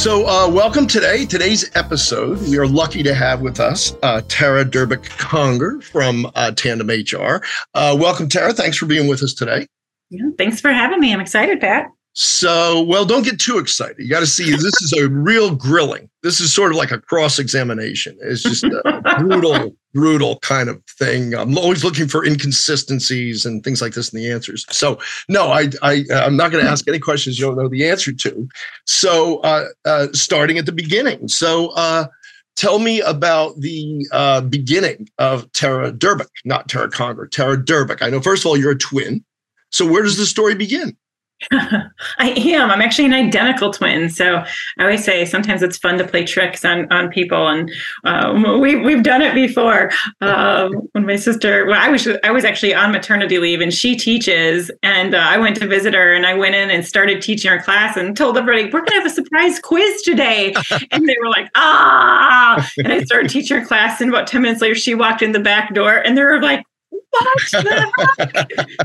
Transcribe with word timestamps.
So, 0.00 0.26
uh, 0.26 0.48
welcome 0.48 0.86
today. 0.86 1.26
Today's 1.26 1.70
episode, 1.76 2.40
we 2.48 2.56
are 2.56 2.66
lucky 2.66 3.02
to 3.02 3.14
have 3.14 3.42
with 3.42 3.60
us 3.60 3.94
uh, 4.02 4.22
Tara 4.28 4.64
Durbick 4.64 5.04
Conger 5.18 5.78
from 5.82 6.24
uh, 6.34 6.52
Tandem 6.52 6.88
HR. 6.88 7.44
Uh, 7.74 7.94
welcome, 8.00 8.26
Tara. 8.26 8.54
Thanks 8.54 8.78
for 8.78 8.86
being 8.86 9.08
with 9.08 9.22
us 9.22 9.34
today. 9.34 9.66
Yeah, 10.08 10.30
thanks 10.38 10.58
for 10.58 10.72
having 10.72 11.00
me. 11.00 11.12
I'm 11.12 11.20
excited, 11.20 11.60
Pat. 11.60 11.90
So, 12.12 12.82
well, 12.82 13.04
don't 13.04 13.24
get 13.24 13.38
too 13.38 13.58
excited. 13.58 13.98
You 13.98 14.08
got 14.08 14.20
to 14.20 14.26
see 14.26 14.50
this 14.50 14.82
is 14.82 14.92
a 14.92 15.08
real 15.08 15.54
grilling. 15.54 16.10
This 16.22 16.40
is 16.40 16.52
sort 16.52 16.72
of 16.72 16.76
like 16.76 16.90
a 16.90 17.00
cross 17.00 17.38
examination. 17.38 18.18
It's 18.20 18.42
just 18.42 18.64
a 18.64 19.02
brutal, 19.20 19.76
brutal 19.94 20.40
kind 20.40 20.68
of 20.68 20.82
thing. 20.98 21.34
I'm 21.34 21.56
always 21.56 21.84
looking 21.84 22.08
for 22.08 22.24
inconsistencies 22.24 23.46
and 23.46 23.62
things 23.62 23.80
like 23.80 23.94
this 23.94 24.12
in 24.12 24.18
the 24.18 24.30
answers. 24.30 24.66
So, 24.70 24.98
no, 25.28 25.52
I, 25.52 25.68
I, 25.82 26.04
I'm 26.10 26.36
not 26.36 26.50
going 26.50 26.64
to 26.64 26.70
ask 26.70 26.86
any 26.88 26.98
questions 26.98 27.38
you 27.38 27.46
don't 27.46 27.56
know 27.56 27.68
the 27.68 27.88
answer 27.88 28.12
to. 28.12 28.48
So, 28.86 29.38
uh, 29.38 29.66
uh, 29.84 30.08
starting 30.12 30.58
at 30.58 30.66
the 30.66 30.72
beginning. 30.72 31.28
So, 31.28 31.68
uh, 31.70 32.08
tell 32.56 32.80
me 32.80 33.00
about 33.02 33.58
the 33.60 34.04
uh, 34.10 34.40
beginning 34.40 35.08
of 35.18 35.50
Tara 35.52 35.92
Durbick, 35.92 36.28
not 36.44 36.68
Tara 36.68 36.90
Conger, 36.90 37.28
Tara 37.28 37.56
Durbick. 37.56 38.02
I 38.02 38.10
know, 38.10 38.20
first 38.20 38.42
of 38.42 38.46
all, 38.48 38.56
you're 38.56 38.72
a 38.72 38.78
twin. 38.78 39.24
So, 39.70 39.86
where 39.88 40.02
does 40.02 40.16
the 40.16 40.26
story 40.26 40.56
begin? 40.56 40.96
I 41.52 42.30
am. 42.36 42.70
I'm 42.70 42.82
actually 42.82 43.06
an 43.06 43.14
identical 43.14 43.72
twin. 43.72 44.10
So 44.10 44.44
I 44.78 44.82
always 44.82 45.02
say 45.02 45.24
sometimes 45.24 45.62
it's 45.62 45.78
fun 45.78 45.96
to 45.98 46.06
play 46.06 46.24
tricks 46.24 46.64
on 46.64 46.90
on 46.92 47.08
people, 47.08 47.48
and 47.48 47.70
um, 48.04 48.60
we 48.60 48.76
we've 48.76 49.02
done 49.02 49.22
it 49.22 49.34
before. 49.34 49.90
Um, 50.20 50.72
when 50.92 51.06
my 51.06 51.16
sister, 51.16 51.64
well, 51.66 51.80
I 51.80 51.88
was 51.88 52.06
I 52.24 52.30
was 52.30 52.44
actually 52.44 52.74
on 52.74 52.92
maternity 52.92 53.38
leave, 53.38 53.62
and 53.62 53.72
she 53.72 53.96
teaches, 53.96 54.70
and 54.82 55.14
uh, 55.14 55.18
I 55.18 55.38
went 55.38 55.56
to 55.56 55.66
visit 55.66 55.94
her, 55.94 56.12
and 56.12 56.26
I 56.26 56.34
went 56.34 56.54
in 56.54 56.70
and 56.70 56.84
started 56.84 57.22
teaching 57.22 57.50
her 57.50 57.62
class, 57.62 57.96
and 57.96 58.14
told 58.14 58.36
everybody 58.36 58.64
we're 58.64 58.80
going 58.80 58.86
to 58.86 58.94
have 58.96 59.06
a 59.06 59.10
surprise 59.10 59.58
quiz 59.58 60.02
today, 60.02 60.54
and 60.90 61.08
they 61.08 61.16
were 61.22 61.30
like, 61.30 61.50
ah, 61.54 62.68
and 62.78 62.92
I 62.92 63.02
started 63.04 63.30
teaching 63.30 63.58
her 63.58 63.64
class, 63.64 64.00
and 64.00 64.10
about 64.10 64.26
ten 64.26 64.42
minutes 64.42 64.60
later, 64.60 64.74
she 64.74 64.94
walked 64.94 65.22
in 65.22 65.32
the 65.32 65.40
back 65.40 65.72
door, 65.74 65.96
and 65.96 66.16
they 66.16 66.22
were 66.22 66.40
like. 66.40 66.64
What? 67.12 67.40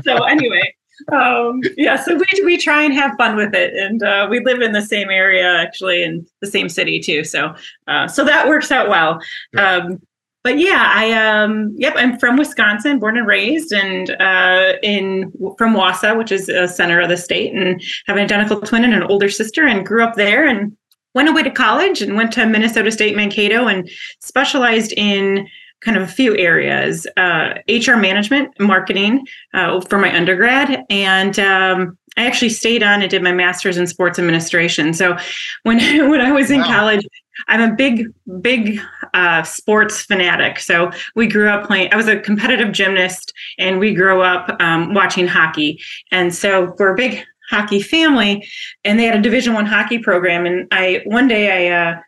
so 0.04 0.24
anyway, 0.24 0.74
um, 1.12 1.60
yeah, 1.76 1.96
so 1.96 2.16
we 2.16 2.44
we 2.44 2.56
try 2.56 2.82
and 2.82 2.94
have 2.94 3.16
fun 3.16 3.36
with 3.36 3.54
it, 3.54 3.74
and 3.74 4.02
uh, 4.02 4.26
we 4.30 4.40
live 4.40 4.60
in 4.60 4.72
the 4.72 4.82
same 4.82 5.10
area 5.10 5.56
actually, 5.56 6.02
in 6.02 6.26
the 6.40 6.46
same 6.46 6.68
city 6.68 7.00
too. 7.00 7.24
So 7.24 7.54
uh, 7.86 8.08
so 8.08 8.24
that 8.24 8.48
works 8.48 8.70
out 8.70 8.88
well. 8.88 9.20
Um, 9.56 10.00
but 10.42 10.58
yeah, 10.58 10.92
I 10.94 11.12
um 11.12 11.74
yep, 11.76 11.94
I'm 11.96 12.18
from 12.18 12.36
Wisconsin, 12.36 12.98
born 12.98 13.16
and 13.18 13.26
raised, 13.26 13.72
and 13.72 14.10
uh, 14.20 14.74
in 14.82 15.32
from 15.58 15.74
Wausau, 15.74 16.16
which 16.16 16.30
is 16.30 16.48
a 16.48 16.68
center 16.68 17.00
of 17.00 17.08
the 17.08 17.16
state, 17.16 17.52
and 17.52 17.82
have 18.06 18.16
an 18.16 18.22
identical 18.22 18.60
twin 18.60 18.84
and 18.84 18.94
an 18.94 19.02
older 19.02 19.28
sister, 19.28 19.66
and 19.66 19.84
grew 19.84 20.04
up 20.04 20.14
there, 20.14 20.46
and 20.46 20.76
went 21.16 21.28
away 21.28 21.42
to 21.42 21.50
college 21.50 22.02
and 22.02 22.14
went 22.14 22.30
to 22.34 22.46
Minnesota 22.46 22.92
State 22.92 23.16
Mankato 23.16 23.66
and 23.66 23.90
specialized 24.20 24.92
in 24.96 25.48
kind 25.86 25.96
of 25.96 26.02
a 26.02 26.12
few 26.12 26.36
areas 26.36 27.06
uh, 27.16 27.54
HR 27.68 27.96
management, 27.96 28.58
marketing 28.58 29.24
uh, 29.54 29.80
for 29.82 29.98
my 29.98 30.14
undergrad. 30.14 30.84
And 30.90 31.38
um, 31.38 31.96
I 32.16 32.26
actually 32.26 32.48
stayed 32.48 32.82
on 32.82 33.02
and 33.02 33.10
did 33.10 33.22
my 33.22 33.32
master's 33.32 33.76
in 33.76 33.86
sports 33.86 34.18
administration. 34.18 34.92
So 34.92 35.16
when, 35.62 35.78
when 36.10 36.20
I 36.20 36.32
was 36.32 36.50
in 36.50 36.60
wow. 36.60 36.66
college, 36.66 37.06
I'm 37.46 37.60
a 37.60 37.72
big, 37.72 38.12
big 38.40 38.80
uh, 39.14 39.44
sports 39.44 40.02
fanatic. 40.02 40.58
So 40.58 40.90
we 41.14 41.28
grew 41.28 41.48
up 41.48 41.68
playing. 41.68 41.92
I 41.92 41.96
was 41.96 42.08
a 42.08 42.18
competitive 42.18 42.72
gymnast, 42.72 43.32
and 43.58 43.78
we 43.78 43.94
grew 43.94 44.22
up 44.22 44.60
um, 44.60 44.92
watching 44.92 45.28
hockey. 45.28 45.80
And 46.10 46.34
so 46.34 46.74
we're 46.78 46.94
a 46.94 46.96
big 46.96 47.22
hockey 47.50 47.80
family, 47.80 48.48
and 48.84 48.98
they 48.98 49.04
had 49.04 49.16
a 49.16 49.22
Division 49.22 49.54
One 49.54 49.66
hockey 49.66 49.98
program. 49.98 50.46
And 50.46 50.66
I 50.72 51.02
one 51.04 51.28
day 51.28 51.70
I 51.70 51.90
uh, 51.90 52.00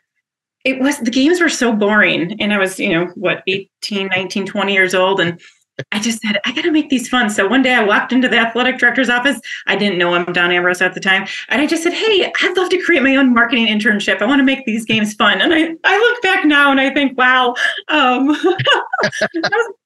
it 0.65 0.81
was 0.81 0.99
the 0.99 1.11
games 1.11 1.41
were 1.41 1.49
so 1.49 1.73
boring 1.73 2.41
and 2.41 2.53
i 2.53 2.59
was 2.59 2.79
you 2.79 2.91
know 2.91 3.07
what 3.15 3.43
18 3.47 4.09
19 4.09 4.47
20 4.47 4.73
years 4.73 4.95
old 4.95 5.21
and 5.21 5.41
i 5.93 6.01
just 6.01 6.21
said 6.21 6.41
i 6.45 6.53
gotta 6.53 6.73
make 6.73 6.91
these 6.91 7.09
fun 7.09 7.31
so 7.31 7.47
one 7.47 7.63
day 7.63 7.75
i 7.75 7.83
walked 7.83 8.13
into 8.13 8.29
the 8.29 8.37
athletic 8.37 8.79
director's 8.79 9.09
office 9.09 9.41
i 9.67 9.77
didn't 9.77 9.99
know 9.99 10.15
him 10.15 10.25
don 10.33 10.51
ambrose 10.51 10.83
at 10.83 10.95
the 10.95 11.01
time 11.01 11.27
and 11.49 11.61
i 11.61 11.67
just 11.67 11.83
said 11.83 11.93
hey 11.93 12.33
i'd 12.43 12.57
love 12.57 12.69
to 12.69 12.83
create 12.83 13.03
my 13.03 13.15
own 13.17 13.33
marketing 13.33 13.67
internship 13.67 14.21
i 14.21 14.27
want 14.27 14.41
to 14.41 14.45
make 14.45 14.65
these 14.67 14.85
games 14.85 15.15
fun 15.15 15.41
and 15.41 15.55
i 15.55 15.75
i 15.85 15.99
look 15.99 16.23
back 16.23 16.45
now 16.45 16.71
and 16.71 16.81
i 16.81 16.93
think 16.93 17.17
wow 17.17 17.55
um, 17.89 18.37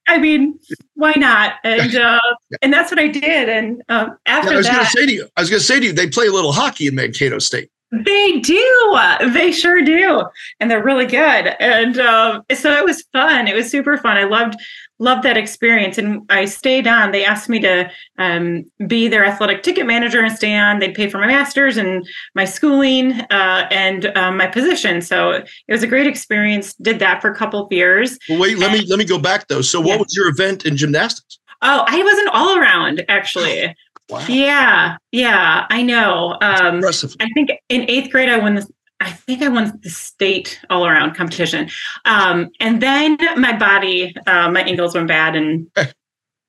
I 0.09 0.19
mean, 0.19 0.59
why 0.95 1.13
not? 1.17 1.55
And 1.65 1.95
uh, 1.95 2.21
and 2.61 2.73
that's 2.73 2.91
what 2.91 2.99
I 2.99 3.09
did. 3.09 3.49
And 3.49 3.83
uh, 3.89 4.11
after 4.27 4.51
yeah, 4.51 4.55
I 4.55 4.59
was 4.59 4.69
going 4.69 4.85
to 4.85 4.91
say 4.91 5.07
to 5.07 5.13
you, 5.13 5.29
I 5.37 5.41
was 5.41 5.51
going 5.51 5.61
to 5.61 5.67
say 5.67 5.81
to 5.81 5.87
you, 5.87 5.93
they 5.93 6.09
play 6.09 6.27
a 6.27 6.33
little 6.33 6.53
hockey 6.53 6.89
in 6.89 6.95
Mankato 6.95 7.39
State. 7.39 7.71
They 7.93 8.41
do. 8.41 8.99
They 9.35 9.53
sure 9.53 9.83
do, 9.83 10.25
and 10.59 10.71
they're 10.71 10.83
really 10.83 11.05
good. 11.05 11.55
And 11.61 11.99
um, 11.99 12.43
so 12.55 12.73
it 12.73 12.85
was 12.87 13.03
fun. 13.13 13.47
It 13.47 13.55
was 13.55 13.71
super 13.71 13.99
fun. 13.99 14.17
I 14.17 14.25
loved 14.25 14.59
loved 14.99 15.25
that 15.25 15.37
experience, 15.37 15.99
and 15.99 16.23
I 16.31 16.47
stayed 16.47 16.87
on. 16.87 17.13
They 17.13 17.23
asked 17.23 17.51
me 17.51 17.61
to 17.61 17.91
um, 18.17 18.65
be 18.87 19.09
their 19.09 19.27
athletic 19.27 19.63
ticket 19.63 19.85
manager 19.85 20.23
and 20.23 20.35
stay 20.35 20.57
on. 20.57 20.79
They'd 20.79 20.95
pay 20.95 21.11
for 21.11 21.19
my 21.19 21.27
master's 21.27 21.77
and 21.77 22.09
my 22.35 22.47
schooling 22.47 23.13
uh, 23.13 23.69
and 23.71 24.07
um, 24.17 24.39
my 24.39 24.47
position. 24.47 25.03
So 25.03 25.33
it 25.33 25.49
was 25.69 25.83
a 25.83 25.87
great 25.87 26.07
experience. 26.07 26.73
Did 26.75 26.99
that 27.01 27.21
for 27.21 27.31
a 27.31 27.35
couple 27.35 27.67
of 27.67 27.71
years. 27.71 28.19
Well, 28.27 28.41
wait. 28.41 28.57
Let 28.57 28.71
and, 28.71 28.81
me 28.81 28.87
let 28.89 28.99
me 28.99 29.05
go 29.05 29.19
back 29.19 29.49
though. 29.49 29.61
So, 29.61 29.81
what 29.83 29.89
yeah. 29.89 29.97
was 29.99 30.17
your 30.17 30.29
event 30.29 30.65
in 30.65 30.79
gymnastics? 30.79 31.39
Oh, 31.61 31.85
I 31.87 32.03
was 32.03 32.19
an 32.21 32.29
all 32.29 32.59
around 32.59 33.05
actually. 33.11 33.75
Wow. 34.13 34.27
Yeah, 34.29 34.97
yeah, 35.11 35.67
I 35.71 35.83
know. 35.83 36.37
Um, 36.43 36.77
impressive. 36.77 37.17
I 37.19 37.29
think 37.33 37.51
in 37.71 37.89
eighth 37.89 38.11
grade, 38.13 38.29
I 38.29 38.39
won 38.39 38.57
the. 38.57 38.67
I 39.01 39.11
think 39.11 39.43
I 39.43 39.49
won 39.49 39.81
the 39.83 39.89
state 39.89 40.61
all 40.69 40.87
around 40.87 41.17
competition, 41.17 41.71
um, 42.05 42.51
and 42.61 42.83
then 42.83 43.17
my 43.37 43.57
body, 43.57 44.15
uh, 44.27 44.51
my 44.51 44.63
ankles 44.63 44.95
went 44.95 45.09
bad, 45.09 45.35
and 45.35 45.67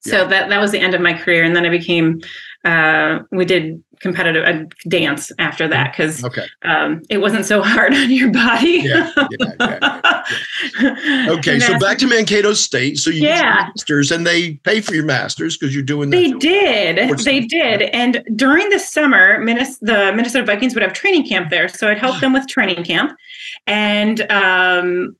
so 0.01 0.27
that 0.27 0.49
that 0.49 0.59
was 0.59 0.71
the 0.71 0.79
end 0.79 0.93
of 0.93 0.99
my 0.99 1.13
career. 1.13 1.43
And 1.43 1.55
then 1.55 1.65
I 1.65 1.69
became. 1.69 2.21
Uh, 2.63 3.19
we 3.31 3.43
did 3.45 3.83
competitive 3.99 4.43
uh, 4.45 4.65
dance 4.87 5.31
after 5.39 5.67
that 5.67 5.91
because 5.91 6.23
okay. 6.23 6.45
um, 6.63 7.01
it 7.09 7.17
wasn't 7.17 7.45
so 7.45 7.61
hard 7.63 7.93
on 7.93 8.11
your 8.11 8.31
body. 8.31 8.81
yeah, 8.83 9.11
yeah, 9.17 9.27
yeah, 9.59 10.23
yeah. 10.81 11.29
Okay, 11.29 11.59
so 11.59 11.77
back 11.79 11.97
to 11.97 12.07
Mankato 12.07 12.53
State. 12.53 12.97
So 12.97 13.09
you 13.09 13.23
yeah. 13.23 13.69
masters, 13.75 14.11
and 14.11 14.25
they 14.25 14.53
pay 14.55 14.81
for 14.81 14.93
your 14.93 15.05
masters 15.05 15.57
because 15.57 15.73
you're 15.73 15.83
doing. 15.83 16.09
They 16.09 16.31
did. 16.33 17.17
They 17.19 17.41
did. 17.41 17.83
And 17.83 18.23
during 18.35 18.69
the 18.69 18.79
summer, 18.79 19.43
the 19.43 20.11
Minnesota 20.15 20.45
Vikings 20.45 20.73
would 20.75 20.83
have 20.83 20.93
training 20.93 21.27
camp 21.27 21.49
there, 21.49 21.67
so 21.67 21.89
I'd 21.89 21.97
help 21.97 22.19
them 22.19 22.33
with 22.33 22.47
training 22.47 22.83
camp, 22.83 23.17
and 23.67 24.21
um, 24.31 25.15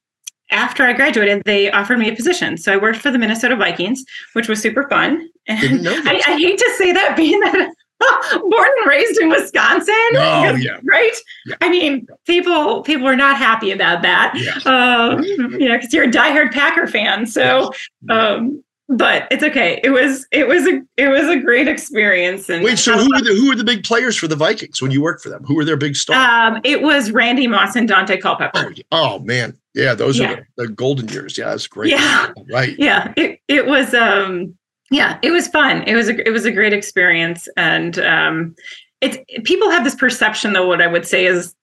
after 0.54 0.84
I 0.84 0.94
graduated, 0.94 1.44
they 1.46 1.72
offered 1.72 2.00
me 2.00 2.10
a 2.10 2.16
position. 2.16 2.58
So 2.58 2.72
I 2.72 2.78
worked 2.78 3.00
for 3.00 3.12
the 3.12 3.18
Minnesota 3.18 3.56
Vikings, 3.56 4.04
which 4.34 4.48
was 4.48 4.62
super 4.62 4.88
fun. 4.90 5.30
And 5.48 5.88
I, 5.88 6.22
I, 6.26 6.38
hate 6.38 6.58
to 6.58 6.74
say 6.78 6.94
that, 6.94 7.18
being 7.18 7.40
that 7.42 7.74
born 8.42 8.68
and 8.80 8.88
raised 8.88 9.20
in 9.20 9.30
Wisconsin. 9.30 9.94
Oh 10.16 10.56
yeah, 10.60 10.80
right. 10.84 11.16
Yeah. 11.46 11.56
I 11.62 11.70
mean, 11.70 12.08
people 12.26 12.82
people 12.84 13.08
are 13.08 13.16
not 13.16 13.38
happy 13.38 13.72
about 13.72 14.02
that. 14.04 14.34
Yeah. 14.36 14.56
Um, 14.66 15.24
you 15.24 15.68
know, 15.70 15.76
because 15.76 15.94
you're 15.94 16.06
a 16.06 16.12
diehard 16.12 16.52
Packer 16.52 16.88
fan. 16.88 17.26
So, 17.26 17.72
um, 18.10 18.64
but 18.90 19.28
it's 19.32 19.44
okay. 19.44 19.80
It 19.84 19.90
was 19.90 20.28
it 20.32 20.48
was 20.48 20.68
a 20.68 20.82
it 20.98 21.08
was 21.08 21.28
a 21.28 21.38
great 21.38 21.68
experience. 21.68 22.50
And 22.50 22.64
wait, 22.64 22.78
so 22.78 22.98
who 22.98 23.10
were 23.10 23.22
the 23.22 23.36
who 23.36 23.50
were 23.50 23.56
the 23.56 23.64
big 23.64 23.84
players 23.84 24.18
for 24.18 24.28
the 24.28 24.36
Vikings 24.36 24.82
when 24.82 24.92
you 24.92 25.02
worked 25.02 25.22
for 25.22 25.30
them? 25.30 25.44
Who 25.46 25.56
were 25.56 25.66
their 25.66 25.78
big 25.78 25.96
stars? 25.96 26.56
Um, 26.56 26.62
it 26.64 26.82
was 26.82 27.12
Randy 27.12 27.48
Moss 27.48 27.76
and 27.76 27.90
Daunte 27.90 28.22
Culpepper. 28.22 28.74
Oh, 28.92 29.16
oh 29.16 29.20
man, 29.20 29.58
yeah, 29.74 29.94
those 29.94 30.20
yeah. 30.20 30.32
are 30.32 30.48
the, 30.58 30.64
the, 30.64 30.68
golden 30.68 31.08
years. 31.10 31.38
Yeah, 31.38 31.50
that's 31.50 31.68
great. 31.68 31.92
Yeah, 31.92 32.32
right. 32.52 32.76
Yeah, 32.78 33.14
it 33.18 33.40
it 33.48 33.66
was. 33.66 33.94
Um, 33.94 34.56
yeah 34.94 35.18
it 35.22 35.32
was 35.32 35.48
fun 35.48 35.84
it 35.84 35.96
was 35.96 36.08
a 36.08 36.28
it 36.28 36.32
was 36.32 36.46
a 36.46 36.52
great 36.52 36.74
experience 36.74 37.50
and 37.58 38.00
um 38.00 38.56
it's 39.02 39.18
people 39.44 39.70
have 39.70 39.84
this 39.84 39.96
perception 39.96 40.54
though 40.54 40.68
what 40.68 40.82
i 40.82 40.88
would 40.88 41.06
say 41.06 41.26
is 41.26 41.56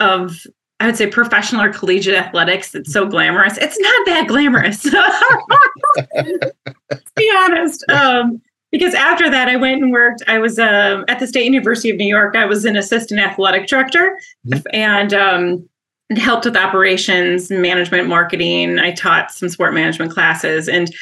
of 0.00 0.46
i 0.80 0.86
would 0.86 0.96
say 0.96 1.06
professional 1.06 1.62
or 1.62 1.72
collegiate 1.72 2.14
athletics 2.14 2.74
it's 2.74 2.92
so 2.92 3.06
glamorous 3.06 3.58
it's 3.58 3.78
not 3.80 4.06
that 4.06 4.28
glamorous 4.28 4.84
be 7.16 7.32
honest 7.38 7.84
um 7.90 8.40
because 8.70 8.94
after 8.94 9.28
that 9.28 9.48
i 9.48 9.56
went 9.56 9.82
and 9.82 9.92
worked 9.92 10.22
i 10.28 10.38
was 10.38 10.58
uh, 10.58 11.02
at 11.08 11.18
the 11.18 11.26
state 11.26 11.44
university 11.44 11.90
of 11.90 11.96
new 11.96 12.06
york 12.06 12.36
i 12.36 12.44
was 12.44 12.64
an 12.64 12.76
assistant 12.76 13.20
athletic 13.20 13.66
director 13.66 14.18
mm-hmm. 14.46 14.60
and 14.72 15.12
um 15.12 15.68
helped 16.16 16.44
with 16.44 16.56
operations 16.56 17.50
management 17.50 18.08
marketing 18.08 18.78
i 18.78 18.92
taught 18.92 19.30
some 19.30 19.48
sport 19.48 19.74
management 19.74 20.12
classes 20.12 20.68
and 20.68 20.94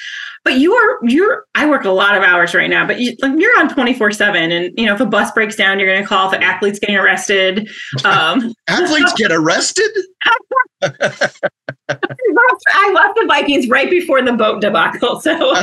but 0.45 0.59
you 0.59 0.75
are 0.75 0.99
you're 1.03 1.47
I 1.55 1.67
work 1.69 1.85
a 1.85 1.91
lot 1.91 2.15
of 2.17 2.23
hours 2.23 2.55
right 2.55 2.69
now, 2.69 2.87
but 2.87 3.01
you, 3.01 3.17
like 3.23 3.33
you're 3.39 3.59
on 3.59 3.73
24 3.73 4.13
seven. 4.13 4.53
And 4.53 4.79
you 4.79 4.85
know, 4.85 4.95
if 4.95 5.01
a 5.01 5.07
bus 5.07 5.33
breaks 5.33 5.57
down, 5.57 5.79
you're 5.79 5.89
going 5.89 6.03
to 6.03 6.07
call 6.07 6.29
if 6.29 6.35
an 6.35 6.43
athlete's 6.43 6.79
getting 6.79 6.97
arrested. 6.97 7.69
Um, 8.05 8.55
athletes 8.69 9.15
get 9.15 9.33
arrested. 9.33 9.91
I 10.83 10.91
left 12.93 13.17
the 13.17 13.25
Vikings 13.27 13.69
right 13.69 13.89
before 13.89 14.21
the 14.21 14.35
boat 14.35 14.61
debacle. 14.61 15.21
So 15.21 15.35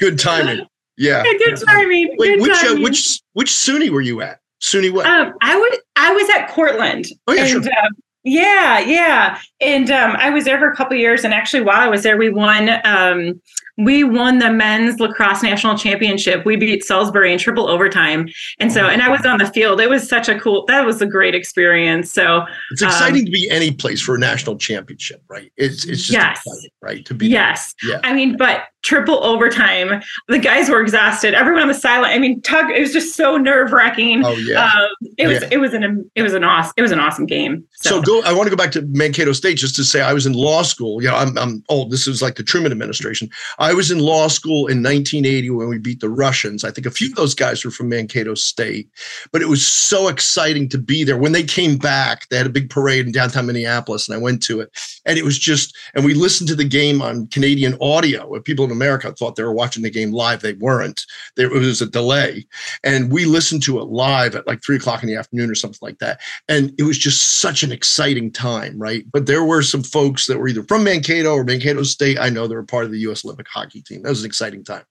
good 0.00 0.18
timing. 0.18 0.66
Yeah. 0.96 1.22
Good 1.22 1.58
timing. 1.66 2.16
Wait, 2.18 2.38
good 2.38 2.42
which 2.42 2.58
timing. 2.58 2.78
Uh, 2.78 2.84
which 2.84 3.20
which 3.34 3.50
SUNY 3.50 3.90
were 3.90 4.00
you 4.00 4.22
at? 4.22 4.40
SUNY 4.62 4.90
what? 4.90 5.04
Um, 5.04 5.34
I 5.42 5.58
would. 5.58 5.78
I 5.96 6.12
was 6.14 6.30
at 6.30 6.48
Cortland. 6.48 7.06
Oh 7.26 7.34
yeah, 7.34 7.42
and, 7.42 7.64
sure. 7.64 7.72
uh, 7.72 7.88
yeah, 8.24 8.80
yeah. 8.80 9.38
And 9.60 9.90
um, 9.90 10.16
I 10.16 10.30
was 10.30 10.44
there 10.44 10.58
for 10.58 10.70
a 10.70 10.76
couple 10.76 10.96
years. 10.96 11.24
And 11.24 11.32
actually, 11.32 11.62
while 11.62 11.80
I 11.80 11.88
was 11.88 12.02
there, 12.02 12.16
we 12.16 12.30
won. 12.30 12.70
Um, 12.84 13.40
we 13.78 14.04
won 14.04 14.40
the 14.40 14.50
men's 14.50 15.00
lacrosse 15.00 15.42
national 15.42 15.78
championship. 15.78 16.44
We 16.44 16.56
beat 16.56 16.84
Salisbury 16.84 17.32
in 17.32 17.38
triple 17.38 17.66
overtime. 17.66 18.28
And 18.58 18.70
so, 18.70 18.86
and 18.86 19.00
I 19.00 19.08
was 19.08 19.24
on 19.24 19.38
the 19.38 19.46
field. 19.46 19.80
It 19.80 19.88
was 19.88 20.06
such 20.06 20.28
a 20.28 20.38
cool. 20.38 20.66
That 20.66 20.84
was 20.84 21.00
a 21.00 21.06
great 21.06 21.34
experience. 21.34 22.12
So 22.12 22.44
it's 22.72 22.82
exciting 22.82 23.20
um, 23.20 23.26
to 23.26 23.30
be 23.30 23.48
any 23.48 23.70
place 23.72 24.00
for 24.02 24.16
a 24.16 24.18
national 24.18 24.56
championship, 24.58 25.22
right? 25.28 25.50
It's 25.56 25.84
it's 25.84 26.02
just 26.02 26.12
yes. 26.12 26.42
exciting, 26.44 26.70
right? 26.82 27.04
To 27.06 27.14
be 27.14 27.28
yes. 27.28 27.74
There. 27.82 27.92
Yeah. 27.92 28.00
I 28.04 28.12
mean, 28.12 28.36
but 28.36 28.64
triple 28.82 29.22
overtime. 29.24 30.02
The 30.28 30.38
guys 30.38 30.68
were 30.68 30.80
exhausted. 30.80 31.34
Everyone 31.34 31.62
on 31.62 31.68
the 31.68 31.74
sideline. 31.74 32.12
I 32.12 32.18
mean, 32.18 32.40
Tug. 32.42 32.70
It 32.70 32.80
was 32.80 32.92
just 32.92 33.14
so 33.14 33.36
nerve 33.36 33.72
wracking. 33.72 34.24
Oh 34.24 34.32
yeah. 34.36 34.64
Um, 34.64 35.10
it 35.18 35.26
was. 35.26 35.42
Yeah. 35.42 35.48
It 35.52 35.58
was 35.58 35.74
an. 35.74 36.10
It 36.14 36.22
was 36.22 36.34
an 36.34 36.44
awesome. 36.44 36.72
It 36.76 36.82
was 36.82 36.92
an 36.92 37.00
awesome 37.00 37.26
game. 37.26 37.66
So. 37.72 37.90
so. 37.90 38.02
go. 38.02 38.22
I 38.22 38.32
want 38.32 38.46
to 38.46 38.50
go 38.50 38.56
back 38.56 38.72
to 38.72 38.82
Mankato 38.82 39.32
State 39.32 39.58
just 39.58 39.76
to 39.76 39.84
say 39.84 40.00
I 40.00 40.12
was 40.12 40.26
in 40.26 40.32
law 40.32 40.62
school. 40.62 41.02
You 41.02 41.08
know, 41.08 41.16
I'm 41.16 41.36
I'm 41.38 41.64
old. 41.68 41.90
This 41.90 42.06
was 42.06 42.22
like 42.22 42.36
the 42.36 42.42
Truman 42.42 42.72
administration. 42.72 43.28
I 43.58 43.74
was 43.74 43.90
in 43.90 43.98
law 43.98 44.28
school 44.28 44.66
in 44.66 44.82
1980 44.82 45.50
when 45.50 45.68
we 45.68 45.78
beat 45.78 46.00
the 46.00 46.08
Russians. 46.08 46.64
I 46.64 46.70
think 46.70 46.86
a 46.86 46.90
few 46.90 47.08
of 47.08 47.14
those 47.14 47.34
guys 47.34 47.64
were 47.64 47.70
from 47.70 47.88
Mankato 47.88 48.34
State, 48.34 48.88
but 49.32 49.42
it 49.42 49.48
was 49.48 49.66
so 49.66 50.08
exciting 50.08 50.68
to 50.70 50.78
be 50.78 51.04
there. 51.04 51.16
When 51.16 51.32
they 51.32 51.42
came 51.42 51.76
back, 51.76 52.28
they 52.28 52.36
had 52.36 52.46
a 52.46 52.50
big 52.50 52.70
parade 52.70 53.06
in 53.06 53.12
downtown 53.12 53.46
Minneapolis, 53.46 54.08
and 54.08 54.14
I 54.14 54.18
went 54.18 54.42
to 54.44 54.60
it. 54.60 54.70
And 55.06 55.18
it 55.18 55.24
was 55.24 55.38
just, 55.38 55.76
and 55.94 56.04
we 56.04 56.14
listened 56.14 56.48
to 56.48 56.54
the 56.54 56.64
game 56.64 57.02
on 57.02 57.26
Canadian 57.28 57.76
audio. 57.80 58.38
People 58.40 58.69
in 58.70 58.76
America 58.76 59.12
thought 59.12 59.36
they 59.36 59.42
were 59.42 59.52
watching 59.52 59.82
the 59.82 59.90
game 59.90 60.12
live. 60.12 60.40
They 60.40 60.54
weren't. 60.54 61.04
There 61.36 61.50
was 61.50 61.82
a 61.82 61.86
delay. 61.86 62.46
And 62.84 63.12
we 63.12 63.24
listened 63.24 63.62
to 63.64 63.80
it 63.80 63.84
live 63.84 64.34
at 64.34 64.46
like 64.46 64.62
three 64.62 64.76
o'clock 64.76 65.02
in 65.02 65.08
the 65.08 65.16
afternoon 65.16 65.50
or 65.50 65.54
something 65.54 65.78
like 65.82 65.98
that. 65.98 66.20
And 66.48 66.72
it 66.78 66.84
was 66.84 66.98
just 66.98 67.40
such 67.40 67.62
an 67.62 67.72
exciting 67.72 68.30
time, 68.32 68.78
right? 68.78 69.04
But 69.12 69.26
there 69.26 69.44
were 69.44 69.62
some 69.62 69.82
folks 69.82 70.26
that 70.26 70.38
were 70.38 70.48
either 70.48 70.62
from 70.62 70.84
Mankato 70.84 71.34
or 71.34 71.44
Mankato 71.44 71.82
State. 71.82 72.18
I 72.18 72.30
know 72.30 72.46
they 72.46 72.54
were 72.54 72.62
part 72.62 72.84
of 72.84 72.90
the 72.90 73.00
U.S. 73.00 73.24
Olympic 73.24 73.48
hockey 73.48 73.82
team. 73.82 74.02
That 74.02 74.10
was 74.10 74.20
an 74.20 74.26
exciting 74.26 74.64
time. 74.64 74.84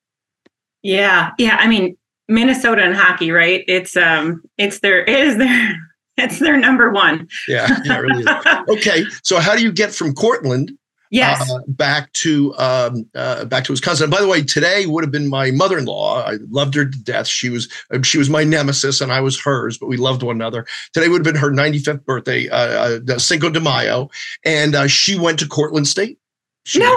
Yeah, 0.81 1.31
yeah. 1.37 1.57
I 1.59 1.67
mean, 1.67 1.97
Minnesota 2.29 2.83
and 2.83 2.95
hockey, 2.95 3.31
right? 3.31 3.65
It's 3.67 3.97
um, 3.97 4.43
it's 4.57 4.79
their 4.79 5.03
it 5.03 5.09
is 5.09 5.37
their 5.37 5.75
it's 6.17 6.39
their 6.39 6.57
number 6.57 6.91
one. 6.91 7.27
Yeah, 7.47 7.67
yeah, 7.83 7.97
really. 7.97 8.23
okay, 8.69 9.03
so 9.23 9.39
how 9.39 9.55
do 9.55 9.63
you 9.63 9.71
get 9.71 9.93
from 9.93 10.13
Cortland? 10.13 10.71
Yes. 11.09 11.51
Uh, 11.51 11.59
back 11.67 12.11
to 12.13 12.55
um, 12.57 13.09
uh, 13.15 13.45
back 13.45 13.63
to 13.65 13.71
Wisconsin. 13.71 14.05
And 14.05 14.11
by 14.11 14.21
the 14.21 14.27
way, 14.27 14.43
today 14.43 14.85
would 14.85 15.03
have 15.03 15.11
been 15.11 15.27
my 15.27 15.49
mother-in-law. 15.49 16.23
I 16.23 16.37
loved 16.49 16.75
her 16.75 16.85
to 16.85 16.99
death. 16.99 17.27
She 17.27 17.49
was 17.49 17.67
she 18.03 18.19
was 18.19 18.29
my 18.29 18.43
nemesis, 18.43 19.01
and 19.01 19.11
I 19.11 19.19
was 19.21 19.39
hers. 19.39 19.77
But 19.77 19.87
we 19.87 19.97
loved 19.97 20.21
one 20.21 20.35
another. 20.35 20.67
Today 20.93 21.07
would 21.07 21.25
have 21.25 21.33
been 21.33 21.41
her 21.41 21.51
95th 21.51 22.05
birthday, 22.05 22.47
uh, 22.49 22.99
uh 23.09 23.17
Cinco 23.17 23.49
de 23.49 23.59
Mayo, 23.59 24.09
and 24.45 24.75
uh, 24.75 24.87
she 24.87 25.17
went 25.17 25.39
to 25.39 25.47
Cortland 25.47 25.87
State. 25.87 26.19
She 26.65 26.77
no 26.77 26.95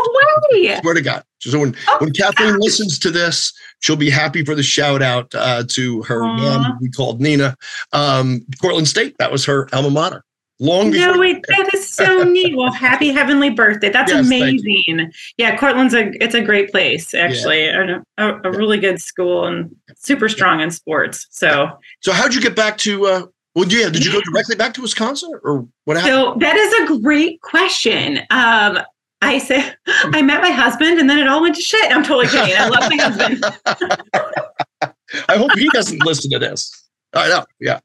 way! 0.52 0.78
Swear 0.80 0.94
to 0.94 1.00
God. 1.00 1.24
So 1.38 1.58
when 1.58 1.74
oh, 1.88 1.96
when 2.00 2.12
Kathleen 2.12 2.58
listens 2.58 2.98
to 2.98 3.10
this, 3.10 3.54
she'll 3.80 3.96
be 3.96 4.10
happy 4.10 4.44
for 4.44 4.54
the 4.54 4.62
shout 4.62 5.00
out 5.00 5.34
uh, 5.34 5.64
to 5.68 6.02
her 6.02 6.20
Aww. 6.20 6.36
mom. 6.36 6.78
We 6.82 6.90
called 6.90 7.20
Nina. 7.20 7.56
Um, 7.92 8.44
Cortland 8.60 8.88
State. 8.88 9.16
That 9.18 9.32
was 9.32 9.46
her 9.46 9.68
alma 9.72 9.88
mater. 9.88 10.24
Long 10.62 10.92
before. 10.92 11.14
No, 11.14 11.18
wait, 11.18 11.44
that 11.48 11.74
is 11.74 11.88
so 11.88 12.22
neat. 12.22 12.56
Well, 12.56 12.72
happy 12.72 13.08
heavenly 13.08 13.50
birthday. 13.50 13.90
That's 13.90 14.12
yes, 14.12 14.24
amazing. 14.24 15.12
Yeah, 15.36 15.56
Cortland's 15.56 15.92
a 15.92 16.12
it's 16.22 16.36
a 16.36 16.40
great 16.40 16.70
place 16.70 17.14
actually. 17.14 17.64
Yeah. 17.64 17.98
A, 18.16 18.28
a, 18.28 18.40
a, 18.44 18.50
really 18.52 18.78
good 18.78 19.00
school 19.00 19.44
and 19.44 19.74
super 19.96 20.28
strong 20.28 20.60
in 20.60 20.70
sports. 20.70 21.26
So. 21.30 21.76
So 22.00 22.12
how'd 22.12 22.32
you 22.32 22.40
get 22.40 22.54
back 22.54 22.78
to? 22.78 23.06
Uh, 23.06 23.26
well, 23.56 23.66
yeah. 23.66 23.88
Did 23.88 24.04
you 24.04 24.12
go 24.12 24.20
directly 24.20 24.54
back 24.54 24.72
to 24.74 24.82
Wisconsin, 24.82 25.32
or 25.42 25.66
what 25.84 25.96
happened? 25.96 26.14
So 26.14 26.36
that 26.38 26.56
is 26.56 26.90
a 26.90 27.02
great 27.02 27.40
question. 27.40 28.18
Um, 28.30 28.78
I 29.20 29.38
said, 29.38 29.76
I 29.86 30.22
met 30.22 30.42
my 30.42 30.50
husband 30.50 31.00
and 31.00 31.10
then 31.10 31.18
it 31.18 31.26
all 31.26 31.42
went 31.42 31.56
to 31.56 31.62
shit. 31.62 31.90
I'm 31.90 32.04
totally 32.04 32.28
kidding. 32.28 32.54
I 32.56 32.68
love 32.68 32.88
my 32.88 32.96
husband. 33.02 34.94
I 35.28 35.36
hope 35.36 35.50
he 35.58 35.68
doesn't 35.72 36.04
listen 36.06 36.30
to 36.30 36.38
this. 36.38 36.88
I 37.14 37.28
know. 37.28 37.44
Yeah. 37.60 37.80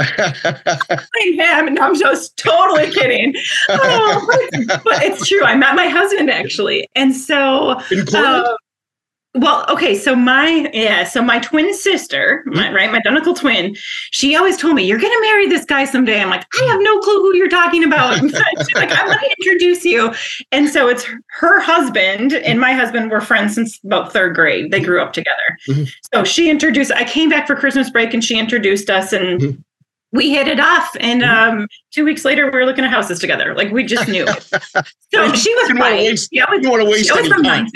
him. 1.24 1.74
No, 1.74 1.82
I'm 1.82 1.98
just 1.98 2.36
totally 2.36 2.90
kidding. 2.90 3.34
Oh, 3.68 4.26
but, 4.26 4.84
but, 4.84 5.02
it's 5.02 5.26
true. 5.28 5.44
I 5.44 5.54
met 5.54 5.74
my 5.74 5.88
husband 5.88 6.30
actually. 6.30 6.88
And 6.94 7.14
so, 7.14 7.80
uh, 8.14 8.56
well, 9.34 9.64
okay, 9.68 9.96
so 9.96 10.16
my 10.16 10.68
yeah, 10.74 11.04
so 11.04 11.22
my 11.22 11.38
twin 11.38 11.72
sister, 11.72 12.42
my, 12.46 12.64
mm-hmm. 12.64 12.74
right, 12.74 12.90
my 12.90 12.98
identical 12.98 13.32
twin, 13.32 13.76
she 14.10 14.34
always 14.34 14.56
told 14.56 14.74
me, 14.74 14.82
"You're 14.82 14.98
going 14.98 15.12
to 15.12 15.20
marry 15.20 15.46
this 15.46 15.64
guy 15.64 15.84
someday." 15.84 16.20
I'm 16.20 16.30
like, 16.30 16.44
I 16.60 16.64
have 16.64 16.80
no 16.82 16.98
clue 16.98 17.20
who 17.20 17.36
you're 17.36 17.48
talking 17.48 17.84
about. 17.84 18.18
She's 18.20 18.32
like, 18.74 18.90
I'm 18.90 19.06
going 19.06 19.18
to 19.18 19.36
introduce 19.38 19.84
you, 19.84 20.12
and 20.50 20.68
so 20.68 20.88
it's 20.88 21.06
her 21.38 21.60
husband 21.60 22.32
and 22.32 22.60
my 22.60 22.72
husband 22.72 23.10
were 23.12 23.20
friends 23.20 23.54
since 23.54 23.78
about 23.84 24.12
third 24.12 24.34
grade. 24.34 24.72
They 24.72 24.80
grew 24.80 25.00
up 25.00 25.12
together. 25.12 25.58
Mm-hmm. 25.68 25.84
So 26.12 26.24
she 26.24 26.50
introduced. 26.50 26.90
I 26.90 27.04
came 27.04 27.28
back 27.28 27.46
for 27.46 27.54
Christmas 27.54 27.88
break, 27.88 28.12
and 28.12 28.24
she 28.24 28.38
introduced 28.38 28.90
us, 28.90 29.12
and. 29.12 29.40
Mm-hmm. 29.40 29.60
We 30.12 30.30
hit 30.30 30.48
it 30.48 30.58
off, 30.58 30.96
and 30.98 31.22
mm-hmm. 31.22 31.60
um, 31.60 31.68
two 31.92 32.04
weeks 32.04 32.24
later, 32.24 32.44
we 32.46 32.50
were 32.50 32.64
looking 32.64 32.84
at 32.84 32.90
houses 32.90 33.20
together. 33.20 33.54
Like 33.54 33.70
we 33.70 33.84
just 33.84 34.08
knew. 34.08 34.26
so 35.14 35.34
she 35.34 35.54
was 35.54 35.72
right. 35.74 36.18
You 36.32 36.44
don't 36.46 36.68
want 36.68 36.82
to 36.82 36.90
waste 36.90 37.08
time. 37.08 37.66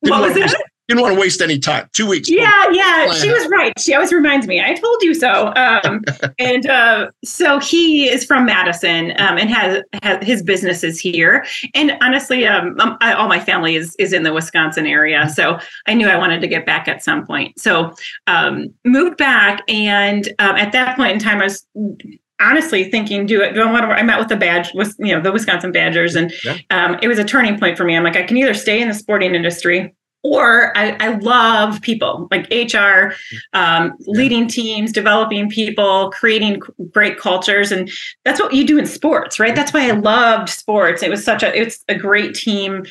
What 0.00 0.22
was 0.22 0.36
it? 0.36 0.50
Didn't 0.88 1.02
want 1.02 1.14
to 1.14 1.20
waste 1.20 1.40
any 1.40 1.58
time. 1.58 1.88
Two 1.92 2.06
weeks. 2.06 2.28
Yeah, 2.28 2.50
yeah, 2.72 3.12
she 3.14 3.30
was 3.30 3.46
right. 3.48 3.72
She 3.78 3.94
always 3.94 4.12
reminds 4.12 4.46
me. 4.46 4.60
I 4.60 4.74
told 4.74 5.02
you 5.02 5.14
so. 5.14 5.52
Um, 5.54 6.02
and 6.38 6.66
uh, 6.66 7.10
so 7.24 7.60
he 7.60 8.08
is 8.08 8.24
from 8.24 8.46
Madison 8.46 9.12
um, 9.12 9.38
and 9.38 9.48
has, 9.48 9.82
has 10.02 10.24
his 10.24 10.42
businesses 10.42 10.98
here. 10.98 11.46
And 11.74 11.96
honestly, 12.00 12.46
um, 12.46 12.78
um, 12.80 12.96
I, 13.00 13.12
all 13.12 13.28
my 13.28 13.40
family 13.40 13.76
is 13.76 13.94
is 13.96 14.12
in 14.12 14.24
the 14.24 14.32
Wisconsin 14.32 14.86
area, 14.86 15.28
so 15.28 15.58
I 15.86 15.94
knew 15.94 16.08
I 16.08 16.16
wanted 16.16 16.40
to 16.40 16.48
get 16.48 16.66
back 16.66 16.88
at 16.88 17.02
some 17.02 17.26
point. 17.26 17.58
So 17.58 17.94
um, 18.26 18.74
moved 18.84 19.16
back, 19.16 19.62
and 19.68 20.28
um, 20.40 20.56
at 20.56 20.72
that 20.72 20.96
point 20.96 21.12
in 21.12 21.18
time, 21.18 21.40
I 21.40 21.44
was 21.44 21.66
honestly 22.40 22.90
thinking, 22.90 23.24
do 23.24 23.40
it. 23.40 23.54
Do 23.54 23.62
I 23.62 23.70
want 23.70 23.84
to? 23.84 23.88
I 23.88 24.02
met 24.02 24.18
with 24.18 24.28
the 24.28 24.36
badge, 24.36 24.74
with 24.74 24.96
you 24.98 25.14
know 25.14 25.20
the 25.20 25.30
Wisconsin 25.30 25.70
Badgers, 25.70 26.16
and 26.16 26.32
yeah. 26.44 26.58
um, 26.70 26.98
it 27.00 27.08
was 27.08 27.18
a 27.18 27.24
turning 27.24 27.58
point 27.58 27.76
for 27.76 27.84
me. 27.84 27.96
I'm 27.96 28.02
like, 28.02 28.16
I 28.16 28.24
can 28.24 28.36
either 28.36 28.54
stay 28.54 28.82
in 28.82 28.88
the 28.88 28.94
sporting 28.94 29.34
industry 29.34 29.94
or 30.22 30.76
I, 30.76 30.96
I, 31.00 31.16
love 31.18 31.80
people 31.82 32.28
like 32.30 32.48
HR, 32.50 33.14
um, 33.52 33.94
leading 34.00 34.46
teams, 34.46 34.92
developing 34.92 35.50
people, 35.50 36.10
creating 36.10 36.60
great 36.92 37.18
cultures, 37.18 37.72
and 37.72 37.90
that's 38.24 38.40
what 38.40 38.52
you 38.52 38.66
do 38.66 38.78
in 38.78 38.86
sports, 38.86 39.40
right? 39.40 39.54
That's 39.54 39.72
why 39.72 39.88
I 39.88 39.92
loved 39.92 40.48
sports. 40.48 41.02
It 41.02 41.10
was 41.10 41.24
such 41.24 41.42
a 41.42 41.58
it's 41.58 41.84
a 41.88 41.94
great 41.94 42.34
team 42.34 42.84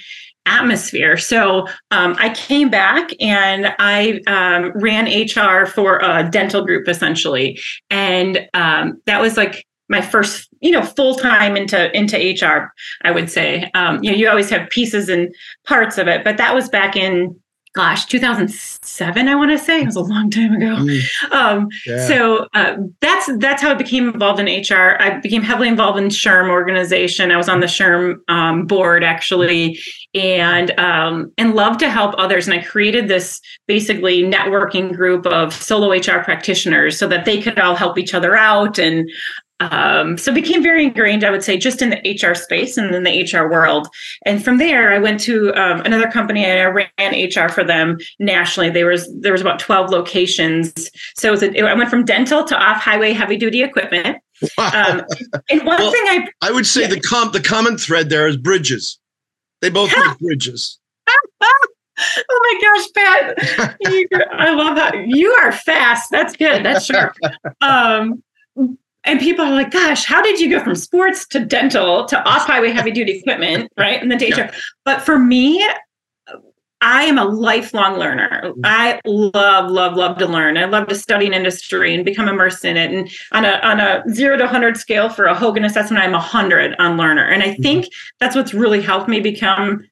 atmosphere. 0.45 1.17
So 1.17 1.67
um, 1.91 2.15
I 2.19 2.33
came 2.33 2.69
back 2.69 3.11
and 3.19 3.73
I 3.79 4.21
um, 4.27 4.71
ran 4.75 5.05
HR 5.05 5.65
for 5.65 5.99
a 5.99 6.27
dental 6.29 6.65
group 6.65 6.87
essentially, 6.87 7.59
and 7.89 8.47
um, 8.53 9.01
that 9.05 9.21
was 9.21 9.37
like 9.37 9.65
my 9.91 10.01
first 10.01 10.49
you 10.61 10.71
know 10.71 10.81
full 10.81 11.15
time 11.15 11.55
into 11.55 11.95
into 11.95 12.17
hr 12.17 12.73
i 13.03 13.11
would 13.11 13.29
say. 13.29 13.69
Um, 13.75 14.01
you 14.01 14.09
know 14.09 14.17
you 14.17 14.27
always 14.29 14.49
have 14.49 14.69
pieces 14.69 15.09
and 15.09 15.35
parts 15.65 15.99
of 15.99 16.07
it 16.07 16.23
but 16.23 16.37
that 16.37 16.55
was 16.55 16.69
back 16.69 16.95
in 16.95 17.37
gosh 17.73 18.05
2007 18.05 19.27
i 19.27 19.35
want 19.35 19.51
to 19.51 19.57
say. 19.57 19.81
It 19.81 19.85
was 19.85 19.95
a 19.95 20.01
long 20.01 20.29
time 20.29 20.53
ago. 20.53 20.75
Mm. 20.77 21.31
um, 21.31 21.67
yeah. 21.85 22.07
so 22.07 22.47
uh, 22.53 22.77
that's 23.01 23.29
that's 23.37 23.61
how 23.61 23.71
i 23.71 23.73
became 23.73 24.09
involved 24.09 24.39
in 24.39 24.45
hr 24.45 24.95
i 25.01 25.19
became 25.19 25.41
heavily 25.41 25.67
involved 25.67 25.99
in 25.99 26.05
SHRM 26.05 26.49
organization. 26.49 27.31
I 27.31 27.37
was 27.37 27.49
on 27.49 27.59
the 27.59 27.67
SHRM 27.67 28.17
um, 28.29 28.65
board 28.65 29.03
actually 29.03 29.79
and 30.13 30.71
um, 30.79 31.31
and 31.37 31.53
love 31.53 31.77
to 31.79 31.89
help 31.89 32.15
others 32.17 32.47
and 32.47 32.57
i 32.57 32.63
created 32.63 33.07
this 33.07 33.41
basically 33.67 34.23
networking 34.23 34.95
group 34.95 35.25
of 35.25 35.53
solo 35.53 35.89
hr 35.91 36.23
practitioners 36.23 36.97
so 36.97 37.07
that 37.07 37.25
they 37.25 37.41
could 37.41 37.59
all 37.59 37.75
help 37.75 37.97
each 37.97 38.13
other 38.13 38.35
out 38.35 38.79
and 38.79 39.09
um, 39.61 40.17
so 40.17 40.33
became 40.33 40.63
very 40.63 40.85
ingrained, 40.85 41.23
I 41.23 41.29
would 41.29 41.43
say, 41.43 41.55
just 41.55 41.81
in 41.81 41.91
the 41.91 41.97
HR 41.97 42.33
space 42.33 42.77
and 42.77 42.93
in 42.95 43.03
the 43.03 43.23
HR 43.23 43.47
world. 43.47 43.87
And 44.25 44.43
from 44.43 44.57
there, 44.57 44.91
I 44.91 44.97
went 44.97 45.19
to 45.21 45.53
um, 45.53 45.81
another 45.81 46.09
company 46.09 46.43
and 46.43 46.59
I 46.59 46.65
ran 46.65 47.13
HR 47.13 47.47
for 47.47 47.63
them 47.63 47.99
nationally. 48.19 48.71
There 48.71 48.87
was 48.87 49.07
there 49.19 49.31
was 49.31 49.41
about 49.41 49.59
twelve 49.59 49.91
locations. 49.91 50.89
So 51.15 51.27
it 51.27 51.31
was 51.31 51.43
a, 51.43 51.61
I 51.61 51.73
went 51.75 51.91
from 51.91 52.05
dental 52.05 52.43
to 52.45 52.57
off 52.57 52.81
highway 52.81 53.13
heavy 53.13 53.37
duty 53.37 53.61
equipment. 53.61 54.17
Wow. 54.57 54.71
Um, 54.73 55.05
and 55.51 55.63
one 55.63 55.77
well, 55.79 55.91
thing 55.91 56.03
I 56.05 56.27
I 56.41 56.51
would 56.51 56.65
say 56.65 56.81
yeah. 56.81 56.87
the 56.87 56.99
com 56.99 57.31
the 57.31 57.41
common 57.41 57.77
thread 57.77 58.09
there 58.09 58.27
is 58.27 58.37
bridges. 58.37 58.99
They 59.61 59.69
both 59.69 59.91
make 60.05 60.17
bridges. 60.17 60.79
oh 61.07 61.69
my 62.29 62.59
gosh, 62.61 62.87
Pat! 62.95 63.77
You, 63.81 64.07
I 64.31 64.55
love 64.55 64.75
that. 64.75 65.07
You 65.07 65.31
are 65.33 65.51
fast. 65.51 66.09
That's 66.09 66.35
good. 66.35 66.65
That's 66.65 66.85
sharp. 66.85 67.15
Um, 67.61 68.23
and 69.03 69.19
people 69.19 69.45
are 69.45 69.51
like, 69.51 69.71
gosh, 69.71 70.05
how 70.05 70.21
did 70.21 70.39
you 70.39 70.49
go 70.49 70.63
from 70.63 70.75
sports 70.75 71.27
to 71.29 71.43
dental 71.43 72.05
to 72.05 72.19
off 72.27 72.45
highway 72.45 72.71
heavy 72.71 72.91
duty 72.91 73.19
equipment, 73.19 73.71
right? 73.77 74.01
And 74.01 74.11
the 74.11 74.15
HR. 74.15 74.37
Yeah. 74.37 74.51
But 74.85 75.01
for 75.01 75.17
me, 75.17 75.67
I 76.81 77.03
am 77.03 77.19
a 77.19 77.25
lifelong 77.25 77.97
learner. 77.99 78.53
I 78.63 78.99
love, 79.05 79.69
love, 79.69 79.95
love 79.95 80.17
to 80.17 80.25
learn. 80.25 80.57
I 80.57 80.65
love 80.65 80.87
to 80.87 80.95
study 80.95 81.27
an 81.27 81.33
industry 81.33 81.93
and 81.93 82.03
become 82.03 82.27
immersed 82.27 82.65
in 82.65 82.75
it. 82.75 82.91
And 82.91 83.09
on 83.31 83.45
a 83.45 83.59
on 83.63 83.79
a 83.79 84.03
zero 84.09 84.35
to 84.37 84.47
hundred 84.47 84.77
scale 84.77 85.07
for 85.07 85.25
a 85.25 85.35
Hogan 85.35 85.63
assessment, 85.63 86.03
I'm 86.03 86.15
a 86.15 86.19
hundred 86.19 86.75
on 86.79 86.97
learner. 86.97 87.27
And 87.27 87.43
I 87.43 87.49
mm-hmm. 87.49 87.61
think 87.61 87.85
that's 88.19 88.35
what's 88.35 88.53
really 88.53 88.81
helped 88.81 89.07
me 89.07 89.19
become 89.19 89.87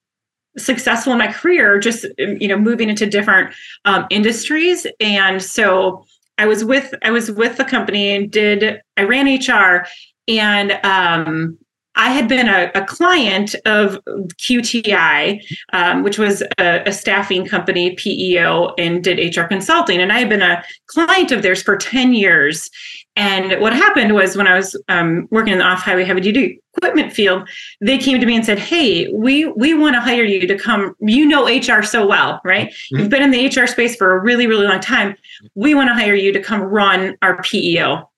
successful 0.58 1.14
in 1.14 1.20
my 1.20 1.32
career. 1.32 1.78
Just 1.78 2.06
you 2.18 2.48
know, 2.48 2.58
moving 2.58 2.90
into 2.90 3.06
different 3.06 3.54
um, 3.86 4.08
industries. 4.10 4.88
And 5.00 5.44
so 5.44 6.04
I 6.40 6.46
was 6.46 6.64
with 6.64 6.96
I 7.04 7.12
was 7.12 7.30
with 7.30 7.58
the 7.58 7.66
company 7.66 8.16
and 8.16 8.32
did 8.32 8.82
I 8.96 9.04
ran 9.04 9.28
HR 9.28 9.86
and 10.30 10.72
um, 10.84 11.58
I 12.00 12.12
had 12.12 12.30
been 12.30 12.48
a, 12.48 12.72
a 12.76 12.86
client 12.86 13.56
of 13.66 14.00
QTI, 14.38 15.44
um, 15.74 16.02
which 16.02 16.18
was 16.18 16.42
a, 16.58 16.82
a, 16.86 16.94
staffing 16.94 17.46
company, 17.46 17.94
PEO, 17.96 18.74
and 18.78 19.04
did 19.04 19.36
HR 19.36 19.44
consulting. 19.44 20.00
And 20.00 20.10
I 20.10 20.20
had 20.20 20.30
been 20.30 20.42
a 20.42 20.64
client 20.88 21.34
of 21.34 21.42
theirs 21.42 21.62
for 21.62 21.76
10 21.76 22.14
years. 22.14 22.72
And 23.18 23.60
what 23.60 23.74
happened 23.74 24.16
was 24.16 24.38
when 24.38 24.48
I 24.48 24.56
was 24.56 24.82
um, 24.88 25.28
working 25.30 25.52
in 25.52 25.60
the 25.60 25.66
off 25.66 25.82
highway 25.82 26.06
heavy 26.06 26.22
duty 26.22 26.62
equipment 26.78 27.12
field, 27.12 27.50
they 27.82 27.98
came 27.98 28.18
to 28.18 28.26
me 28.26 28.38
and 28.38 28.46
said, 28.46 28.60
Hey, 28.60 29.12
we, 29.12 29.48
we 29.48 29.74
want 29.74 29.96
to 29.96 30.00
hire 30.00 30.24
you 30.24 30.48
to 30.48 30.58
come. 30.58 30.96
You 31.02 31.26
know 31.26 31.50
HR 31.50 31.84
so 31.84 32.08
well, 32.08 32.40
right? 32.46 32.70
Mm-hmm. 32.70 33.00
You've 33.00 33.10
been 33.10 33.24
in 33.24 33.32
the 33.32 33.46
HR 33.48 33.68
space 33.68 33.98
for 33.98 34.14
a 34.14 34.22
really, 34.22 34.48
really 34.48 34.66
long 34.66 34.80
time. 34.80 35.18
We 35.56 35.76
want 35.76 35.90
to 35.90 35.94
hire 35.94 36.16
you 36.16 36.32
to 36.32 36.40
come 36.40 36.62
run 36.62 37.18
our 37.22 37.42
PEO. 37.44 38.10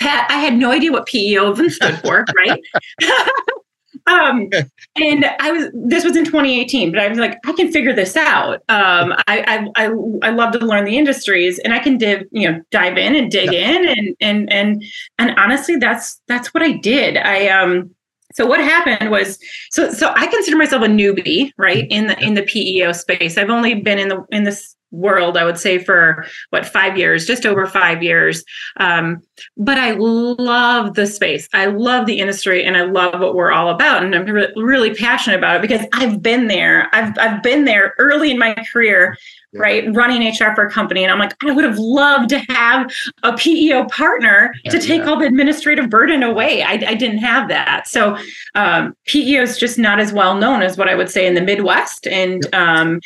Pat, 0.00 0.30
I 0.30 0.38
had 0.38 0.56
no 0.56 0.70
idea 0.70 0.92
what 0.92 1.06
PEO 1.06 1.52
even 1.52 1.70
stood 1.70 1.98
for, 2.00 2.24
right? 2.36 2.62
um, 4.06 4.50
and 4.96 5.24
I 5.40 5.52
was 5.52 5.70
this 5.72 6.04
was 6.04 6.16
in 6.16 6.24
2018, 6.24 6.90
but 6.90 7.00
I 7.00 7.08
was 7.08 7.18
like, 7.18 7.38
I 7.46 7.52
can 7.52 7.70
figure 7.70 7.92
this 7.92 8.16
out. 8.16 8.56
Um, 8.68 9.14
I, 9.26 9.68
I 9.76 9.84
I 9.84 9.84
I 10.22 10.30
love 10.30 10.52
to 10.52 10.58
learn 10.58 10.84
the 10.84 10.98
industries, 10.98 11.58
and 11.60 11.72
I 11.72 11.78
can 11.78 11.96
div, 11.96 12.24
you 12.32 12.50
know 12.50 12.60
dive 12.70 12.98
in 12.98 13.14
and 13.14 13.30
dig 13.30 13.52
yeah. 13.52 13.70
in, 13.70 13.88
and 13.88 14.16
and 14.20 14.52
and 14.52 14.84
and 15.18 15.38
honestly, 15.38 15.76
that's 15.76 16.20
that's 16.28 16.52
what 16.52 16.62
I 16.62 16.72
did. 16.72 17.16
I 17.16 17.48
um. 17.48 17.94
So 18.34 18.46
what 18.46 18.58
happened 18.58 19.12
was 19.12 19.38
so 19.70 19.92
so 19.92 20.12
I 20.12 20.26
consider 20.26 20.56
myself 20.56 20.82
a 20.82 20.86
newbie, 20.86 21.52
right, 21.56 21.86
in 21.88 22.08
the 22.08 22.18
in 22.20 22.34
the 22.34 22.42
PEO 22.42 22.90
space. 22.90 23.38
I've 23.38 23.50
only 23.50 23.74
been 23.74 24.00
in 24.00 24.08
the 24.08 24.24
in 24.32 24.42
this 24.42 24.74
world 24.94 25.36
i 25.36 25.44
would 25.44 25.58
say 25.58 25.78
for 25.78 26.24
what 26.50 26.64
five 26.66 26.96
years 26.96 27.26
just 27.26 27.46
over 27.46 27.66
five 27.66 28.02
years. 28.02 28.44
Um, 28.78 29.22
but 29.56 29.78
i 29.78 29.92
love 29.92 30.94
the 30.94 31.06
space. 31.06 31.48
I 31.52 31.66
love 31.66 32.06
the 32.06 32.18
industry 32.18 32.64
and 32.64 32.76
i 32.76 32.82
love 32.82 33.20
what 33.20 33.34
we're 33.34 33.52
all 33.52 33.70
about 33.70 34.02
and 34.04 34.14
i'm 34.14 34.24
re- 34.26 34.52
really 34.56 34.94
passionate 34.94 35.38
about 35.38 35.56
it 35.56 35.62
because 35.62 35.86
i've 35.92 36.22
been 36.22 36.46
there. 36.46 36.88
I've, 36.92 37.16
I've 37.18 37.42
been 37.42 37.64
there 37.64 37.94
early 37.98 38.30
in 38.30 38.38
my 38.38 38.54
career 38.72 39.16
right 39.54 39.84
running 39.94 40.26
hr 40.28 40.54
for 40.54 40.66
a 40.66 40.70
company. 40.70 41.02
And 41.02 41.12
i'm 41.12 41.18
like 41.18 41.34
i 41.42 41.50
would 41.50 41.64
have 41.64 41.78
loved 41.78 42.28
to 42.30 42.38
have 42.38 42.90
a 43.22 43.36
peo 43.36 43.84
partner 43.86 44.54
to 44.70 44.78
take 44.78 45.02
yeah. 45.02 45.08
all 45.08 45.18
the 45.18 45.26
administrative 45.26 45.90
burden 45.90 46.22
away. 46.22 46.62
I, 46.62 46.72
I 46.72 46.94
didn't 46.94 47.18
have 47.18 47.48
that. 47.48 47.86
So 47.88 48.16
um, 48.54 48.96
peo 49.06 49.42
is 49.42 49.58
just 49.58 49.78
not 49.78 50.00
as 50.00 50.12
well 50.12 50.36
known 50.36 50.62
as 50.62 50.76
what 50.76 50.88
i 50.88 50.94
would 50.94 51.10
say 51.10 51.26
in 51.26 51.34
the 51.34 51.42
midwest. 51.42 52.06
And 52.06 52.46
um, 52.54 53.00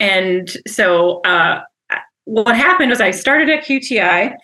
and 0.00 0.50
so 0.66 1.20
uh, 1.22 1.62
what 2.24 2.56
happened 2.56 2.90
was 2.90 3.00
i 3.00 3.10
started 3.10 3.48
at 3.48 3.64
qti 3.64 4.34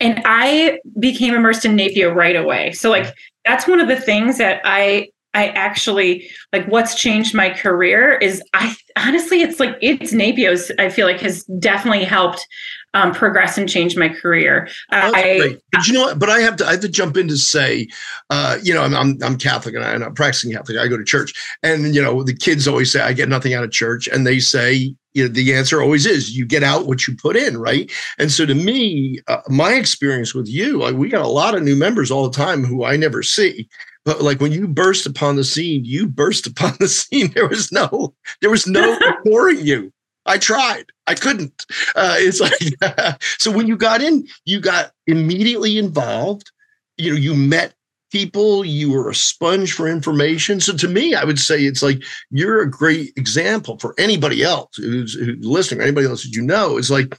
and 0.00 0.22
i 0.24 0.78
became 0.98 1.34
immersed 1.34 1.64
in 1.64 1.76
NAPEO 1.76 2.14
right 2.14 2.36
away. 2.36 2.72
So 2.72 2.90
like 2.90 3.12
that's 3.44 3.66
one 3.66 3.80
of 3.80 3.88
the 3.88 4.00
things 4.00 4.38
that 4.38 4.60
i 4.64 5.08
I 5.34 5.48
actually 5.48 6.30
like 6.52 6.66
what's 6.66 6.94
changed 6.94 7.34
my 7.34 7.50
career 7.50 8.14
is 8.14 8.42
I 8.54 8.74
honestly 8.96 9.42
it's 9.42 9.60
like 9.60 9.76
it's 9.80 10.12
NAPEO's 10.12 10.72
I 10.78 10.88
feel 10.88 11.06
like 11.06 11.20
has 11.20 11.44
definitely 11.44 12.04
helped 12.04 12.46
um, 12.94 13.12
progress 13.12 13.58
and 13.58 13.68
change 13.68 13.96
my 13.96 14.08
career. 14.08 14.68
Oh, 14.92 15.12
I, 15.14 15.58
but 15.72 15.86
you 15.86 15.92
know 15.92 16.02
what? 16.02 16.18
But 16.18 16.30
I 16.30 16.40
have 16.40 16.56
to 16.56 16.66
I 16.66 16.72
have 16.72 16.80
to 16.80 16.88
jump 16.88 17.16
in 17.16 17.28
to 17.28 17.36
say, 17.36 17.88
uh, 18.30 18.58
you 18.62 18.72
know, 18.72 18.82
I'm, 18.82 18.94
I'm, 18.94 19.18
I'm 19.22 19.36
Catholic 19.36 19.74
and, 19.74 19.84
I, 19.84 19.94
am 19.94 20.14
practicing 20.14 20.52
Catholic. 20.52 20.78
I 20.78 20.88
go 20.88 20.96
to 20.96 21.04
church, 21.04 21.34
and 21.62 21.94
you 21.94 22.02
know 22.02 22.22
the 22.22 22.34
kids 22.34 22.66
always 22.66 22.90
say 22.90 23.00
I 23.00 23.12
get 23.12 23.28
nothing 23.28 23.54
out 23.54 23.64
of 23.64 23.70
church, 23.70 24.08
and 24.08 24.26
they 24.26 24.40
say 24.40 24.94
you 25.18 25.24
know, 25.24 25.28
the 25.28 25.54
answer 25.54 25.82
always 25.82 26.06
is 26.06 26.36
you 26.36 26.46
get 26.46 26.62
out 26.62 26.86
what 26.86 27.06
you 27.06 27.16
put 27.16 27.36
in, 27.36 27.58
right? 27.58 27.90
And 28.18 28.32
so 28.32 28.46
to 28.46 28.54
me, 28.54 29.20
uh, 29.28 29.40
my 29.48 29.74
experience 29.74 30.34
with 30.34 30.48
you, 30.48 30.78
like 30.78 30.94
we 30.94 31.08
got 31.08 31.24
a 31.24 31.28
lot 31.28 31.54
of 31.54 31.62
new 31.62 31.76
members 31.76 32.10
all 32.10 32.28
the 32.28 32.36
time 32.36 32.64
who 32.64 32.84
I 32.84 32.96
never 32.96 33.22
see 33.22 33.68
but 34.08 34.22
like 34.22 34.40
when 34.40 34.52
you 34.52 34.66
burst 34.66 35.04
upon 35.04 35.36
the 35.36 35.44
scene, 35.44 35.84
you 35.84 36.06
burst 36.06 36.46
upon 36.52 36.74
the 36.80 36.88
scene. 36.88 37.30
There 37.32 37.46
was 37.46 37.70
no, 37.70 38.14
there 38.40 38.48
was 38.48 38.66
no 38.66 38.98
ignoring 39.02 39.60
you. 39.60 39.92
I 40.24 40.38
tried. 40.38 40.86
I 41.06 41.14
couldn't. 41.14 41.66
Uh, 41.94 42.16
it's 42.18 42.40
like 42.40 43.20
so 43.38 43.50
when 43.50 43.66
you 43.66 43.76
got 43.76 44.00
in, 44.00 44.26
you 44.46 44.60
got 44.60 44.92
immediately 45.06 45.76
involved. 45.76 46.50
You 46.96 47.10
know, 47.10 47.18
you 47.18 47.34
met 47.34 47.74
people. 48.10 48.64
You 48.64 48.92
were 48.92 49.10
a 49.10 49.14
sponge 49.14 49.72
for 49.72 49.88
information. 49.88 50.60
So 50.60 50.76
to 50.76 50.88
me, 50.88 51.14
I 51.14 51.24
would 51.24 51.38
say 51.38 51.62
it's 51.62 51.82
like 51.82 52.02
you're 52.30 52.62
a 52.62 52.70
great 52.70 53.12
example 53.16 53.78
for 53.78 53.94
anybody 53.98 54.42
else 54.42 54.76
who's, 54.76 55.14
who's 55.14 55.44
listening, 55.44 55.80
or 55.80 55.84
anybody 55.84 56.06
else 56.06 56.24
that 56.24 56.34
you 56.34 56.42
know. 56.42 56.78
Is 56.78 56.90
like 56.90 57.16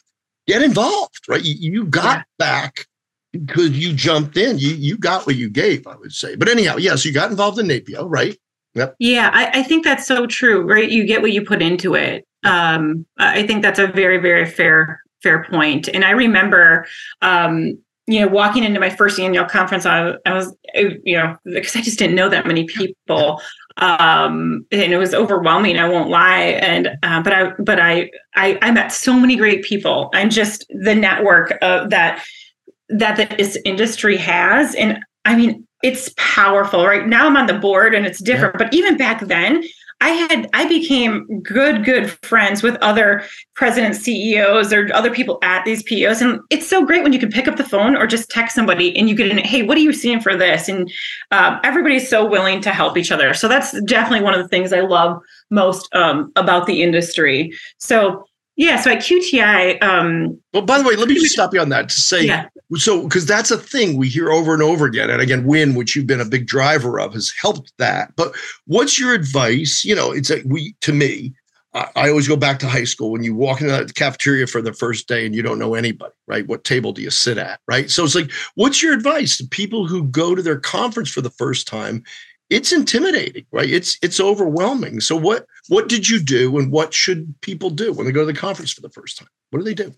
get 0.47 0.61
involved, 0.61 1.27
right? 1.27 1.43
You, 1.43 1.71
you 1.71 1.85
got 1.85 2.17
yeah. 2.17 2.23
back 2.37 2.85
because 3.31 3.71
you 3.71 3.93
jumped 3.93 4.37
in. 4.37 4.57
You 4.57 4.69
you 4.69 4.97
got 4.97 5.25
what 5.25 5.35
you 5.35 5.49
gave, 5.49 5.87
I 5.87 5.95
would 5.95 6.13
say. 6.13 6.35
But 6.35 6.49
anyhow, 6.49 6.75
yes, 6.77 6.83
yeah, 6.83 6.95
so 6.95 7.09
you 7.09 7.13
got 7.13 7.31
involved 7.31 7.59
in 7.59 7.67
NAPEO, 7.67 8.05
right? 8.07 8.37
Yep. 8.75 8.95
Yeah, 8.99 9.31
I, 9.33 9.59
I, 9.59 9.63
think 9.63 9.83
that's 9.83 10.05
so 10.05 10.27
true, 10.27 10.61
right? 10.61 10.89
You 10.89 11.03
get 11.03 11.23
what 11.23 11.31
you 11.31 11.43
put 11.43 11.61
into 11.61 11.95
it. 11.95 12.27
Um, 12.43 13.05
I 13.17 13.45
think 13.45 13.63
that's 13.63 13.79
a 13.79 13.87
very, 13.87 14.19
very 14.19 14.45
fair, 14.45 15.01
fair 15.23 15.43
point. 15.43 15.87
And 15.87 16.05
I 16.05 16.11
remember 16.11 16.85
um, 17.21 17.79
you 18.09 18.21
know, 18.21 18.27
walking 18.27 18.63
into 18.63 18.79
my 18.79 18.89
first 18.89 19.19
annual 19.19 19.45
conference, 19.45 19.85
I, 19.85 20.15
I 20.25 20.33
was, 20.33 20.55
you 20.73 21.15
know, 21.15 21.37
because 21.45 21.75
I 21.75 21.81
just 21.81 21.99
didn't 21.99 22.15
know 22.15 22.27
that 22.29 22.47
many 22.47 22.65
people, 22.65 23.39
um, 23.77 24.65
and 24.71 24.91
it 24.91 24.97
was 24.97 25.13
overwhelming. 25.13 25.77
I 25.77 25.87
won't 25.87 26.09
lie, 26.09 26.39
and 26.39 26.89
uh, 27.03 27.21
but 27.21 27.33
I, 27.33 27.51
but 27.59 27.79
I, 27.79 28.09
I, 28.35 28.57
I 28.63 28.71
met 28.71 28.91
so 28.91 29.13
many 29.13 29.35
great 29.35 29.63
people, 29.63 30.09
and 30.13 30.31
just 30.31 30.65
the 30.69 30.95
network 30.95 31.57
of 31.61 31.91
that 31.91 32.23
that 32.89 33.37
this 33.37 33.57
industry 33.63 34.17
has. 34.17 34.73
And 34.73 34.99
I 35.25 35.35
mean, 35.35 35.67
it's 35.83 36.11
powerful. 36.17 36.85
Right 36.85 37.07
now, 37.07 37.27
I'm 37.27 37.37
on 37.37 37.45
the 37.45 37.53
board 37.53 37.93
and 37.93 38.05
it's 38.05 38.19
different. 38.19 38.55
Yeah. 38.55 38.65
But 38.65 38.73
even 38.73 38.97
back 38.97 39.21
then, 39.27 39.63
I 40.01 40.09
had 40.09 40.49
I 40.53 40.67
became 40.67 41.41
good 41.41 41.83
good 41.83 42.11
friends 42.23 42.63
with 42.63 42.75
other 42.77 43.23
president 43.55 43.95
CEOs, 43.95 44.71
or 44.71 44.89
other 44.93 45.11
people 45.11 45.39
at 45.43 45.65
these 45.65 45.83
PEOs, 45.83 46.21
and 46.21 46.39
it's 46.49 46.67
so 46.67 46.85
great 46.85 47.03
when 47.03 47.11
you 47.11 47.19
can 47.19 47.29
pick 47.29 47.47
up 47.47 47.57
the 47.57 47.63
phone 47.63 47.95
or 47.95 48.07
just 48.07 48.29
text 48.29 48.55
somebody 48.55 48.97
and 48.97 49.09
you 49.09 49.15
get 49.15 49.27
in. 49.29 49.37
Hey, 49.39 49.63
what 49.63 49.77
are 49.77 49.81
you 49.81 49.93
seeing 49.93 50.21
for 50.21 50.35
this? 50.35 50.69
And 50.69 50.89
um, 51.31 51.59
everybody's 51.63 52.09
so 52.09 52.25
willing 52.25 52.61
to 52.61 52.71
help 52.71 52.97
each 52.97 53.11
other. 53.11 53.33
So 53.33 53.47
that's 53.47 53.79
definitely 53.83 54.23
one 54.23 54.33
of 54.33 54.41
the 54.41 54.47
things 54.47 54.71
I 54.71 54.81
love 54.81 55.21
most 55.49 55.93
um, 55.93 56.31
about 56.35 56.65
the 56.65 56.81
industry. 56.81 57.53
So 57.77 58.23
yeah, 58.55 58.79
so 58.79 58.91
at 58.91 58.99
QTI. 58.99 59.81
Um, 59.81 60.39
well, 60.53 60.63
by 60.63 60.77
the 60.77 60.83
way, 60.83 60.95
let 60.95 61.07
me 61.07 61.15
just 61.15 61.31
stop 61.33 61.53
you 61.53 61.59
on 61.59 61.69
that 61.69 61.89
to 61.89 61.95
say 61.95 62.25
yeah. 62.25 62.47
So 62.75 63.03
because 63.03 63.25
that's 63.25 63.51
a 63.51 63.57
thing 63.57 63.97
we 63.97 64.07
hear 64.07 64.31
over 64.31 64.53
and 64.53 64.63
over 64.63 64.85
again, 64.85 65.09
and 65.09 65.21
again, 65.21 65.45
Win, 65.45 65.75
which 65.75 65.95
you've 65.95 66.07
been 66.07 66.21
a 66.21 66.25
big 66.25 66.45
driver 66.45 66.99
of, 66.99 67.13
has 67.13 67.31
helped 67.31 67.73
that. 67.77 68.15
But 68.15 68.35
what's 68.65 68.99
your 68.99 69.13
advice? 69.13 69.83
You 69.83 69.95
know, 69.95 70.11
it's 70.11 70.29
a 70.29 70.41
we 70.45 70.75
to 70.81 70.93
me. 70.93 71.33
I, 71.73 71.87
I 71.95 72.09
always 72.09 72.27
go 72.27 72.35
back 72.35 72.59
to 72.59 72.69
high 72.69 72.83
school 72.83 73.11
when 73.11 73.23
you 73.23 73.35
walk 73.35 73.61
into 73.61 73.85
the 73.85 73.93
cafeteria 73.93 74.47
for 74.47 74.61
the 74.61 74.73
first 74.73 75.07
day 75.07 75.25
and 75.25 75.35
you 75.35 75.41
don't 75.41 75.59
know 75.59 75.75
anybody, 75.75 76.13
right? 76.27 76.47
What 76.47 76.63
table 76.63 76.93
do 76.93 77.01
you 77.01 77.11
sit 77.11 77.37
at, 77.37 77.59
right? 77.67 77.89
So 77.91 78.03
it's 78.03 78.15
like, 78.15 78.31
what's 78.55 78.81
your 78.81 78.93
advice 78.93 79.37
to 79.37 79.47
people 79.47 79.87
who 79.87 80.03
go 80.03 80.33
to 80.35 80.41
their 80.41 80.59
conference 80.59 81.09
for 81.09 81.21
the 81.21 81.29
first 81.29 81.67
time 81.67 82.03
it's 82.49 82.71
intimidating, 82.71 83.45
right? 83.51 83.69
It's 83.69 83.97
it's 84.01 84.19
overwhelming. 84.19 85.01
So 85.01 85.15
what 85.15 85.45
what 85.67 85.87
did 85.87 86.09
you 86.09 86.19
do 86.19 86.57
and 86.57 86.71
what 86.71 86.93
should 86.93 87.33
people 87.41 87.69
do 87.69 87.93
when 87.93 88.05
they 88.05 88.11
go 88.11 88.21
to 88.21 88.31
the 88.31 88.39
conference 88.39 88.73
for 88.73 88.81
the 88.81 88.89
first 88.89 89.17
time? 89.17 89.29
What 89.51 89.59
do 89.59 89.65
they 89.65 89.75
do? 89.75 89.93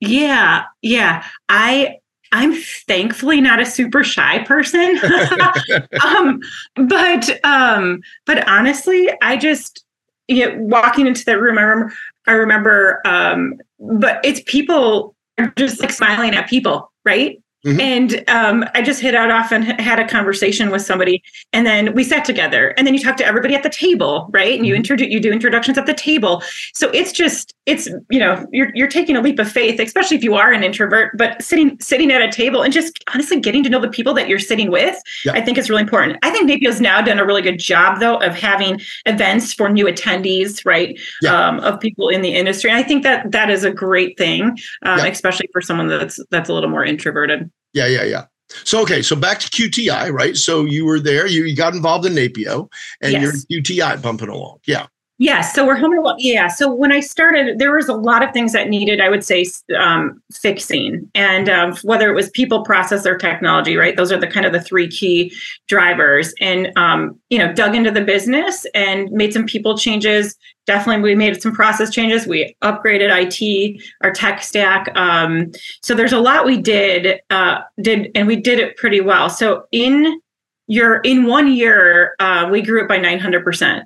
Yeah, 0.00 0.64
yeah. 0.82 1.24
I 1.48 1.97
I'm 2.32 2.54
thankfully 2.86 3.40
not 3.40 3.60
a 3.60 3.66
super 3.66 4.04
shy 4.04 4.44
person. 4.44 4.98
um, 6.04 6.40
but 6.74 7.44
um, 7.44 8.00
but 8.26 8.46
honestly, 8.48 9.08
I 9.22 9.36
just 9.36 9.84
you 10.28 10.46
know, 10.46 10.56
walking 10.58 11.06
into 11.06 11.24
that 11.24 11.40
room, 11.40 11.58
I 11.58 11.62
remember 11.62 11.94
I 12.26 12.32
remember 12.32 13.00
um, 13.06 13.54
but 13.80 14.20
it's 14.24 14.42
people 14.46 15.14
just 15.56 15.80
like 15.80 15.90
smiling 15.90 16.34
at 16.34 16.48
people, 16.48 16.92
right? 17.04 17.40
Mm-hmm. 17.66 17.80
And 17.80 18.24
um, 18.28 18.64
I 18.74 18.82
just 18.82 19.00
hit 19.00 19.14
out 19.14 19.30
off 19.30 19.50
and 19.50 19.64
had 19.64 19.98
a 19.98 20.06
conversation 20.06 20.70
with 20.70 20.82
somebody, 20.82 21.22
and 21.52 21.66
then 21.66 21.92
we 21.94 22.04
sat 22.04 22.24
together. 22.24 22.68
And 22.76 22.86
then 22.86 22.94
you 22.94 23.00
talk 23.00 23.16
to 23.16 23.26
everybody 23.26 23.54
at 23.54 23.64
the 23.64 23.70
table, 23.70 24.28
right? 24.32 24.56
And 24.56 24.64
you 24.64 24.74
mm-hmm. 24.74 24.78
introduce, 24.78 25.08
you 25.08 25.20
do 25.20 25.32
introductions 25.32 25.76
at 25.76 25.86
the 25.86 25.94
table. 25.94 26.42
So 26.74 26.88
it's 26.90 27.12
just 27.12 27.54
it's 27.66 27.88
you 28.10 28.18
know 28.18 28.46
you're 28.52 28.70
you're 28.74 28.88
taking 28.88 29.16
a 29.16 29.20
leap 29.20 29.38
of 29.38 29.50
faith, 29.50 29.80
especially 29.80 30.16
if 30.16 30.22
you 30.22 30.34
are 30.34 30.52
an 30.52 30.62
introvert. 30.62 31.16
But 31.18 31.42
sitting 31.42 31.78
sitting 31.80 32.12
at 32.12 32.22
a 32.22 32.30
table 32.30 32.62
and 32.62 32.72
just 32.72 33.02
honestly 33.12 33.40
getting 33.40 33.64
to 33.64 33.70
know 33.70 33.80
the 33.80 33.88
people 33.88 34.14
that 34.14 34.28
you're 34.28 34.38
sitting 34.38 34.70
with, 34.70 34.96
yeah. 35.24 35.32
I 35.32 35.40
think 35.40 35.58
is 35.58 35.68
really 35.68 35.82
important. 35.82 36.18
I 36.22 36.30
think 36.30 36.48
NAPEO's 36.48 36.80
now 36.80 37.00
done 37.02 37.18
a 37.18 37.26
really 37.26 37.42
good 37.42 37.58
job 37.58 37.98
though 37.98 38.18
of 38.18 38.34
having 38.34 38.80
events 39.06 39.52
for 39.52 39.68
new 39.68 39.86
attendees, 39.86 40.64
right? 40.64 40.98
Yeah. 41.22 41.34
Um, 41.34 41.60
of 41.60 41.80
people 41.80 42.08
in 42.08 42.22
the 42.22 42.34
industry. 42.34 42.70
And 42.70 42.78
I 42.78 42.82
think 42.82 43.02
that 43.02 43.32
that 43.32 43.50
is 43.50 43.64
a 43.64 43.70
great 43.70 44.16
thing, 44.16 44.44
um, 44.82 44.98
yeah. 44.98 45.06
especially 45.06 45.48
for 45.52 45.60
someone 45.60 45.88
that's 45.88 46.20
that's 46.30 46.48
a 46.48 46.54
little 46.54 46.70
more 46.70 46.84
introverted. 46.84 47.50
Yeah, 47.72 47.86
yeah, 47.86 48.04
yeah. 48.04 48.24
So 48.64 48.80
okay, 48.82 49.02
so 49.02 49.14
back 49.14 49.40
to 49.40 49.48
QTI, 49.48 50.10
right? 50.10 50.36
So 50.36 50.64
you 50.64 50.86
were 50.86 51.00
there, 51.00 51.26
you, 51.26 51.44
you 51.44 51.54
got 51.54 51.74
involved 51.74 52.06
in 52.06 52.14
NAPEO, 52.14 52.70
and 53.02 53.12
yes. 53.12 53.46
you're 53.48 53.62
QTI 53.62 54.00
bumping 54.02 54.28
along. 54.28 54.60
Yeah. 54.64 54.86
Yes. 55.20 55.52
So 55.52 55.66
we're 55.66 55.74
home 55.74 55.98
alone. 55.98 56.14
Yeah. 56.18 56.46
So 56.46 56.72
when 56.72 56.92
I 56.92 57.00
started, 57.00 57.58
there 57.58 57.74
was 57.74 57.88
a 57.88 57.94
lot 57.94 58.22
of 58.22 58.32
things 58.32 58.52
that 58.52 58.68
needed, 58.68 59.00
I 59.00 59.08
would 59.08 59.24
say, 59.24 59.44
um, 59.76 60.22
fixing, 60.32 61.10
and 61.12 61.48
um, 61.48 61.74
whether 61.82 62.08
it 62.08 62.14
was 62.14 62.30
people, 62.30 62.62
process, 62.62 63.04
or 63.04 63.18
technology, 63.18 63.76
right? 63.76 63.96
Those 63.96 64.12
are 64.12 64.20
the 64.20 64.28
kind 64.28 64.46
of 64.46 64.52
the 64.52 64.60
three 64.60 64.86
key 64.86 65.34
drivers. 65.66 66.32
And 66.40 66.70
um, 66.76 67.18
you 67.30 67.38
know, 67.38 67.52
dug 67.52 67.74
into 67.74 67.90
the 67.90 68.00
business 68.00 68.64
and 68.76 69.10
made 69.10 69.32
some 69.32 69.44
people 69.44 69.76
changes. 69.76 70.36
Definitely, 70.66 71.02
we 71.02 71.16
made 71.16 71.42
some 71.42 71.52
process 71.52 71.90
changes. 71.90 72.28
We 72.28 72.54
upgraded 72.62 73.10
IT, 73.10 73.82
our 74.02 74.12
tech 74.12 74.40
stack. 74.44 74.96
Um, 74.96 75.50
so 75.82 75.96
there's 75.96 76.12
a 76.12 76.20
lot 76.20 76.46
we 76.46 76.58
did, 76.58 77.20
uh, 77.30 77.62
did, 77.82 78.12
and 78.14 78.28
we 78.28 78.36
did 78.36 78.60
it 78.60 78.76
pretty 78.76 79.00
well. 79.00 79.30
So 79.30 79.66
in 79.72 80.20
your 80.68 80.98
in 80.98 81.26
one 81.26 81.50
year, 81.50 82.14
uh, 82.20 82.48
we 82.48 82.62
grew 82.62 82.80
it 82.80 82.88
by 82.88 82.98
900 82.98 83.42
percent 83.42 83.84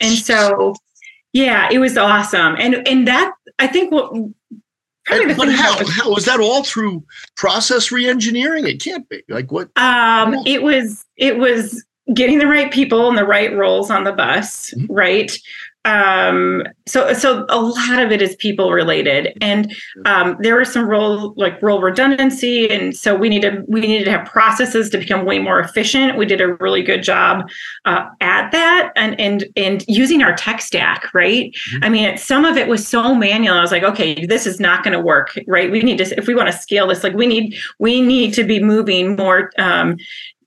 and 0.00 0.14
so, 0.14 0.74
yeah, 1.32 1.68
it 1.70 1.78
was 1.78 1.96
awesome. 1.96 2.56
And 2.58 2.86
and 2.86 3.06
that 3.08 3.32
I 3.58 3.66
think 3.66 3.92
what 3.92 4.12
and, 5.10 5.36
but 5.36 5.52
how, 5.52 5.86
how 5.86 6.14
was 6.14 6.24
that 6.24 6.40
all 6.40 6.64
through 6.64 7.04
process 7.36 7.90
reengineering? 7.90 8.66
It 8.66 8.82
can't 8.82 9.08
be 9.08 9.22
like 9.28 9.52
what? 9.52 9.68
Um, 9.76 10.34
it 10.46 10.62
was 10.62 11.04
it 11.16 11.36
was 11.36 11.84
getting 12.12 12.38
the 12.38 12.46
right 12.46 12.72
people 12.72 13.08
and 13.08 13.16
the 13.16 13.26
right 13.26 13.54
roles 13.54 13.90
on 13.90 14.04
the 14.04 14.12
bus, 14.12 14.70
mm-hmm. 14.70 14.92
right? 14.92 15.36
Um 15.84 16.62
so 16.86 17.12
so 17.12 17.44
a 17.50 17.60
lot 17.60 17.98
of 17.98 18.10
it 18.10 18.22
is 18.22 18.34
people 18.36 18.72
related 18.72 19.36
and 19.42 19.74
um 20.06 20.36
there 20.40 20.56
was 20.56 20.72
some 20.72 20.88
role 20.88 21.34
like 21.36 21.60
role 21.62 21.82
redundancy 21.82 22.70
and 22.70 22.96
so 22.96 23.14
we 23.14 23.28
needed 23.28 23.62
we 23.68 23.80
needed 23.80 24.04
to 24.04 24.10
have 24.10 24.26
processes 24.26 24.88
to 24.88 24.98
become 24.98 25.26
way 25.26 25.38
more 25.38 25.60
efficient. 25.60 26.16
We 26.16 26.24
did 26.24 26.40
a 26.40 26.54
really 26.54 26.82
good 26.82 27.02
job 27.02 27.48
uh, 27.84 28.06
at 28.20 28.50
that 28.52 28.92
and 28.96 29.18
and 29.20 29.44
and 29.56 29.84
using 29.86 30.22
our 30.22 30.34
tech 30.34 30.62
stack 30.62 31.12
right? 31.12 31.52
Mm-hmm. 31.52 31.84
i 31.84 31.88
mean 31.88 32.04
it, 32.04 32.18
some 32.18 32.44
of 32.44 32.56
it 32.56 32.68
was 32.68 32.86
so 32.86 33.14
manual. 33.14 33.54
I 33.54 33.60
was 33.60 33.72
like 33.72 33.82
okay 33.82 34.24
this 34.26 34.46
is 34.46 34.58
not 34.58 34.84
going 34.84 34.96
to 34.96 35.00
work 35.00 35.38
right? 35.46 35.70
We 35.70 35.82
need 35.82 35.98
to 35.98 36.18
if 36.18 36.26
we 36.26 36.34
want 36.34 36.50
to 36.50 36.56
scale 36.56 36.86
this 36.86 37.04
like 37.04 37.14
we 37.14 37.26
need 37.26 37.56
we 37.78 38.00
need 38.00 38.32
to 38.34 38.44
be 38.44 38.58
moving 38.58 39.16
more 39.16 39.50
um 39.58 39.98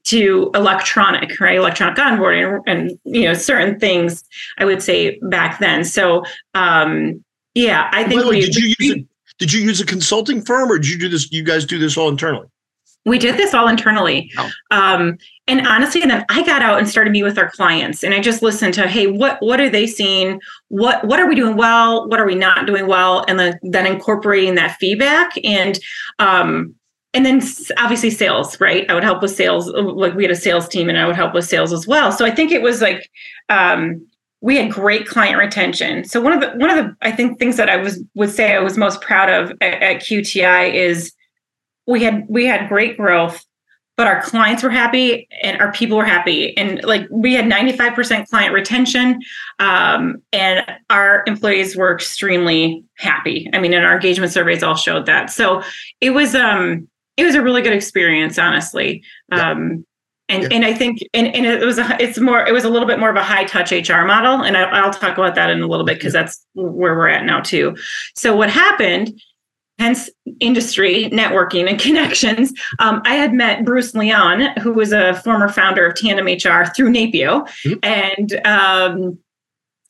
to 0.08 0.52
electronic, 0.56 1.40
right? 1.40 1.58
Electronic 1.58 1.98
onboarding 1.98 2.62
and, 2.68 2.90
and, 2.90 3.00
you 3.06 3.24
know, 3.24 3.34
certain 3.34 3.80
things 3.80 4.24
I 4.58 4.66
would 4.66 4.82
say 4.82 5.20
back 5.22 5.60
then. 5.60 5.84
So 5.84 6.24
um 6.54 7.24
yeah, 7.54 7.90
I 7.92 8.04
think 8.04 8.24
we, 8.26 8.42
did 8.42 8.56
you 8.56 8.76
use 8.80 8.96
a, 8.98 9.06
did 9.40 9.54
you 9.54 9.62
use 9.62 9.82
a 9.82 9.86
consulting 9.86 10.44
firm 10.44 10.72
or 10.72 10.78
did 10.78 10.90
you 10.90 10.98
do 10.98 11.10
this 11.10 11.32
you 11.32 11.44
guys 11.44 11.66
do 11.66 11.80
this 11.80 11.98
all 11.98 12.10
internally? 12.10 12.48
We 13.06 13.18
did 13.18 13.38
this 13.38 13.54
all 13.54 13.70
internally. 13.70 14.30
Oh. 14.38 14.52
Um, 14.72 15.18
and 15.48 15.66
honestly, 15.66 16.02
then 16.02 16.26
I 16.30 16.44
got 16.44 16.62
out 16.62 16.78
and 16.78 16.90
started 16.90 17.12
meeting 17.12 17.24
with 17.24 17.38
our 17.38 17.50
clients 17.50 18.04
and 18.04 18.14
I 18.14 18.20
just 18.20 18.42
listened 18.42 18.74
to, 18.74 18.88
hey, 18.88 19.08
what 19.08 19.38
what 19.42 19.62
are 19.62 19.70
they 19.70 19.88
seeing? 19.88 20.42
What 20.68 21.06
what 21.06 21.20
are 21.20 21.28
we 21.28 21.36
doing 21.36 21.56
well? 21.56 22.08
What 22.10 22.20
are 22.20 22.26
we 22.26 22.36
not 22.36 22.68
doing 22.68 22.86
well? 22.86 23.24
And 23.30 23.40
then 23.40 23.58
then 23.64 23.88
incorporating 23.88 24.56
that 24.56 24.76
feedback. 24.78 25.32
And 25.44 25.80
um, 26.20 26.76
and 27.14 27.26
then 27.26 27.42
obviously 27.78 28.10
sales 28.10 28.60
right? 28.60 28.90
I 28.90 28.94
would 28.94 29.04
help 29.04 29.22
with 29.22 29.32
sales 29.32 29.68
like 29.70 30.14
we 30.14 30.24
had 30.24 30.32
a 30.32 30.36
sales 30.36 30.68
team 30.68 30.90
and 30.90 30.98
i 30.98 31.06
would 31.06 31.16
help 31.16 31.34
with 31.34 31.46
sales 31.46 31.74
as 31.74 31.88
well. 31.88 32.12
So 32.12 32.26
i 32.26 32.32
think 32.32 32.52
it 32.52 32.62
was 32.62 32.82
like 32.82 33.10
um, 33.50 34.06
we 34.42 34.58
had 34.58 34.72
great 34.72 35.08
client 35.08 35.38
retention. 35.38 36.06
So 36.06 36.22
one 36.22 36.34
of 36.34 36.42
the 36.42 36.50
one 36.58 36.70
of 36.70 36.78
the 36.78 36.96
i 37.02 37.12
think 37.12 37.40
things 37.40 37.58
that 37.58 37.70
i 37.70 37.78
was 37.78 38.04
would 38.16 38.30
say 38.30 38.56
i 38.56 38.60
was 38.60 38.78
most 38.78 39.02
proud 39.02 39.30
of 39.30 39.52
at, 39.62 39.82
at 39.82 40.02
qti 40.02 40.74
is 40.74 41.14
we 41.86 42.04
had 42.04 42.26
we 42.28 42.46
had 42.46 42.70
great 42.70 42.98
growth 42.98 43.46
but 43.98 44.06
our 44.06 44.22
clients 44.22 44.62
were 44.62 44.70
happy 44.70 45.28
and 45.42 45.60
our 45.60 45.72
people 45.72 45.98
were 45.98 46.06
happy. 46.06 46.56
And 46.56 46.84
like 46.84 47.08
we 47.10 47.34
had 47.34 47.46
95% 47.46 48.30
client 48.30 48.54
retention 48.54 49.20
um, 49.58 50.22
and 50.32 50.64
our 50.92 51.24
employees 51.26 51.76
were 51.76 51.94
extremely 51.94 52.86
happy. 52.98 53.50
I 53.54 53.60
mean 53.60 53.74
and 53.74 53.84
our 53.84 53.96
engagement 53.96 54.32
surveys 54.32 54.62
all 54.62 54.76
showed 54.76 55.08
that. 55.08 55.32
So 55.32 55.64
it 56.00 56.12
was 56.12 56.36
um 56.36 56.88
it 57.18 57.26
was 57.26 57.36
a 57.36 57.42
really 57.42 57.62
good 57.62 57.74
experience, 57.74 58.38
honestly. 58.38 59.04
Yeah. 59.32 59.52
Um, 59.52 59.86
and 60.30 60.44
yeah. 60.44 60.50
and 60.52 60.66
I 60.66 60.74
think 60.74 61.00
and, 61.14 61.28
and 61.28 61.46
it 61.46 61.66
was 61.66 61.80
a 61.80 61.98
it's 62.02 62.20
more 62.20 62.46
it 62.46 62.52
was 62.54 62.64
a 62.64 62.70
little 62.70 62.88
bit 62.88 63.00
more 63.00 63.10
of 63.10 63.16
a 63.16 63.24
high 63.24 63.46
touch 63.46 63.72
HR 63.72 64.04
model, 64.04 64.44
and 64.44 64.58
I, 64.58 64.86
will 64.86 64.92
talk 64.92 65.18
about 65.18 65.36
that 65.36 65.50
in 65.50 65.62
a 65.62 65.68
little 65.68 65.86
bit 65.86 65.98
because 65.98 66.14
that's 66.14 66.46
where 66.54 66.96
we're 66.96 67.08
at 67.08 67.26
now 67.26 67.40
too. 67.40 67.76
So 68.16 68.36
what 68.36 68.50
happened? 68.50 69.20
Hence, 69.80 70.10
industry 70.40 71.08
networking 71.12 71.70
and 71.70 71.80
connections. 71.88 72.52
Um, 72.80 73.02
I 73.06 73.14
had 73.14 73.32
met 73.32 73.64
Bruce 73.64 73.94
Leon, 73.94 74.60
who 74.60 74.74
was 74.74 74.92
a 74.92 75.14
former 75.22 75.50
founder 75.50 75.86
of 75.86 75.96
Tandem 75.96 76.26
HR 76.26 76.66
through 76.76 76.92
NAPEO, 76.92 77.48
mm-hmm. 77.48 77.74
and 77.84 78.46
um, 78.46 79.20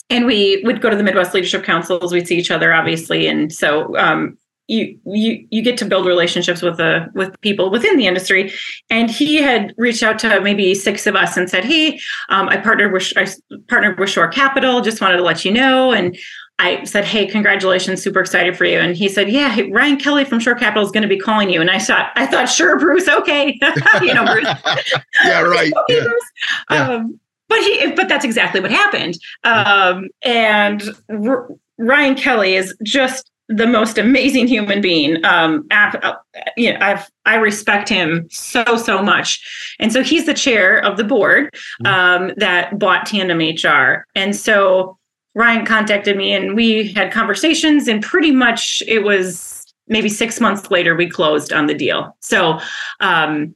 and 0.10 0.26
we 0.26 0.62
would 0.64 0.82
go 0.82 0.90
to 0.90 0.96
the 0.96 1.04
Midwest 1.04 1.34
Leadership 1.34 1.64
Councils. 1.64 2.14
We'd 2.14 2.28
see 2.28 2.38
each 2.38 2.52
other, 2.52 2.74
obviously, 2.74 3.28
and 3.28 3.52
so 3.52 3.98
um, 3.98 4.38
you 4.68 5.00
you 5.06 5.48
you 5.50 5.62
get 5.62 5.78
to 5.78 5.86
build 5.86 6.06
relationships 6.06 6.62
with 6.62 6.78
the 6.78 7.10
with 7.14 7.40
people 7.42 7.70
within 7.70 7.98
the 7.98 8.06
industry. 8.06 8.54
And 8.90 9.10
he 9.10 9.38
had 9.38 9.74
reached 9.78 10.04
out 10.04 10.20
to 10.20 10.42
maybe 10.42 10.76
six 10.76 11.08
of 11.08 11.16
us 11.16 11.38
and 11.38 11.50
said 11.50 11.64
hey 11.64 12.00
um, 12.30 12.50
i 12.50 12.58
partnered 12.58 12.92
with 12.92 13.12
i 13.16 13.28
partnered 13.70 14.00
with 14.00 14.10
shore 14.10 14.28
capital. 14.28 14.82
Just 14.82 15.02
wanted 15.02 15.18
to 15.18 15.24
let 15.24 15.46
you 15.46 15.52
know. 15.52 15.92
And 15.92 16.18
i 16.60 16.84
said 16.84 17.06
hey 17.06 17.26
congratulations. 17.26 18.02
Super 18.02 18.20
excited 18.20 18.58
for 18.58 18.66
you. 18.66 18.78
And 18.78 18.96
he 18.96 19.08
said 19.08 19.30
yeah 19.30 19.50
hey, 19.50 19.72
ryan 19.72 19.98
kelly 19.98 20.26
from 20.26 20.40
shore 20.40 20.56
capital 20.56 20.84
is 20.84 20.92
going 20.92 21.04
to 21.04 21.10
be 21.10 21.20
calling 21.20 21.50
you. 21.50 21.62
And 21.62 21.72
i 21.72 21.80
thought 21.80 22.12
i 22.16 22.26
thought 22.26 22.50
sure 22.50 22.78
bruce 22.78 23.08
okay. 23.08 23.58
You 24.02 24.14
know 24.14 24.26
bruce. 24.26 24.50
Yeah 25.24 25.42
right. 25.42 25.72
Okay, 25.90 25.98
yeah. 25.98 26.04
Bruce. 26.04 26.32
Yeah. 26.72 26.90
Um, 26.90 27.20
but 27.48 27.60
he 27.60 27.92
but 27.92 28.10
that's 28.10 28.26
exactly 28.26 28.60
what 28.60 28.72
happened. 28.72 29.18
Um, 29.46 30.10
and 30.24 30.84
R- 31.10 31.48
ryan 31.78 32.16
kelly 32.16 32.56
is 32.56 32.76
just 32.84 33.32
the 33.50 33.68
most 33.68 33.98
amazing 33.98 34.48
human 34.48 34.82
being. 34.82 35.24
Um, 35.26 35.66
uh, 35.72 36.14
you 36.56 36.74
know, 36.74 36.80
I've 36.82 37.10
I 37.26 37.36
respect 37.36 37.90
him 37.90 38.28
so 38.30 38.64
so 38.78 39.02
much, 39.02 39.76
and 39.80 39.92
so 39.92 40.04
he's 40.04 40.26
the 40.26 40.34
chair 40.34 40.80
of 40.80 40.98
the 40.98 41.04
board 41.04 41.54
mm-hmm. 41.84 41.88
um, 41.88 42.34
that 42.38 42.78
bought 42.78 43.06
Tandem 43.06 43.40
HR, 43.40 44.06
and 44.16 44.36
so 44.36 44.98
Ryan 45.36 45.66
contacted 45.66 46.18
me, 46.18 46.34
and 46.34 46.56
we 46.56 46.92
had 46.92 47.12
conversations, 47.12 47.88
and 47.88 48.04
pretty 48.04 48.32
much 48.32 48.84
it 48.88 49.04
was 49.04 49.66
maybe 49.88 50.10
six 50.10 50.42
months 50.42 50.70
later 50.70 50.96
we 50.96 51.10
closed 51.10 51.54
on 51.54 51.68
the 51.68 51.74
deal. 51.74 52.16
So 52.20 52.60
um, 53.00 53.56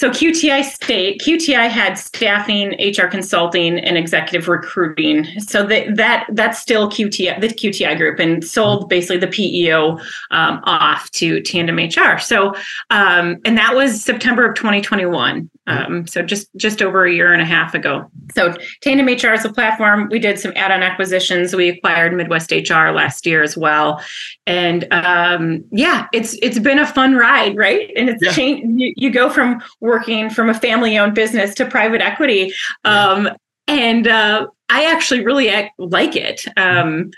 so 0.00 0.08
QTI 0.08 0.64
state, 0.64 1.20
QTI 1.20 1.68
had 1.68 1.98
staffing, 1.98 2.70
HR 2.80 3.06
consulting, 3.06 3.78
and 3.78 3.98
executive 3.98 4.48
recruiting. 4.48 5.26
So 5.40 5.66
that 5.66 5.94
that 5.94 6.26
that's 6.30 6.58
still 6.58 6.88
QTI, 6.88 7.38
the 7.38 7.48
QTI 7.48 7.98
group, 7.98 8.18
and 8.18 8.42
sold 8.42 8.88
basically 8.88 9.18
the 9.18 9.26
PEO 9.26 9.98
um, 10.30 10.60
off 10.64 11.10
to 11.10 11.42
Tandem 11.42 11.76
HR. 11.76 12.18
So 12.18 12.54
um, 12.88 13.42
and 13.44 13.58
that 13.58 13.74
was 13.74 14.02
September 14.02 14.46
of 14.46 14.54
2021. 14.54 15.50
Um, 15.70 16.06
so 16.06 16.22
just 16.22 16.48
just 16.56 16.82
over 16.82 17.04
a 17.04 17.12
year 17.12 17.32
and 17.32 17.40
a 17.40 17.44
half 17.44 17.74
ago. 17.74 18.10
So 18.34 18.54
Tandem 18.82 19.06
HR 19.06 19.32
is 19.34 19.44
a 19.44 19.52
platform. 19.52 20.08
We 20.10 20.18
did 20.18 20.38
some 20.38 20.52
add-on 20.56 20.82
acquisitions. 20.82 21.54
We 21.54 21.68
acquired 21.68 22.12
Midwest 22.12 22.50
HR 22.50 22.90
last 22.90 23.24
year 23.26 23.42
as 23.42 23.56
well, 23.56 24.02
and 24.46 24.86
um, 24.92 25.64
yeah, 25.70 26.08
it's 26.12 26.36
it's 26.42 26.58
been 26.58 26.78
a 26.78 26.86
fun 26.86 27.14
ride, 27.14 27.56
right? 27.56 27.90
And 27.96 28.08
it's 28.08 28.24
yeah. 28.24 28.32
changed. 28.32 28.80
You, 28.80 28.94
you, 28.96 29.10
go 29.10 29.30
from 29.30 29.62
working 29.80 30.30
from 30.30 30.48
a 30.48 30.54
family-owned 30.54 31.14
business 31.14 31.54
to 31.56 31.66
private 31.66 32.00
equity, 32.00 32.52
um, 32.84 33.26
yeah. 33.26 33.34
and 33.68 34.08
uh, 34.08 34.46
I 34.68 34.84
actually 34.84 35.24
really 35.24 35.70
like 35.78 36.16
it. 36.16 36.46
Um, 36.56 37.10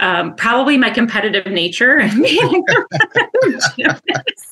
um, 0.00 0.34
probably 0.34 0.76
my 0.76 0.90
competitive 0.90 1.46
nature. 1.46 2.00
you, 2.00 2.64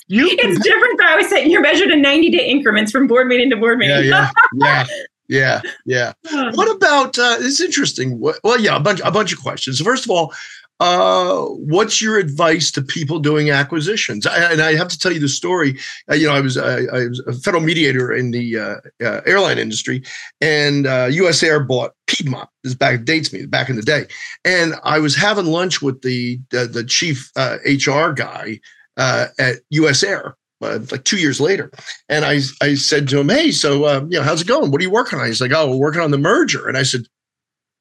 it's 0.08 0.62
different. 0.62 1.02
I 1.02 1.10
always 1.10 1.28
say 1.28 1.46
you're 1.46 1.60
measured 1.60 1.90
in 1.90 2.02
90 2.02 2.30
day 2.30 2.48
increments 2.48 2.92
from 2.92 3.06
board 3.06 3.26
meeting 3.26 3.50
to 3.50 3.56
board 3.56 3.78
meeting. 3.78 4.04
Yeah, 4.04 4.30
yeah, 4.54 4.84
yeah, 5.28 5.60
yeah, 5.84 6.12
yeah. 6.30 6.52
What 6.54 6.74
about? 6.74 7.18
Uh, 7.18 7.36
it's 7.40 7.60
interesting. 7.60 8.20
Well, 8.20 8.60
yeah, 8.60 8.76
a 8.76 8.80
bunch, 8.80 9.00
a 9.04 9.10
bunch 9.10 9.32
of 9.32 9.40
questions. 9.40 9.80
First 9.80 10.04
of 10.04 10.10
all, 10.10 10.32
uh, 10.80 11.44
what's 11.46 12.00
your 12.00 12.18
advice 12.18 12.70
to 12.70 12.82
people 12.82 13.18
doing 13.18 13.50
acquisitions? 13.50 14.26
I, 14.26 14.52
and 14.52 14.60
I 14.60 14.76
have 14.76 14.88
to 14.88 14.98
tell 14.98 15.12
you 15.12 15.18
the 15.18 15.28
story. 15.28 15.76
Uh, 16.08 16.14
you 16.14 16.26
know, 16.26 16.34
I 16.34 16.40
was 16.40 16.56
I, 16.56 16.82
I, 16.84 17.08
was 17.08 17.20
a 17.26 17.32
federal 17.32 17.62
mediator 17.62 18.12
in 18.12 18.30
the 18.30 18.58
uh, 18.58 18.76
uh 19.04 19.20
airline 19.26 19.58
industry, 19.58 20.04
and 20.40 20.84
U.S. 20.84 21.42
Uh, 21.42 21.46
Air 21.46 21.60
bought 21.60 21.94
Piedmont. 22.06 22.48
This 22.62 22.74
back 22.74 23.04
dates 23.04 23.32
me 23.32 23.46
back 23.46 23.68
in 23.68 23.76
the 23.76 23.82
day, 23.82 24.06
and 24.44 24.74
I 24.84 25.00
was 25.00 25.16
having 25.16 25.46
lunch 25.46 25.82
with 25.82 26.02
the 26.02 26.38
the 26.50 26.84
chief 26.86 27.30
HR 27.36 28.10
guy 28.12 28.60
at 28.96 29.56
U.S. 29.70 30.04
Air. 30.04 30.36
like 30.60 31.02
two 31.02 31.18
years 31.18 31.40
later, 31.40 31.72
and 32.08 32.24
I 32.24 32.40
I 32.62 32.76
said 32.76 33.08
to 33.08 33.18
him, 33.18 33.30
"Hey, 33.30 33.50
so 33.50 33.88
um, 33.88 34.12
you 34.12 34.18
know, 34.18 34.24
how's 34.24 34.42
it 34.42 34.46
going? 34.46 34.70
What 34.70 34.80
are 34.80 34.84
you 34.84 34.90
working 34.90 35.18
on?" 35.18 35.26
He's 35.26 35.40
like, 35.40 35.52
"Oh, 35.52 35.70
we're 35.70 35.76
working 35.76 36.02
on 36.02 36.12
the 36.12 36.18
merger." 36.18 36.68
And 36.68 36.78
I 36.78 36.84
said, 36.84 37.02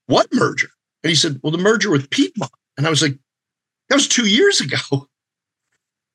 "What 0.08 0.34
merger?" 0.34 0.70
And 1.04 1.10
he 1.10 1.16
said, 1.16 1.40
"Well, 1.44 1.52
the 1.52 1.60
merger 1.60 1.92
with 1.92 2.10
Piedmont." 2.10 2.52
And 2.78 2.88
I 2.88 2.90
was 2.90 3.02
like, 3.02 3.18
that 3.90 3.96
was 3.96 4.08
two 4.08 4.28
years 4.28 4.62
ago. 4.62 4.78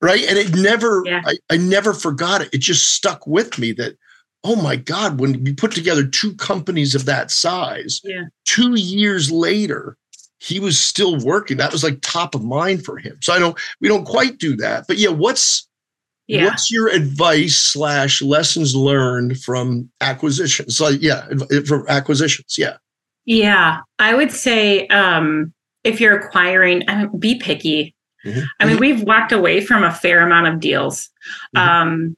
Right. 0.02 0.24
And 0.24 0.36
it 0.36 0.52
never, 0.56 1.04
yeah. 1.06 1.22
I, 1.24 1.36
I 1.48 1.56
never 1.56 1.94
forgot 1.94 2.42
it. 2.42 2.52
It 2.52 2.58
just 2.58 2.88
stuck 2.88 3.24
with 3.24 3.56
me 3.56 3.70
that, 3.74 3.96
oh 4.42 4.56
my 4.56 4.74
God, 4.74 5.20
when 5.20 5.46
you 5.46 5.54
put 5.54 5.70
together 5.70 6.04
two 6.04 6.34
companies 6.34 6.96
of 6.96 7.04
that 7.04 7.30
size, 7.30 8.00
yeah. 8.02 8.24
two 8.44 8.74
years 8.74 9.30
later, 9.30 9.96
he 10.40 10.58
was 10.58 10.76
still 10.76 11.20
working. 11.20 11.56
That 11.58 11.70
was 11.70 11.84
like 11.84 12.00
top 12.00 12.34
of 12.34 12.42
mind 12.42 12.84
for 12.84 12.98
him. 12.98 13.16
So 13.20 13.32
I 13.32 13.38
don't, 13.38 13.56
we 13.80 13.86
don't 13.86 14.04
quite 14.04 14.38
do 14.38 14.56
that. 14.56 14.86
But 14.88 14.98
yeah, 14.98 15.10
what's, 15.10 15.68
yeah. 16.26 16.46
What's 16.46 16.68
your 16.68 16.88
advice 16.88 17.54
slash 17.54 18.22
lessons 18.22 18.74
learned 18.74 19.38
from 19.40 19.88
acquisitions? 20.00 20.80
Like, 20.80 21.00
yeah, 21.00 21.28
from 21.66 21.84
acquisitions. 21.88 22.56
Yeah. 22.58 22.76
Yeah. 23.24 23.82
I 24.00 24.14
would 24.14 24.32
say 24.32 24.88
um, 24.88 25.52
if 25.84 26.00
you're 26.00 26.16
acquiring, 26.16 26.82
I 26.88 26.96
mean, 26.96 27.18
be 27.18 27.36
picky. 27.36 27.94
Mm-hmm. 28.24 28.40
I 28.60 28.64
mean, 28.66 28.78
we've 28.78 29.02
walked 29.02 29.32
away 29.32 29.60
from 29.60 29.82
a 29.82 29.92
fair 29.92 30.20
amount 30.24 30.46
of 30.46 30.60
deals. 30.60 31.10
Mm-hmm. 31.56 31.68
Um, 31.68 32.16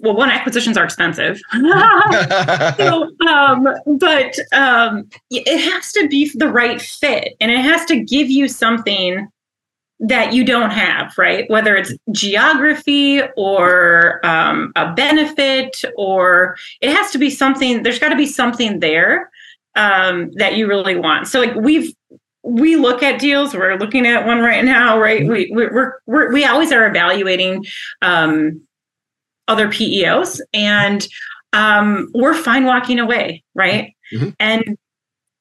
well, 0.00 0.16
one 0.16 0.30
acquisitions 0.30 0.76
are 0.76 0.84
expensive, 0.84 1.40
so, 1.52 3.10
um, 3.28 3.68
but 3.98 4.36
um, 4.52 5.08
it 5.30 5.72
has 5.72 5.92
to 5.92 6.08
be 6.08 6.30
the 6.34 6.48
right 6.48 6.82
fit, 6.82 7.34
and 7.40 7.50
it 7.50 7.60
has 7.60 7.84
to 7.86 8.02
give 8.02 8.28
you 8.28 8.48
something 8.48 9.28
that 10.00 10.34
you 10.34 10.44
don't 10.44 10.70
have, 10.70 11.16
right? 11.16 11.48
Whether 11.48 11.76
it's 11.76 11.94
geography 12.10 13.22
or 13.36 14.20
um, 14.26 14.72
a 14.76 14.92
benefit, 14.92 15.82
or 15.96 16.56
it 16.80 16.94
has 16.94 17.10
to 17.12 17.18
be 17.18 17.30
something. 17.30 17.82
There's 17.82 17.98
got 17.98 18.10
to 18.10 18.16
be 18.16 18.26
something 18.26 18.80
there 18.80 19.30
um, 19.76 20.32
that 20.34 20.56
you 20.56 20.66
really 20.66 20.96
want. 20.96 21.28
So 21.28 21.40
like 21.40 21.54
we've 21.54 21.94
we 22.42 22.76
look 22.76 23.02
at 23.02 23.20
deals. 23.20 23.54
We're 23.54 23.76
looking 23.76 24.06
at 24.06 24.26
one 24.26 24.38
right 24.38 24.64
now, 24.64 24.98
right? 24.98 25.22
Mm-hmm. 25.22 25.54
We 25.56 25.66
we're, 25.68 25.98
we're 26.06 26.32
we 26.32 26.44
always 26.44 26.72
are 26.72 26.86
evaluating 26.86 27.66
um, 28.02 28.62
other 29.48 29.68
PEOs, 29.68 30.40
and 30.54 31.06
um, 31.52 32.08
we're 32.14 32.34
fine 32.34 32.64
walking 32.64 32.98
away, 32.98 33.42
right? 33.54 33.94
Mm-hmm. 34.12 34.30
And 34.38 34.78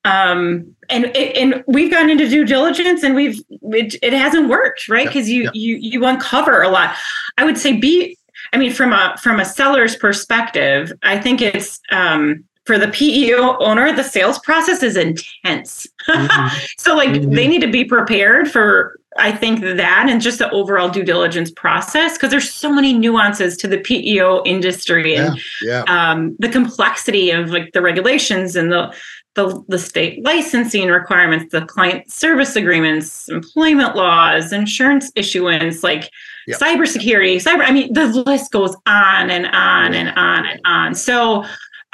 um, 0.04 0.76
and 0.90 1.16
and 1.16 1.64
we've 1.68 1.92
gone 1.92 2.10
into 2.10 2.28
due 2.28 2.46
diligence, 2.46 3.04
and 3.04 3.16
we've 3.16 3.40
it, 3.50 3.96
it 4.02 4.14
hasn't 4.14 4.50
worked, 4.50 4.90
right? 4.90 5.08
Because 5.08 5.30
you 5.30 5.50
you 5.54 5.78
you 5.78 6.06
uncover 6.06 6.62
a 6.62 6.70
lot. 6.70 6.96
I 7.38 7.46
would 7.46 7.58
say 7.58 7.78
be. 7.78 8.18
I 8.54 8.58
mean, 8.58 8.72
from 8.72 8.94
a 8.94 9.16
from 9.22 9.40
a 9.40 9.46
seller's 9.46 9.96
perspective, 9.96 10.92
I 11.04 11.20
think 11.20 11.42
it's 11.42 11.80
um, 11.92 12.46
for 12.66 12.78
the 12.80 12.88
PEO 12.88 13.58
owner, 13.60 13.96
the 13.96 14.04
sales 14.04 14.40
process 14.40 14.82
is 14.82 14.98
intense. 14.98 15.88
Mm-hmm. 16.08 16.58
so, 16.78 16.96
like, 16.96 17.10
mm-hmm. 17.10 17.32
they 17.32 17.48
need 17.48 17.62
to 17.62 17.72
be 17.72 17.86
prepared 17.86 18.50
for, 18.50 19.00
I 19.18 19.32
think, 19.32 19.62
that 19.62 20.08
and 20.10 20.20
just 20.20 20.40
the 20.40 20.50
overall 20.50 20.90
due 20.90 21.04
diligence 21.04 21.52
process 21.52 22.14
because 22.14 22.32
there's 22.32 22.52
so 22.52 22.72
many 22.72 22.94
nuances 22.94 23.56
to 23.58 23.68
the 23.68 23.78
PEO 23.78 24.44
industry 24.46 25.16
and 25.16 25.40
yeah, 25.62 25.84
yeah. 25.88 26.12
Um, 26.12 26.36
the 26.40 26.50
complexity 26.50 27.32
of 27.32 27.52
like 27.52 27.72
the 27.74 27.82
regulations 27.82 28.56
and 28.56 28.72
the, 28.72 28.94
the 29.36 29.64
the 29.68 29.78
state 29.78 30.24
licensing 30.24 30.88
requirements, 30.88 31.52
the 31.52 31.66
client 31.66 32.10
service 32.10 32.56
agreements, 32.56 33.30
employment 33.30 33.96
laws, 33.96 34.54
insurance 34.54 35.12
issuance, 35.16 35.84
like 35.84 36.10
yep. 36.48 36.58
cybersecurity, 36.58 37.36
cyber. 37.36 37.64
I 37.66 37.72
mean, 37.72 37.94
the 37.94 38.08
list 38.08 38.52
goes 38.52 38.76
on 38.86 39.30
and 39.30 39.46
on 39.48 39.94
and 39.94 40.18
on 40.18 40.46
and 40.46 40.62
on. 40.66 40.96
So 40.96 41.46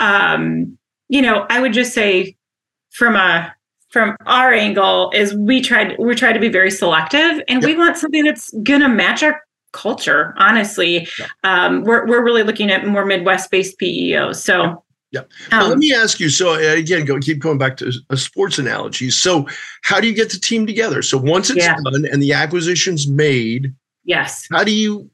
um, 0.02 0.78
you 1.08 1.22
know, 1.22 1.46
I 1.50 1.62
would 1.62 1.74
just 1.74 1.94
say 1.94 2.36
from 2.90 3.16
a 3.16 3.54
from 3.90 4.16
our 4.26 4.54
angle 4.54 5.12
is 5.14 5.36
we 5.36 5.62
tried 5.62 5.98
we 6.00 6.16
try 6.16 6.34
to 6.34 6.40
be 6.40 6.50
very 6.50 6.72
selective 6.72 7.44
and 7.48 7.62
yep. 7.62 7.64
we 7.64 7.76
want 7.76 7.98
something 7.98 8.24
that's 8.24 8.52
gonna 8.64 8.90
match 8.90 9.22
our 9.22 9.42
culture 9.74 10.34
honestly 10.38 11.08
yep. 11.18 11.30
um, 11.44 11.84
we're, 11.84 12.06
we're 12.06 12.24
really 12.24 12.44
looking 12.44 12.70
at 12.70 12.86
more 12.86 13.06
midwest 13.06 13.52
based 13.52 13.78
peos 13.78 14.42
so 14.44 14.84
yeah. 15.12 15.24
Well, 15.52 15.64
um, 15.64 15.70
let 15.72 15.78
me 15.78 15.94
ask 15.94 16.22
you. 16.22 16.30
So 16.30 16.54
uh, 16.54 16.74
again, 16.74 17.04
go 17.04 17.20
keep 17.20 17.40
going 17.40 17.58
back 17.58 17.76
to 17.78 17.92
a 18.10 18.16
sports 18.16 18.58
analogy. 18.58 19.10
So, 19.10 19.46
how 19.82 20.00
do 20.00 20.08
you 20.08 20.14
get 20.14 20.32
the 20.32 20.40
team 20.40 20.66
together? 20.66 21.02
So 21.02 21.18
once 21.18 21.50
it's 21.50 21.66
yeah. 21.66 21.76
done 21.84 22.06
and 22.06 22.24
the 22.24 22.32
acquisition's 22.32 23.10
made, 23.10 23.76
yes. 24.06 24.48
How 24.50 24.64
do 24.64 24.74
you 24.74 25.11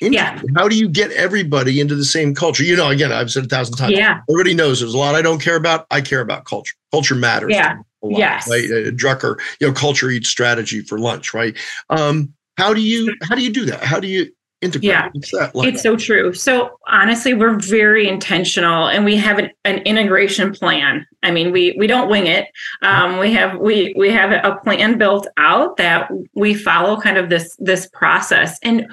yeah. 0.00 0.40
How 0.56 0.68
do 0.68 0.76
you 0.76 0.88
get 0.88 1.10
everybody 1.12 1.80
into 1.80 1.94
the 1.94 2.04
same 2.04 2.34
culture? 2.34 2.64
You 2.64 2.76
know, 2.76 2.90
again, 2.90 3.12
I've 3.12 3.30
said 3.30 3.44
a 3.44 3.48
thousand 3.48 3.76
times. 3.76 3.92
Yeah. 3.92 4.20
Everybody 4.28 4.54
knows 4.54 4.80
there's 4.80 4.94
a 4.94 4.98
lot 4.98 5.14
I 5.14 5.22
don't 5.22 5.40
care 5.40 5.56
about. 5.56 5.86
I 5.90 6.00
care 6.00 6.20
about 6.20 6.44
culture. 6.44 6.74
Culture 6.90 7.14
matters. 7.14 7.50
Yeah. 7.52 7.76
Lot, 8.02 8.18
yes. 8.18 8.48
Right. 8.48 8.64
Uh, 8.64 8.90
Drucker, 8.90 9.38
you 9.60 9.66
know, 9.66 9.74
culture 9.74 10.08
eats 10.10 10.28
strategy 10.28 10.80
for 10.80 10.98
lunch. 10.98 11.34
Right. 11.34 11.56
Um, 11.90 12.32
how 12.56 12.72
do 12.74 12.80
you 12.80 13.14
how 13.22 13.34
do 13.34 13.42
you 13.42 13.52
do 13.52 13.66
that? 13.66 13.82
How 13.82 14.00
do 14.00 14.06
you 14.06 14.30
integrate? 14.60 14.84
Yeah. 15.32 15.50
Like? 15.54 15.74
It's 15.74 15.82
so 15.82 15.96
true. 15.96 16.32
So 16.32 16.78
honestly, 16.86 17.34
we're 17.34 17.58
very 17.58 18.08
intentional, 18.08 18.88
and 18.88 19.04
we 19.04 19.16
have 19.16 19.38
an, 19.38 19.50
an 19.64 19.78
integration 19.78 20.52
plan. 20.52 21.06
I 21.22 21.30
mean, 21.30 21.52
we 21.52 21.74
we 21.78 21.86
don't 21.86 22.08
wing 22.08 22.26
it. 22.26 22.48
Um, 22.82 23.18
we 23.18 23.32
have 23.32 23.58
we 23.58 23.94
we 23.96 24.10
have 24.10 24.32
a 24.32 24.56
plan 24.56 24.98
built 24.98 25.26
out 25.36 25.76
that 25.76 26.10
we 26.34 26.54
follow 26.54 27.00
kind 27.00 27.18
of 27.18 27.28
this 27.28 27.56
this 27.58 27.88
process 27.92 28.58
and 28.62 28.86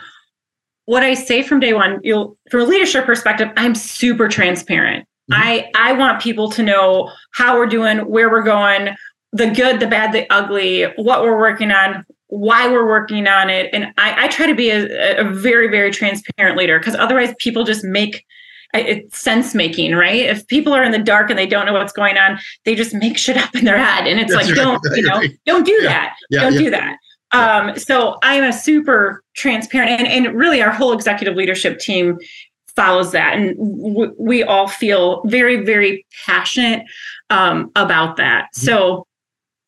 what 0.87 1.03
I 1.03 1.13
say 1.13 1.43
from 1.43 1.59
day 1.59 1.73
one, 1.73 1.99
you'll 2.01 2.37
from 2.49 2.61
a 2.61 2.63
leadership 2.63 3.05
perspective, 3.05 3.49
I'm 3.57 3.75
super 3.75 4.27
transparent. 4.27 5.05
Mm-hmm. 5.29 5.41
I 5.41 5.71
I 5.75 5.93
want 5.93 6.21
people 6.21 6.49
to 6.51 6.63
know 6.63 7.11
how 7.33 7.57
we're 7.57 7.67
doing, 7.67 7.99
where 7.99 8.29
we're 8.31 8.41
going, 8.41 8.95
the 9.33 9.49
good, 9.51 9.81
the 9.81 9.87
bad, 9.87 10.13
the 10.13 10.25
ugly, 10.33 10.83
what 10.95 11.23
we're 11.23 11.37
working 11.37 11.71
on, 11.71 12.05
why 12.27 12.69
we're 12.69 12.87
working 12.87 13.27
on 13.27 13.49
it. 13.49 13.69
And 13.73 13.93
I, 13.97 14.25
I 14.25 14.27
try 14.29 14.47
to 14.47 14.55
be 14.55 14.69
a, 14.69 15.19
a 15.19 15.29
very, 15.29 15.67
very 15.67 15.91
transparent 15.91 16.57
leader 16.57 16.79
because 16.79 16.95
otherwise 16.95 17.35
people 17.37 17.65
just 17.65 17.83
make 17.83 18.25
it's 18.73 19.17
sense 19.17 19.55
making, 19.55 19.93
right? 19.95 20.21
If 20.21 20.47
people 20.47 20.73
are 20.73 20.83
in 20.83 20.91
the 20.91 20.99
dark 20.99 21.29
and 21.29 21.37
they 21.37 21.47
don't 21.47 21.65
know 21.65 21.73
what's 21.73 21.93
going 21.93 22.17
on, 22.17 22.39
they 22.63 22.75
just 22.75 22.93
make 22.93 23.17
shit 23.17 23.37
up 23.37 23.55
in 23.55 23.65
their 23.65 23.77
head. 23.77 24.07
And 24.07 24.19
it's 24.19 24.33
That's 24.33 24.47
like, 24.47 24.57
right. 24.57 24.79
don't, 24.81 24.97
you 24.97 25.03
know, 25.03 25.21
don't 25.45 25.65
do 25.65 25.79
yeah. 25.81 25.89
that. 25.89 26.15
Yeah, 26.29 26.41
don't 26.41 26.53
yeah. 26.53 26.59
do 26.59 26.69
that. 26.71 26.97
Um, 27.31 27.77
so 27.77 28.17
I'm 28.23 28.43
a 28.43 28.53
super 28.53 29.23
transparent, 29.35 29.91
and, 29.91 30.07
and 30.07 30.35
really 30.35 30.61
our 30.61 30.71
whole 30.71 30.93
executive 30.93 31.35
leadership 31.35 31.79
team 31.79 32.17
follows 32.75 33.11
that, 33.11 33.35
and 33.35 33.57
w- 33.57 34.15
we 34.17 34.43
all 34.43 34.67
feel 34.67 35.21
very, 35.25 35.65
very 35.65 36.05
passionate 36.25 36.85
um, 37.29 37.71
about 37.75 38.17
that. 38.17 38.45
Mm-hmm. 38.45 38.65
So 38.65 39.07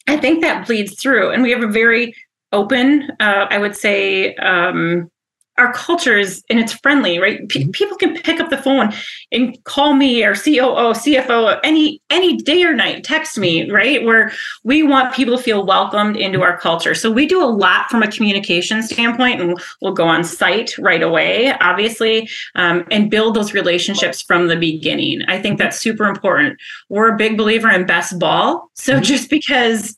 I 0.07 0.17
think 0.17 0.41
that 0.41 0.67
bleeds 0.67 0.99
through, 1.01 1.31
and 1.31 1.43
we 1.43 1.51
have 1.51 1.63
a 1.63 1.67
very 1.67 2.13
open, 2.51 3.09
uh, 3.19 3.47
I 3.49 3.57
would 3.57 3.75
say, 3.75 4.35
um, 4.35 5.11
our 5.59 5.73
culture 5.73 6.17
is 6.17 6.43
and 6.49 6.59
it's 6.59 6.73
friendly 6.73 7.19
right? 7.19 7.47
P- 7.49 7.61
mm-hmm. 7.61 7.71
people 7.71 7.97
can 7.97 8.15
pick 8.15 8.39
up 8.39 8.49
the 8.49 8.57
phone 8.57 8.93
and 9.31 9.61
call 9.65 9.93
me 9.93 10.23
or 10.23 10.33
coo 10.33 10.51
cfo 10.51 11.59
any 11.63 12.01
any 12.09 12.37
day 12.37 12.63
or 12.63 12.73
night 12.73 13.03
text 13.03 13.37
me 13.37 13.69
right? 13.69 14.03
Where 14.03 14.31
we 14.63 14.83
want 14.83 15.13
people 15.13 15.37
to 15.37 15.43
feel 15.43 15.65
welcomed 15.65 16.17
into 16.17 16.41
our 16.41 16.57
culture. 16.57 16.95
So 16.95 17.11
we 17.11 17.25
do 17.25 17.43
a 17.43 17.45
lot 17.45 17.89
from 17.89 18.01
a 18.01 18.11
communication 18.11 18.81
standpoint 18.83 19.41
and 19.41 19.59
we'll 19.81 19.93
go 19.93 20.07
on 20.07 20.23
site 20.23 20.77
right 20.77 21.03
away 21.03 21.53
obviously 21.59 22.29
um, 22.55 22.85
and 22.89 23.11
build 23.11 23.35
those 23.35 23.53
relationships 23.53 24.21
from 24.21 24.47
the 24.47 24.55
beginning. 24.55 25.23
I 25.27 25.41
think 25.41 25.59
that's 25.59 25.79
super 25.79 26.05
important. 26.05 26.59
We're 26.89 27.13
a 27.13 27.17
big 27.17 27.37
believer 27.37 27.69
in 27.69 27.85
best 27.85 28.17
ball. 28.17 28.69
So 28.75 28.93
mm-hmm. 28.93 29.03
just 29.03 29.29
because 29.29 29.95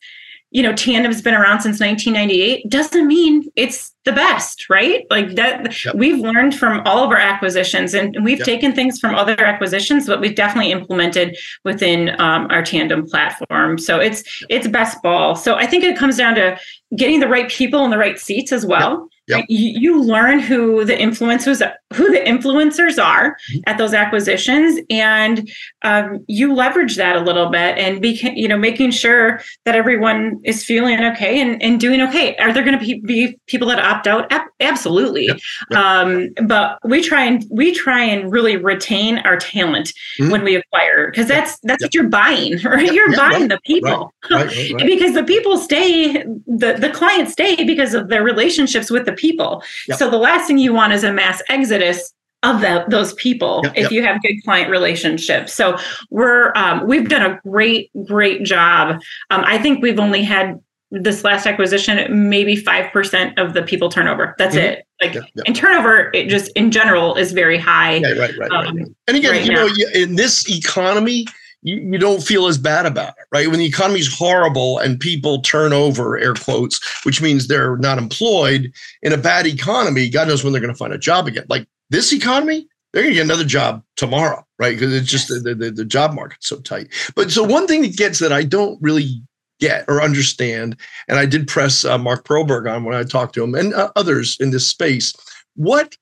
you 0.51 0.61
know 0.61 0.73
tandem's 0.73 1.21
been 1.21 1.33
around 1.33 1.61
since 1.61 1.79
1998 1.79 2.69
doesn't 2.69 3.07
mean 3.07 3.49
it's 3.55 3.93
the 4.03 4.11
best 4.11 4.69
right? 4.69 5.05
Like 5.09 5.35
that 5.35 5.85
yep. 5.85 5.95
we've 5.95 6.17
learned 6.17 6.55
from 6.55 6.81
all 6.85 7.03
of 7.03 7.11
our 7.11 7.17
acquisitions 7.17 7.93
and 7.93 8.17
we've 8.23 8.39
yep. 8.39 8.45
taken 8.45 8.73
things 8.73 8.99
from 8.99 9.15
other 9.15 9.39
acquisitions 9.39 10.07
but 10.07 10.19
we've 10.19 10.35
definitely 10.35 10.71
implemented 10.71 11.37
within 11.63 12.19
um, 12.19 12.47
our 12.49 12.63
tandem 12.63 13.07
platform. 13.07 13.77
So 13.77 13.99
it's 13.99 14.23
it's 14.49 14.67
best 14.67 15.01
ball. 15.01 15.35
So 15.35 15.55
i 15.55 15.65
think 15.65 15.83
it 15.83 15.97
comes 15.97 16.17
down 16.17 16.35
to 16.35 16.59
getting 16.95 17.19
the 17.19 17.27
right 17.27 17.49
people 17.49 17.85
in 17.85 17.91
the 17.91 17.97
right 17.97 18.19
seats 18.19 18.51
as 18.51 18.65
well. 18.65 19.07
Yep. 19.27 19.45
You, 19.47 19.79
you 19.79 20.03
learn 20.03 20.39
who 20.39 20.83
the 20.83 20.93
influencers 20.93 21.61
who 21.93 22.09
the 22.11 22.19
influencers 22.19 23.01
are 23.03 23.31
Mm-hmm. 23.31 23.59
at 23.67 23.77
those 23.77 23.93
acquisitions, 23.93 24.79
and 24.89 25.49
um, 25.83 26.23
you 26.27 26.53
leverage 26.53 26.95
that 26.97 27.15
a 27.15 27.19
little 27.21 27.49
bit, 27.49 27.77
and 27.77 28.01
be 28.01 28.19
you 28.35 28.47
know 28.47 28.57
making 28.57 28.91
sure 28.91 29.41
that 29.65 29.75
everyone 29.75 30.39
is 30.43 30.63
feeling 30.63 30.99
okay 31.03 31.39
and, 31.41 31.61
and 31.61 31.79
doing 31.79 32.01
okay. 32.01 32.35
Are 32.37 32.51
there 32.53 32.63
going 32.63 32.77
to 32.77 32.83
be, 32.85 32.99
be 33.01 33.39
people 33.47 33.67
that 33.69 33.79
opt 33.79 34.05
out? 34.07 34.31
Ab- 34.31 34.47
absolutely. 34.59 35.25
Yep. 35.27 35.39
Yep. 35.71 35.79
Um, 35.79 36.29
but 36.45 36.77
we 36.83 37.01
try 37.01 37.23
and 37.23 37.43
we 37.49 37.73
try 37.73 38.03
and 38.03 38.31
really 38.31 38.57
retain 38.57 39.19
our 39.19 39.37
talent 39.37 39.93
Mhm. 40.19 40.31
when 40.31 40.43
we 40.43 40.55
acquire 40.55 41.09
because 41.09 41.27
that's 41.27 41.57
that's 41.63 41.81
Yep. 41.81 41.87
what 41.87 41.93
you're 41.95 42.09
buying, 42.09 42.59
right? 42.63 42.91
You're 42.93 43.15
buying 43.15 43.41
right. 43.41 43.49
the 43.49 43.59
people 43.65 44.13
Right, 44.29 44.45
right, 44.45 44.77
because 44.85 45.13
the 45.13 45.23
people 45.23 45.57
stay 45.57 46.13
the, 46.47 46.75
the 46.79 46.89
clients 46.93 47.31
stay 47.33 47.63
because 47.63 47.93
of 47.93 48.09
their 48.09 48.23
relationships 48.23 48.89
with 48.91 49.05
the 49.05 49.13
people 49.13 49.63
so 49.97 50.09
the 50.09 50.17
last 50.17 50.47
thing 50.47 50.57
you 50.57 50.73
want 50.73 50.93
is 50.93 51.03
a 51.03 51.11
mass 51.11 51.41
exodus 51.81 52.13
of 52.43 52.59
the, 52.61 52.83
those 52.89 53.13
people 53.15 53.61
Yep, 53.63 53.73
if 53.75 53.81
yep. 53.83 53.91
you 53.91 54.03
have 54.03 54.21
good 54.23 54.43
client 54.43 54.71
relationships 54.71 55.53
so 55.53 55.77
we're 56.09 56.51
um, 56.55 56.87
we've 56.87 57.07
done 57.07 57.21
a 57.21 57.39
great 57.47 57.91
great 58.07 58.43
job 58.43 58.99
um, 59.29 59.43
i 59.45 59.59
think 59.59 59.81
we've 59.83 59.99
only 59.99 60.23
had 60.23 60.59
this 60.89 61.23
last 61.23 61.45
acquisition 61.45 62.29
maybe 62.29 62.57
5% 62.57 63.37
of 63.39 63.53
the 63.53 63.61
people 63.61 63.89
turnover 63.89 64.33
that's 64.39 64.55
Mhm. 64.55 64.59
it 64.63 64.85
like 65.01 65.13
yeah. 65.13 65.21
and 65.45 65.55
turnover 65.55 66.09
it 66.15 66.29
just 66.29 66.51
in 66.55 66.71
general 66.71 67.15
is 67.15 67.31
very 67.31 67.59
high 67.59 67.95
Yeah, 67.97 68.09
right, 68.13 68.35
right, 68.37 68.49
right. 68.49 68.67
um, 68.67 68.77
And 69.07 69.17
again, 69.17 69.31
right 69.31 69.45
you 69.45 69.51
know, 69.53 69.67
now. 69.67 69.73
in 69.93 70.15
this 70.15 70.49
economy, 70.49 71.27
you, 71.63 71.75
you 71.75 71.97
don't 71.97 72.23
feel 72.23 72.47
as 72.47 72.57
bad 72.57 72.85
about 72.85 73.09
it, 73.09 73.25
right? 73.31 73.47
When 73.49 73.59
the 73.59 73.65
economy's 73.65 74.13
horrible 74.13 74.79
and 74.79 74.99
people 74.99 75.41
turn 75.41 75.73
over, 75.73 76.17
air 76.17 76.33
quotes, 76.33 76.79
which 77.05 77.21
means 77.21 77.47
they're 77.47 77.77
not 77.77 77.97
employed 77.97 78.71
in 79.01 79.13
a 79.13 79.17
bad 79.17 79.45
economy, 79.45 80.09
God 80.09 80.27
knows 80.27 80.43
when 80.43 80.53
they're 80.53 80.61
going 80.61 80.73
to 80.73 80.77
find 80.77 80.93
a 80.93 80.97
job 80.97 81.27
again. 81.27 81.45
Like 81.49 81.67
this 81.89 82.13
economy, 82.13 82.67
they're 82.91 83.03
going 83.03 83.13
to 83.13 83.19
get 83.19 83.25
another 83.25 83.45
job 83.45 83.83
tomorrow, 83.95 84.45
right? 84.59 84.77
Because 84.77 84.93
it's 84.93 85.09
just 85.09 85.27
the, 85.27 85.55
the, 85.55 85.71
the 85.71 85.85
job 85.85 86.13
market's 86.13 86.47
so 86.47 86.59
tight. 86.59 86.87
But 87.15 87.31
so 87.31 87.43
one 87.43 87.67
thing 87.67 87.83
that 87.83 87.95
gets 87.95 88.19
that 88.19 88.33
I 88.33 88.43
don't 88.43 88.81
really 88.81 89.21
get 89.59 89.85
or 89.87 90.01
understand, 90.01 90.75
and 91.07 91.19
I 91.19 91.25
did 91.25 91.47
press 91.47 91.85
uh, 91.85 91.97
Mark 91.97 92.25
Perlberg 92.25 92.71
on 92.73 92.83
when 92.83 92.95
I 92.95 93.03
talked 93.03 93.35
to 93.35 93.43
him 93.43 93.55
and 93.55 93.73
uh, 93.73 93.91
others 93.95 94.35
in 94.39 94.51
this 94.51 94.67
space, 94.67 95.13
what 95.55 95.95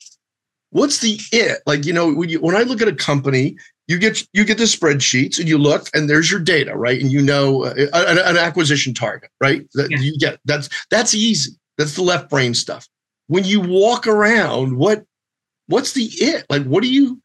what's 0.72 1.00
the 1.00 1.19
it 1.32 1.62
like 1.65 1.86
you 1.86 1.93
know 1.93 2.13
when, 2.13 2.30
you, 2.30 2.39
when 2.39 2.56
i 2.56 2.62
look 2.62 2.82
at 2.82 2.88
a 2.88 2.93
company 2.93 3.58
you 3.89 3.97
get 3.99 4.25
you 4.34 4.45
get 4.45 4.58
the 4.60 4.63
spreadsheets 4.65 5.39
and 5.39 5.49
you 5.49 5.58
look 5.58 5.89
and 5.93 6.10
there's 6.10 6.30
your 6.32 6.39
data 6.39 6.78
right? 6.78 7.02
And 7.02 7.12
you 7.12 7.21
know 7.21 7.65
uh, 7.65 7.73
an, 7.93 8.19
an 8.19 8.38
acquisition 8.38 8.93
target 8.93 9.32
right? 9.41 9.67
That 9.73 9.89
Yeah. 9.91 9.97
you 9.99 10.17
get 10.17 10.39
that's 10.45 10.69
that's 10.89 11.13
easy. 11.13 11.52
That's 11.78 11.95
the 11.95 12.04
left 12.04 12.30
brain 12.30 12.54
stuff. 12.54 12.88
When 13.28 13.43
you 13.43 13.60
walk 13.60 14.08
around 14.08 14.78
what 14.78 15.04
what's 15.67 15.93
the 15.93 16.04
it? 16.04 16.45
Like 16.49 16.63
what 16.65 16.84
do 16.84 16.89
you 16.93 17.19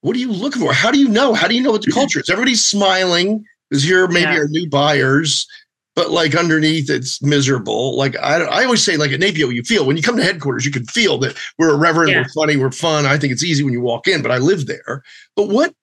what 0.00 0.16
are 0.16 0.18
you 0.20 0.32
looking 0.32 0.62
for? 0.62 0.72
How 0.72 0.90
do 0.90 0.98
you 0.98 1.08
know? 1.08 1.34
How 1.34 1.46
do 1.46 1.54
you 1.54 1.62
know 1.62 1.72
what 1.72 1.82
the 1.82 1.92
culture 2.00 2.20
is? 2.20 2.30
Everybody's 2.30 2.64
smiling 2.64 3.44
because 3.68 3.84
here 3.84 4.08
maybe 4.08 4.32
Yeah. 4.32 4.38
are 4.38 4.48
new 4.48 4.68
buyers 4.68 5.46
but 5.94 6.12
like 6.12 6.36
underneath 6.36 6.88
it's 6.88 7.20
miserable. 7.22 7.96
Like 7.96 8.16
I, 8.18 8.36
I 8.44 8.64
always 8.64 8.84
say 8.84 8.96
like 8.96 9.10
at 9.10 9.18
NAPEO 9.20 9.52
you 9.52 9.64
feel 9.64 9.84
when 9.84 9.96
you 9.96 10.02
come 10.02 10.16
to 10.16 10.22
headquarters 10.22 10.64
you 10.64 10.70
can 10.70 10.86
feel 10.86 11.18
that 11.18 11.36
we're 11.58 11.74
irreverent 11.74 12.12
Yeah. 12.12 12.18
we're 12.22 12.28
funny 12.28 12.56
we're 12.56 12.70
fun. 12.70 13.04
I 13.04 13.18
think 13.18 13.32
it's 13.32 13.42
easy 13.44 13.62
when 13.64 13.72
you 13.74 13.80
walk 13.82 14.06
in 14.08 14.22
but 14.22 14.30
i 14.30 14.38
live 14.38 14.66
there. 14.66 15.02
But 15.36 15.48
what 15.48 15.74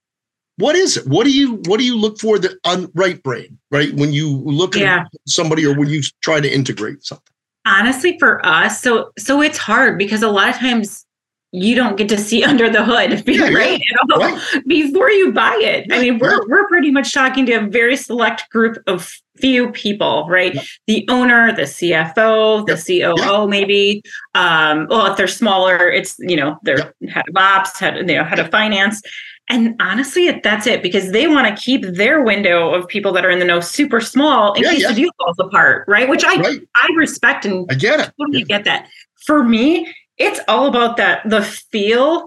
what 0.58 0.76
is 0.76 0.98
it? 0.98 1.08
What 1.08 1.26
do 1.26 1.32
you 1.32 1.56
what 1.66 1.80
do 1.80 1.86
you 1.86 1.98
look 1.98 2.20
for 2.20 2.40
the 2.40 2.58
on 2.66 2.90
right 2.96 3.22
brain 3.24 3.58
right? 3.72 3.94
When 3.94 4.14
you 4.14 4.30
look 4.30 4.76
Yeah. 4.76 5.02
at 5.02 5.08
somebody 5.28 5.66
or 5.66 5.74
when 5.78 5.90
you 5.90 6.02
try 6.22 6.40
to 6.40 6.52
integrate 6.52 7.04
something. 7.04 7.34
Honestly 7.68 8.18
for 8.20 8.46
us 8.46 8.82
so 8.82 9.12
so 9.18 9.42
it's 9.42 9.58
hard 9.58 9.98
because 9.98 10.22
a 10.24 10.30
lot 10.30 10.50
of 10.50 10.56
times 10.56 11.06
you 11.52 11.74
don't 11.74 11.96
get 11.98 12.10
to 12.10 12.18
see 12.18 12.44
under 12.52 12.70
the 12.70 12.84
hood 12.84 13.24
Yeah, 13.28 13.50
yeah. 13.50 13.58
right, 13.58 13.82
at 13.82 14.12
all 14.14 14.20
right. 14.20 14.68
before 14.68 15.10
you 15.10 15.32
buy 15.32 15.58
it. 15.62 15.88
I 15.92 16.00
mean 16.00 16.20
we're 16.20 16.32
yeah. 16.32 16.40
we're 16.48 16.68
pretty 16.68 16.92
much 16.92 17.14
talking 17.14 17.46
to 17.48 17.54
a 17.54 17.68
very 17.68 17.96
select 17.98 18.50
group 18.50 18.78
of 18.88 19.12
few 19.38 19.70
people 19.72 20.26
right? 20.30 20.54
Yeah. 20.56 20.62
the 20.88 21.06
owner 21.10 21.54
the 21.54 21.64
cfo 21.64 22.66
the 22.66 22.76
coo 22.78 23.48
maybe 23.48 24.02
um 24.36 24.88
well 24.90 25.08
if 25.12 25.18
they're 25.18 25.28
smaller 25.28 25.90
it's 25.90 26.16
you 26.20 26.38
know 26.38 26.58
their 26.64 26.94
head 27.10 27.26
of 27.28 27.36
ops 27.36 27.78
head 27.80 27.98
you 27.98 28.16
know 28.16 28.24
head 28.24 28.40
of 28.40 28.50
finance 28.50 29.02
and 29.50 29.76
honestly 29.82 30.32
that's 30.44 30.66
it 30.66 30.82
because 30.82 31.12
they 31.12 31.28
want 31.28 31.48
to 31.48 31.62
keep 31.62 31.82
their 31.84 32.24
window 32.24 32.74
of 32.74 32.88
people 32.88 33.12
that 33.12 33.24
are 33.26 33.30
in 33.30 33.40
the 33.40 33.46
know 33.46 33.60
super 33.60 34.02
small 34.02 34.54
in 34.54 34.64
Yeah, 34.64 34.72
case 34.72 34.82
yeah. 34.82 34.88
the 34.90 34.96
deal 34.96 35.12
falls 35.20 35.38
apart 35.40 35.86
right 35.88 36.10
which 36.10 36.24
i 36.24 36.36
right 36.36 36.60
i 36.76 36.88
respect 36.98 37.46
and 37.46 37.68
i 37.72 37.76
get 37.76 38.00
it 38.00 38.12
totally 38.20 38.44
get 38.44 38.64
that. 38.66 38.88
For 39.26 39.44
me, 39.44 39.92
it's 40.18 40.40
all 40.48 40.68
about 40.68 40.98
that 40.98 41.28
the 41.30 41.42
feel 41.42 42.26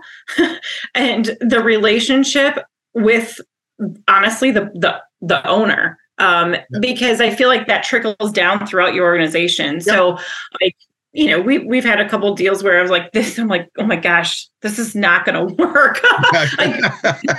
and 0.95 1.37
the 1.41 1.61
relationship 1.63 2.59
with 2.95 3.41
honestly 4.09 4.51
the 4.51 4.71
the 4.75 5.01
the 5.21 5.47
owner. 5.47 5.99
Um, 6.19 6.55
Yeah. 6.55 6.65
because 6.81 7.21
I 7.21 7.31
feel 7.31 7.47
like 7.49 7.69
that 7.69 7.85
trickles 7.85 8.33
down 8.33 8.67
throughout 8.67 8.93
your 8.95 9.05
organization. 9.07 9.81
So 9.81 10.19
like 10.61 10.75
you 11.13 11.27
know, 11.27 11.41
we 11.41 11.59
we've 11.59 11.85
had 11.85 12.01
a 12.01 12.09
couple 12.09 12.35
deals 12.35 12.63
where 12.63 12.79
I 12.79 12.83
was 12.83 12.91
like, 12.91 13.13
this, 13.13 13.39
I'm 13.39 13.49
like, 13.49 13.69
oh 13.79 13.85
my 13.85 13.97
gosh, 13.97 14.47
this 14.61 14.79
is 14.79 14.95
not 14.95 15.25
gonna 15.25 15.45
work. 15.59 16.01
I, 16.03 16.91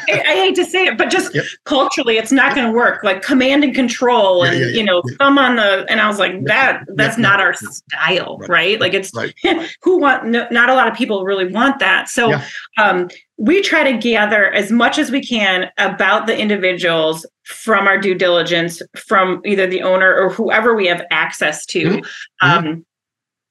I 0.09 0.33
hate 0.35 0.55
to 0.55 0.65
say 0.65 0.85
it, 0.87 0.97
but 0.97 1.09
just 1.09 1.33
Yep. 1.35 1.45
culturally, 1.65 2.17
it's 2.17 2.31
not 2.31 2.55
going 2.55 2.65
to 2.65 2.73
work. 2.73 3.03
Like 3.03 3.21
command 3.21 3.63
and 3.63 3.75
control, 3.75 4.43
and 4.43 4.57
yeah, 4.57 4.65
yeah, 4.67 4.71
you 4.77 4.83
know, 4.83 5.03
yeah. 5.05 5.15
thumb 5.19 5.37
on 5.37 5.57
the. 5.57 5.85
And 5.89 6.01
I 6.01 6.07
was 6.07 6.17
like, 6.17 6.43
that 6.45 6.83
that's 6.95 7.17
not 7.17 7.39
our 7.39 7.53
style, 7.53 8.37
Right, 8.39 8.49
right? 8.49 8.81
Like 8.81 8.93
it's 8.95 9.13
right. 9.15 9.33
who 9.83 9.99
want. 9.99 10.25
No, 10.25 10.47
not 10.49 10.69
a 10.69 10.73
lot 10.73 10.87
of 10.87 10.95
people 10.95 11.23
really 11.23 11.47
want 11.51 11.77
that. 11.79 12.09
So, 12.09 12.39
um, 12.77 13.09
we 13.37 13.61
try 13.61 13.83
to 13.89 13.97
gather 13.97 14.51
as 14.51 14.71
much 14.71 14.97
as 14.97 15.11
we 15.11 15.23
can 15.23 15.69
about 15.77 16.25
the 16.27 16.37
individuals 16.37 17.25
from 17.45 17.87
our 17.87 17.97
due 17.99 18.15
diligence, 18.15 18.81
from 18.97 19.41
either 19.45 19.67
the 19.67 19.81
owner 19.83 20.15
or 20.15 20.29
whoever 20.29 20.75
we 20.75 20.87
have 20.87 21.05
access 21.11 21.65
to. 21.67 21.85
Mhm, 22.01 22.03
Um, 22.41 22.85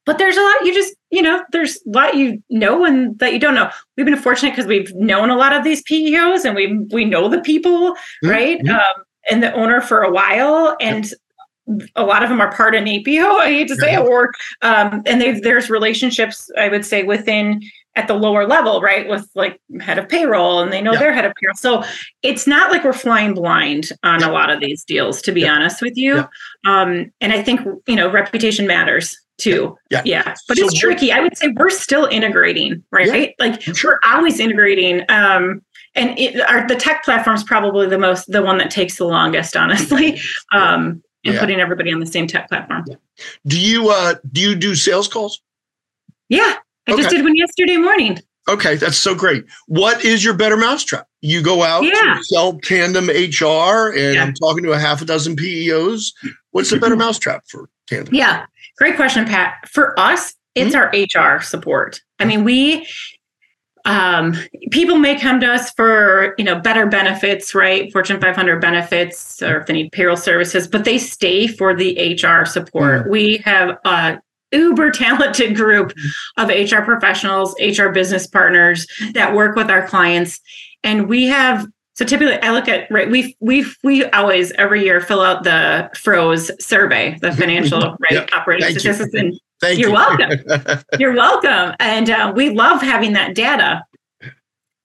but 0.09 0.17
there's 0.19 0.37
a 0.37 0.41
lot 0.43 0.57
you 0.65 0.73
just 0.75 0.95
you 1.11 1.21
know 1.23 1.45
there's 1.53 1.77
a 1.87 1.91
lot 1.91 2.17
you 2.17 2.43
know 2.49 2.85
and 2.85 3.19
that 3.19 3.33
you 3.35 3.39
don't 3.39 3.55
know. 3.55 3.71
We've 3.97 4.07
been 4.07 4.17
fortunate 4.17 4.53
because 4.53 4.67
we've 4.67 4.93
known 4.95 5.29
a 5.31 5.37
lot 5.37 5.53
of 5.55 5.63
these 5.65 5.83
peos 5.83 6.45
and 6.47 6.57
we 6.57 6.79
we 6.91 7.05
know 7.05 7.29
the 7.29 7.41
people 7.43 7.95
Mhm, 8.25 8.31
right? 8.31 8.59
Mhm. 8.61 8.71
um, 8.75 9.05
and 9.31 9.43
the 9.43 9.53
owner 9.53 9.81
for 9.83 10.03
a 10.03 10.11
while 10.11 10.77
and 10.81 11.13
a 11.95 12.03
lot 12.03 12.23
of 12.23 12.31
them 12.31 12.41
are 12.41 12.51
part 12.51 12.75
of 12.75 12.83
NAPEO 12.83 13.27
i 13.47 13.49
hate 13.57 13.69
to 13.69 13.77
say 13.77 13.93
it 13.95 14.01
or 14.01 14.31
um, 14.63 15.03
and 15.05 15.21
they, 15.21 15.39
there's 15.39 15.69
relationships 15.69 16.51
i 16.57 16.67
would 16.69 16.85
say 16.87 17.03
within 17.03 17.61
at 17.99 18.07
the 18.07 18.15
lower 18.15 18.47
level 18.47 18.81
right 18.81 19.09
with 19.09 19.29
like 19.35 19.61
head 19.81 19.99
of 19.99 20.09
payroll 20.09 20.61
and 20.61 20.73
they 20.73 20.81
know 20.81 20.93
Yeah. 20.93 21.01
their 21.01 21.13
head 21.13 21.25
of 21.25 21.33
payroll. 21.35 21.57
So 21.57 21.83
it's 22.23 22.47
not 22.47 22.71
like 22.71 22.85
we're 22.85 22.93
flying 22.93 23.35
blind 23.35 23.91
on 24.05 24.21
Yeah. 24.21 24.31
a 24.31 24.33
lot 24.33 24.51
of 24.51 24.61
these 24.61 24.85
deals 24.85 25.21
to 25.23 25.33
be 25.33 25.41
Yeah. 25.43 25.53
honest 25.55 25.83
with 25.83 25.97
you. 25.97 26.25
Um, 26.65 27.11
and 27.21 27.33
i 27.33 27.43
think 27.43 27.61
you 27.89 27.97
know 27.97 28.09
reputation 28.11 28.67
matters 28.69 29.17
too. 29.39 29.77
Yeah. 29.91 30.03
yeah. 30.05 30.35
But 30.47 30.59
So 30.59 30.65
it's 30.67 30.79
tricky. 30.79 31.13
I 31.13 31.21
would 31.21 31.37
say 31.37 31.49
we're 31.57 31.71
still 31.71 32.07
integrating 32.07 32.83
right? 32.93 33.35
Like 33.41 33.61
Sure. 33.63 33.99
we're 34.05 34.13
always 34.15 34.39
integrating 34.39 35.03
um 35.09 35.61
and 35.97 36.17
it, 36.19 36.41
our, 36.49 36.67
the 36.69 36.77
tech 36.77 37.03
platform 37.05 37.35
is 37.35 37.43
probably 37.43 37.89
the 37.89 37.99
most 37.99 38.31
the 38.31 38.43
one 38.43 38.59
that 38.59 38.71
takes 38.71 38.97
the 38.97 39.07
longest 39.07 39.57
honestly 39.57 40.21
um 40.53 41.03
and 41.25 41.37
putting 41.39 41.59
everybody 41.61 41.93
on 41.93 41.99
the 41.99 42.07
same 42.07 42.27
tech 42.29 42.49
platform. 42.49 42.85
Do 43.47 43.61
you 43.61 43.91
uh 43.91 44.15
do 44.31 44.41
you 44.41 44.55
do 44.55 44.77
sales 44.77 45.09
calls? 45.09 45.43
Yeah 46.29 46.55
i 46.89 46.97
just 46.97 47.11
did 47.11 47.23
one 47.23 47.37
yesterday 47.37 47.77
morning 47.77 48.19
Okay, 48.49 48.77
that's 48.77 48.97
so 48.97 49.15
great. 49.15 49.45
What 49.67 50.05
is 50.05 50.25
your 50.25 50.35
better 50.35 50.57
mousetrap? 50.57 51.07
You 51.21 51.43
go 51.43 51.63
out 51.63 51.85
Yeah. 51.85 52.19
sell 52.23 52.59
Tandem 52.61 53.09
HR, 53.09 53.91
and 53.91 54.15
Yeah. 54.15 54.23
I'm 54.23 54.35
talking 54.35 54.65
to 54.65 54.73
a 54.73 54.79
half 54.79 55.03
a 55.03 55.05
dozen 55.05 55.37
PEOs. 55.37 56.15
What's 56.53 56.71
the 56.71 56.79
better 56.79 56.95
mm-hmm. 56.95 57.05
mousetrap 57.05 57.45
for 57.47 57.69
Tandem? 57.87 58.15
Yeah, 58.15 58.47
great 58.79 58.97
question, 58.97 59.27
Pat. 59.27 59.69
For 59.69 59.99
us, 60.01 60.35
it's 60.55 60.75
mm-hmm. 60.75 61.21
our 61.21 61.35
HR 61.37 61.43
support. 61.43 62.01
I 62.19 62.23
mm-hmm. 62.25 62.29
mean, 62.29 62.45
we 62.45 62.87
um 63.85 64.35
people 64.71 64.97
may 64.97 65.19
come 65.19 65.41
to 65.41 65.47
us 65.47 65.71
for 65.71 66.35
you 66.37 66.45
know 66.45 66.59
better 66.59 66.85
benefits 66.85 67.55
right 67.55 67.93
fortune 67.93 68.21
500 68.21 68.61
benefits 68.61 69.41
or 69.41 69.61
if 69.61 69.67
they 69.67 69.73
need 69.73 69.93
payroll 69.93 70.17
services 70.17 70.67
but 70.67 70.85
they 70.85 70.99
stay 70.99 71.47
for 71.47 71.75
the 71.75 72.19
hr 72.21 72.45
support 72.45 73.07
mm. 73.07 73.09
we 73.09 73.39
have 73.45 73.79
a 73.85 74.19
uber 74.53 74.91
talented 74.91 75.55
group 75.57 75.93
mm-hmm. 75.95 76.43
of 76.43 76.71
hr 76.71 76.85
professionals 76.85 77.55
hr 77.61 77.89
business 77.89 78.27
partners 78.27 78.87
that 79.13 79.35
work 79.35 79.57
with 79.57 79.71
our 79.71 79.87
clients 79.87 80.41
and 80.83 81.09
we 81.09 81.27
have 81.27 81.67
so 81.95 82.05
typically 82.05 82.41
i 82.43 82.51
look 82.51 82.69
at 82.69 82.91
right 82.91 83.11
we 83.11 83.37
we 83.41 83.67
we 83.83 84.05
always 84.07 84.53
every 84.53 84.85
year 84.85 85.01
fill 85.01 85.21
out 85.21 85.45
the 85.45 85.91
FROS 85.95 86.51
survey 86.61 87.19
the 87.21 87.29
mm-hmm. 87.29 87.39
financial 87.39 87.81
right 87.81 88.13
Yeah. 88.13 88.27
operating 88.33 88.65
Thank 88.65 88.75
you. 88.75 88.81
statistics 88.81 89.15
and 89.15 89.39
Thank 89.61 89.81
You're 89.81 89.89
you. 89.89 89.95
welcome. 89.95 90.85
you're 91.01 91.15
welcome. 91.15 91.75
And 91.81 92.11
uh, 92.11 92.33
we 92.35 92.51
love 92.51 92.81
having 92.81 93.13
that 93.15 93.35
data 93.35 93.85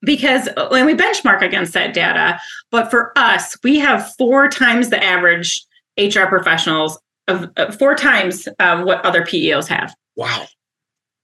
because 0.02 0.48
uh, 0.56 0.68
when 0.68 0.86
we 0.86 0.94
benchmark 0.94 1.42
against 1.42 1.72
that 1.74 1.94
data, 1.94 2.40
but 2.70 2.90
for 2.90 3.16
us, 3.16 3.56
we 3.62 3.78
have 3.78 4.12
four 4.16 4.48
times 4.48 4.90
the 4.90 5.02
average 5.02 5.64
HR 5.96 6.26
professionals 6.26 6.98
of 7.28 7.50
uh, 7.56 7.70
four 7.72 7.94
times 7.94 8.48
uh, 8.58 8.82
what 8.82 9.04
other 9.04 9.22
PEOs 9.22 9.68
have. 9.68 9.94
wow. 10.16 10.46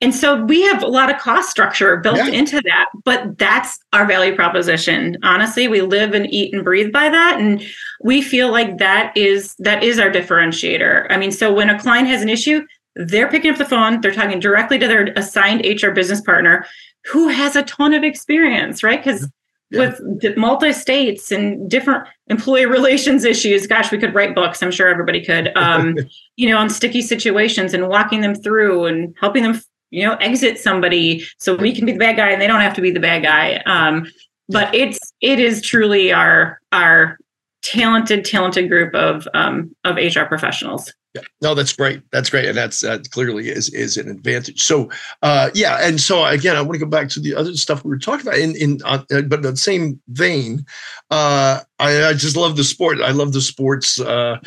and 0.01 0.15
so 0.15 0.43
we 0.45 0.63
have 0.63 0.83
a 0.83 0.87
lot 0.87 1.13
of 1.13 1.21
cost 1.21 1.51
structure 1.51 1.97
built 1.99 2.17
yeah. 2.17 2.29
into 2.29 2.61
that, 2.63 2.87
but 3.05 3.37
that's 3.39 3.79
our 3.93 4.07
value 4.07 4.35
proposition. 4.35 5.19
Honestly, 5.23 5.69
we 5.69 5.83
live 5.83 6.15
and 6.15 6.33
eat 6.33 6.55
and 6.55 6.65
breathe 6.65 6.93
by 6.93 7.09
that. 7.09 7.39
And 7.39 7.63
we 8.03 8.23
feel 8.23 8.51
like 8.51 8.79
that 8.79 9.15
is 9.17 9.55
that 9.59 9.83
is 9.83 9.99
our 9.99 10.11
differentiator. 10.11 11.07
I 11.11 11.17
mean, 11.19 11.33
so 11.33 11.53
when 11.53 11.71
a 11.71 11.79
client 11.79 12.09
has 12.09 12.23
an 12.23 12.29
issue, 12.29 12.63
they're 12.97 13.29
picking 13.29 13.51
up 13.51 13.59
the 13.59 13.65
phone, 13.65 14.01
they're 14.01 14.13
talking 14.13 14.41
directly 14.41 14.79
to 14.79 14.87
their 14.87 15.13
assigned 15.17 15.65
HR 15.65 15.91
business 15.91 16.21
partner 16.21 16.67
who 17.07 17.29
has 17.29 17.57
a 17.57 17.63
ton 17.63 17.95
of 17.95 18.03
experience, 18.03 18.83
right? 18.83 19.03
Because 19.03 19.29
yeah. 19.71 19.93
with 20.01 20.37
multi 20.37 20.73
states 20.73 21.31
and 21.31 21.69
different 21.71 22.07
employee 22.29 22.67
relations 22.67 23.25
issues, 23.25 23.67
gosh, 23.67 23.91
we 23.91 23.99
could 23.99 24.15
write 24.15 24.35
books. 24.35 24.63
I'm 24.63 24.71
sure 24.71 24.89
everybody 24.89 25.25
could, 25.25 25.57
um, 25.57 25.97
you 26.37 26.49
know, 26.49 26.59
on 26.59 26.71
sticky 26.71 27.03
situations 27.03 27.75
and 27.75 27.89
walking 27.89 28.21
them 28.21 28.35
through 28.35 28.87
and 28.87 29.15
helping 29.21 29.43
them 29.43 29.61
you 29.91 30.07
know 30.07 30.15
exit 30.17 30.59
somebody 30.59 31.25
so 31.39 31.57
we 31.57 31.75
can 31.75 31.85
be 31.85 31.93
the 31.93 31.99
bad 31.99 32.17
guy 32.17 32.31
and 32.31 32.41
they 32.41 32.47
don't 32.47 32.61
have 32.61 32.75
to 32.75 32.81
be 32.81 32.91
the 32.91 33.01
bad 33.01 33.23
guy 33.23 33.57
um, 33.67 34.07
but 34.49 34.73
it's 34.75 35.13
it 35.21 35.39
is 35.39 35.61
truly 35.63 36.13
our 36.13 36.61
our 36.73 37.19
talented 37.63 38.25
talented 38.25 38.69
group 38.69 38.95
of 38.95 39.27
um, 39.35 39.75
of 39.85 39.97
hr 39.97 40.25
professionals 40.25 40.93
yeah, 41.15 41.23
no, 41.43 41.55
that's 41.55 41.73
great. 41.73 42.03
That's 42.13 42.31
great, 42.31 42.47
and 42.47 42.57
that's 42.57 42.81
that 42.83 43.11
clearly 43.11 43.49
is 43.49 43.69
is 43.75 43.97
an 43.97 44.09
advantage. 44.09 44.63
So, 44.63 44.91
uh, 45.23 45.51
yeah, 45.55 45.79
and 45.81 46.01
so 46.01 46.25
again, 46.25 46.57
I 46.57 46.63
want 46.63 46.75
to 46.75 46.85
go 46.85 46.91
back 46.91 47.09
to 47.11 47.21
the 47.21 47.35
other 47.35 47.55
stuff 47.57 47.85
we 47.85 47.91
were 47.91 47.99
talking 47.99 48.27
about. 48.27 48.39
In 48.39 48.55
in 48.57 48.79
uh, 48.85 49.03
but 49.09 49.35
in 49.35 49.43
the 49.43 49.57
same 49.57 50.01
vein, 50.09 50.65
uh, 51.11 51.61
I, 51.79 52.05
I 52.07 52.13
just 52.13 52.37
love 52.37 52.57
the 52.57 52.65
sport. 52.65 53.01
I 53.01 53.11
love 53.11 53.33
the 53.33 53.41
sports 53.41 54.01
uh, 54.01 54.39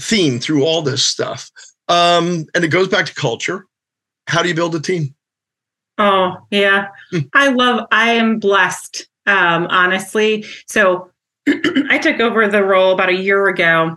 theme 0.00 0.40
through 0.40 0.64
all 0.64 0.82
this 0.82 1.04
stuff, 1.04 1.50
um, 1.88 2.46
and 2.54 2.64
it 2.64 2.68
goes 2.68 2.88
back 2.88 3.06
to 3.06 3.14
culture 3.14 3.64
how 4.28 4.42
do 4.42 4.48
you 4.48 4.54
build 4.54 4.74
a 4.74 4.80
team? 4.80 5.14
Oh, 5.96 6.36
yeah. 6.50 6.88
Hmm. 7.10 7.20
I 7.34 7.48
love, 7.48 7.86
I 7.90 8.12
am 8.12 8.38
blessed, 8.38 9.08
um, 9.26 9.66
honestly. 9.70 10.44
So 10.66 11.10
I 11.48 11.98
took 11.98 12.20
over 12.20 12.46
the 12.46 12.62
role 12.62 12.92
about 12.92 13.08
a 13.08 13.16
year 13.16 13.48
ago. 13.48 13.96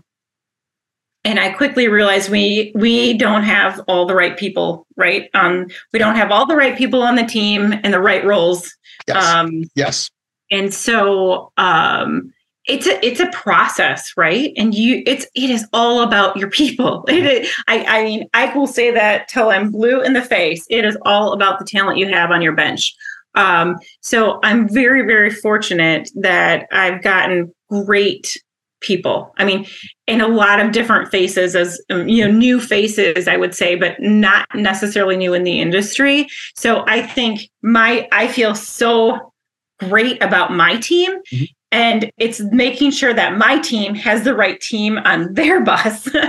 And 1.23 1.39
I 1.39 1.51
quickly 1.51 1.87
realized 1.87 2.29
we 2.29 2.71
we 2.73 3.17
don't 3.17 3.43
have 3.43 3.79
all 3.87 4.05
the 4.05 4.15
right 4.15 4.37
people, 4.37 4.87
right? 4.95 5.29
Um, 5.33 5.67
we 5.93 5.99
don't 5.99 6.15
have 6.15 6.31
all 6.31 6.47
the 6.47 6.55
right 6.55 6.75
people 6.77 7.03
on 7.03 7.15
the 7.15 7.25
team 7.25 7.73
and 7.83 7.93
the 7.93 8.01
right 8.01 8.25
roles. 8.25 8.73
Yes. 9.07 9.23
Um, 9.23 9.63
yes. 9.75 10.09
And 10.49 10.73
so 10.73 11.51
um, 11.57 12.33
it's 12.65 12.85
a 12.85 13.03
it's 13.05 13.19
a 13.19 13.29
process 13.31 14.13
right 14.15 14.53
and 14.55 14.75
you 14.75 15.01
it's 15.07 15.25
it 15.35 15.49
is 15.49 15.67
all 15.73 16.01
about 16.01 16.37
your 16.37 16.49
people 16.49 17.03
it 17.07 17.25
is, 17.25 17.51
i 17.67 17.83
i 17.85 18.03
mean 18.03 18.29
i 18.33 18.53
will 18.55 18.67
say 18.67 18.91
that 18.91 19.27
till 19.27 19.49
i'm 19.49 19.71
blue 19.71 20.01
in 20.01 20.13
the 20.13 20.21
face 20.21 20.65
it 20.69 20.85
is 20.85 20.97
all 21.03 21.33
about 21.33 21.57
the 21.59 21.65
talent 21.65 21.97
you 21.97 22.07
have 22.07 22.29
on 22.29 22.41
your 22.41 22.53
bench 22.53 22.95
um 23.35 23.77
so 24.01 24.39
i'm 24.43 24.69
very 24.69 25.01
very 25.01 25.31
fortunate 25.31 26.09
that 26.15 26.67
i've 26.71 27.01
gotten 27.01 27.51
great 27.67 28.41
people 28.81 29.33
i 29.37 29.45
mean 29.45 29.65
in 30.07 30.21
a 30.21 30.27
lot 30.27 30.59
of 30.59 30.71
different 30.71 31.09
faces 31.09 31.55
as 31.55 31.81
um, 31.89 32.07
you 32.07 32.25
know 32.25 32.31
new 32.31 32.59
faces 32.59 33.27
i 33.27 33.37
would 33.37 33.55
say 33.55 33.75
but 33.75 33.99
not 33.99 34.45
necessarily 34.53 35.15
new 35.15 35.33
in 35.33 35.43
the 35.43 35.61
industry 35.61 36.27
so 36.55 36.83
i 36.87 37.01
think 37.01 37.49
my 37.61 38.07
i 38.11 38.27
feel 38.27 38.53
so 38.53 39.33
great 39.79 40.21
about 40.21 40.51
my 40.51 40.77
team 40.77 41.11
mm-hmm 41.31 41.45
and 41.71 42.11
it's 42.17 42.41
making 42.41 42.91
sure 42.91 43.13
that 43.13 43.37
my 43.37 43.57
team 43.59 43.95
has 43.95 44.23
the 44.23 44.35
right 44.35 44.59
team 44.59 44.97
on 44.99 45.33
their 45.33 45.63
bus 45.63 46.05
you 46.13 46.21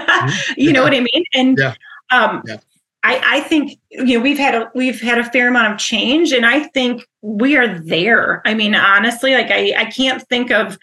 yeah. 0.56 0.72
know 0.72 0.82
what 0.82 0.94
i 0.94 1.00
mean 1.00 1.24
and 1.34 1.58
yeah. 1.58 1.74
um 2.10 2.42
yeah. 2.46 2.56
I, 3.04 3.38
I 3.38 3.40
think 3.40 3.80
you 3.90 4.16
know 4.18 4.22
we've 4.22 4.38
had 4.38 4.54
a 4.54 4.70
we've 4.74 5.00
had 5.00 5.18
a 5.18 5.24
fair 5.24 5.48
amount 5.48 5.72
of 5.72 5.78
change 5.78 6.32
and 6.32 6.46
i 6.46 6.60
think 6.60 7.06
we 7.20 7.56
are 7.56 7.78
there 7.80 8.42
i 8.46 8.54
mean 8.54 8.74
honestly 8.74 9.34
like 9.34 9.50
i 9.50 9.74
i 9.76 9.84
can't 9.86 10.22
think 10.28 10.50
of 10.50 10.78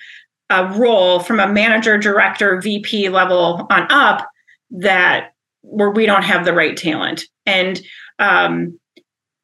a 0.50 0.66
role 0.78 1.20
from 1.20 1.40
a 1.40 1.48
manager 1.48 1.98
director 1.98 2.60
vp 2.62 3.10
level 3.10 3.68
on 3.70 3.88
up 3.92 4.28
that 4.72 5.34
where 5.62 5.90
we 5.90 6.06
don't 6.06 6.24
have 6.24 6.46
the 6.46 6.54
right 6.54 6.78
talent. 6.78 7.24
And 7.46 7.82
um 8.20 8.80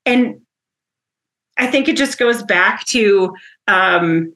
and 0.06 0.42
i 1.58 1.66
think 1.68 1.88
it 1.88 1.98
just 1.98 2.18
goes 2.18 2.44
back 2.44 2.86
to 2.86 3.34
um 3.68 4.34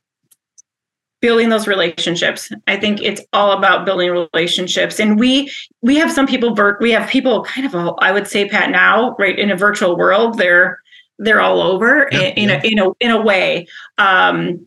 building 1.22 1.50
those 1.50 1.68
relationships. 1.68 2.50
I 2.68 2.78
think 2.78 3.02
it's 3.02 3.22
all 3.34 3.52
about 3.52 3.86
building 3.86 4.10
relationships. 4.10 5.00
And 5.00 5.20
we 5.20 5.52
we 5.82 5.98
have 5.98 6.12
some 6.12 6.28
people 6.28 6.56
we 6.80 6.92
have 6.92 7.10
people 7.10 7.44
kind 7.44 7.68
of 7.68 7.96
I 8.00 8.12
would 8.12 8.28
say 8.28 8.48
pat 8.48 8.70
now 8.70 9.16
right 9.20 9.38
in 9.38 9.52
a 9.52 9.56
virtual 9.56 9.98
world 9.98 10.38
they're 10.38 10.80
they're 11.18 11.42
all 11.42 11.62
over 11.62 12.08
yeah, 12.12 12.34
in, 12.38 12.50
yeah. 12.50 12.62
a 12.64 12.68
in 12.68 12.80
a 12.80 12.92
in 13.00 13.12
a 13.12 13.22
way. 13.22 13.68
Um 13.98 14.66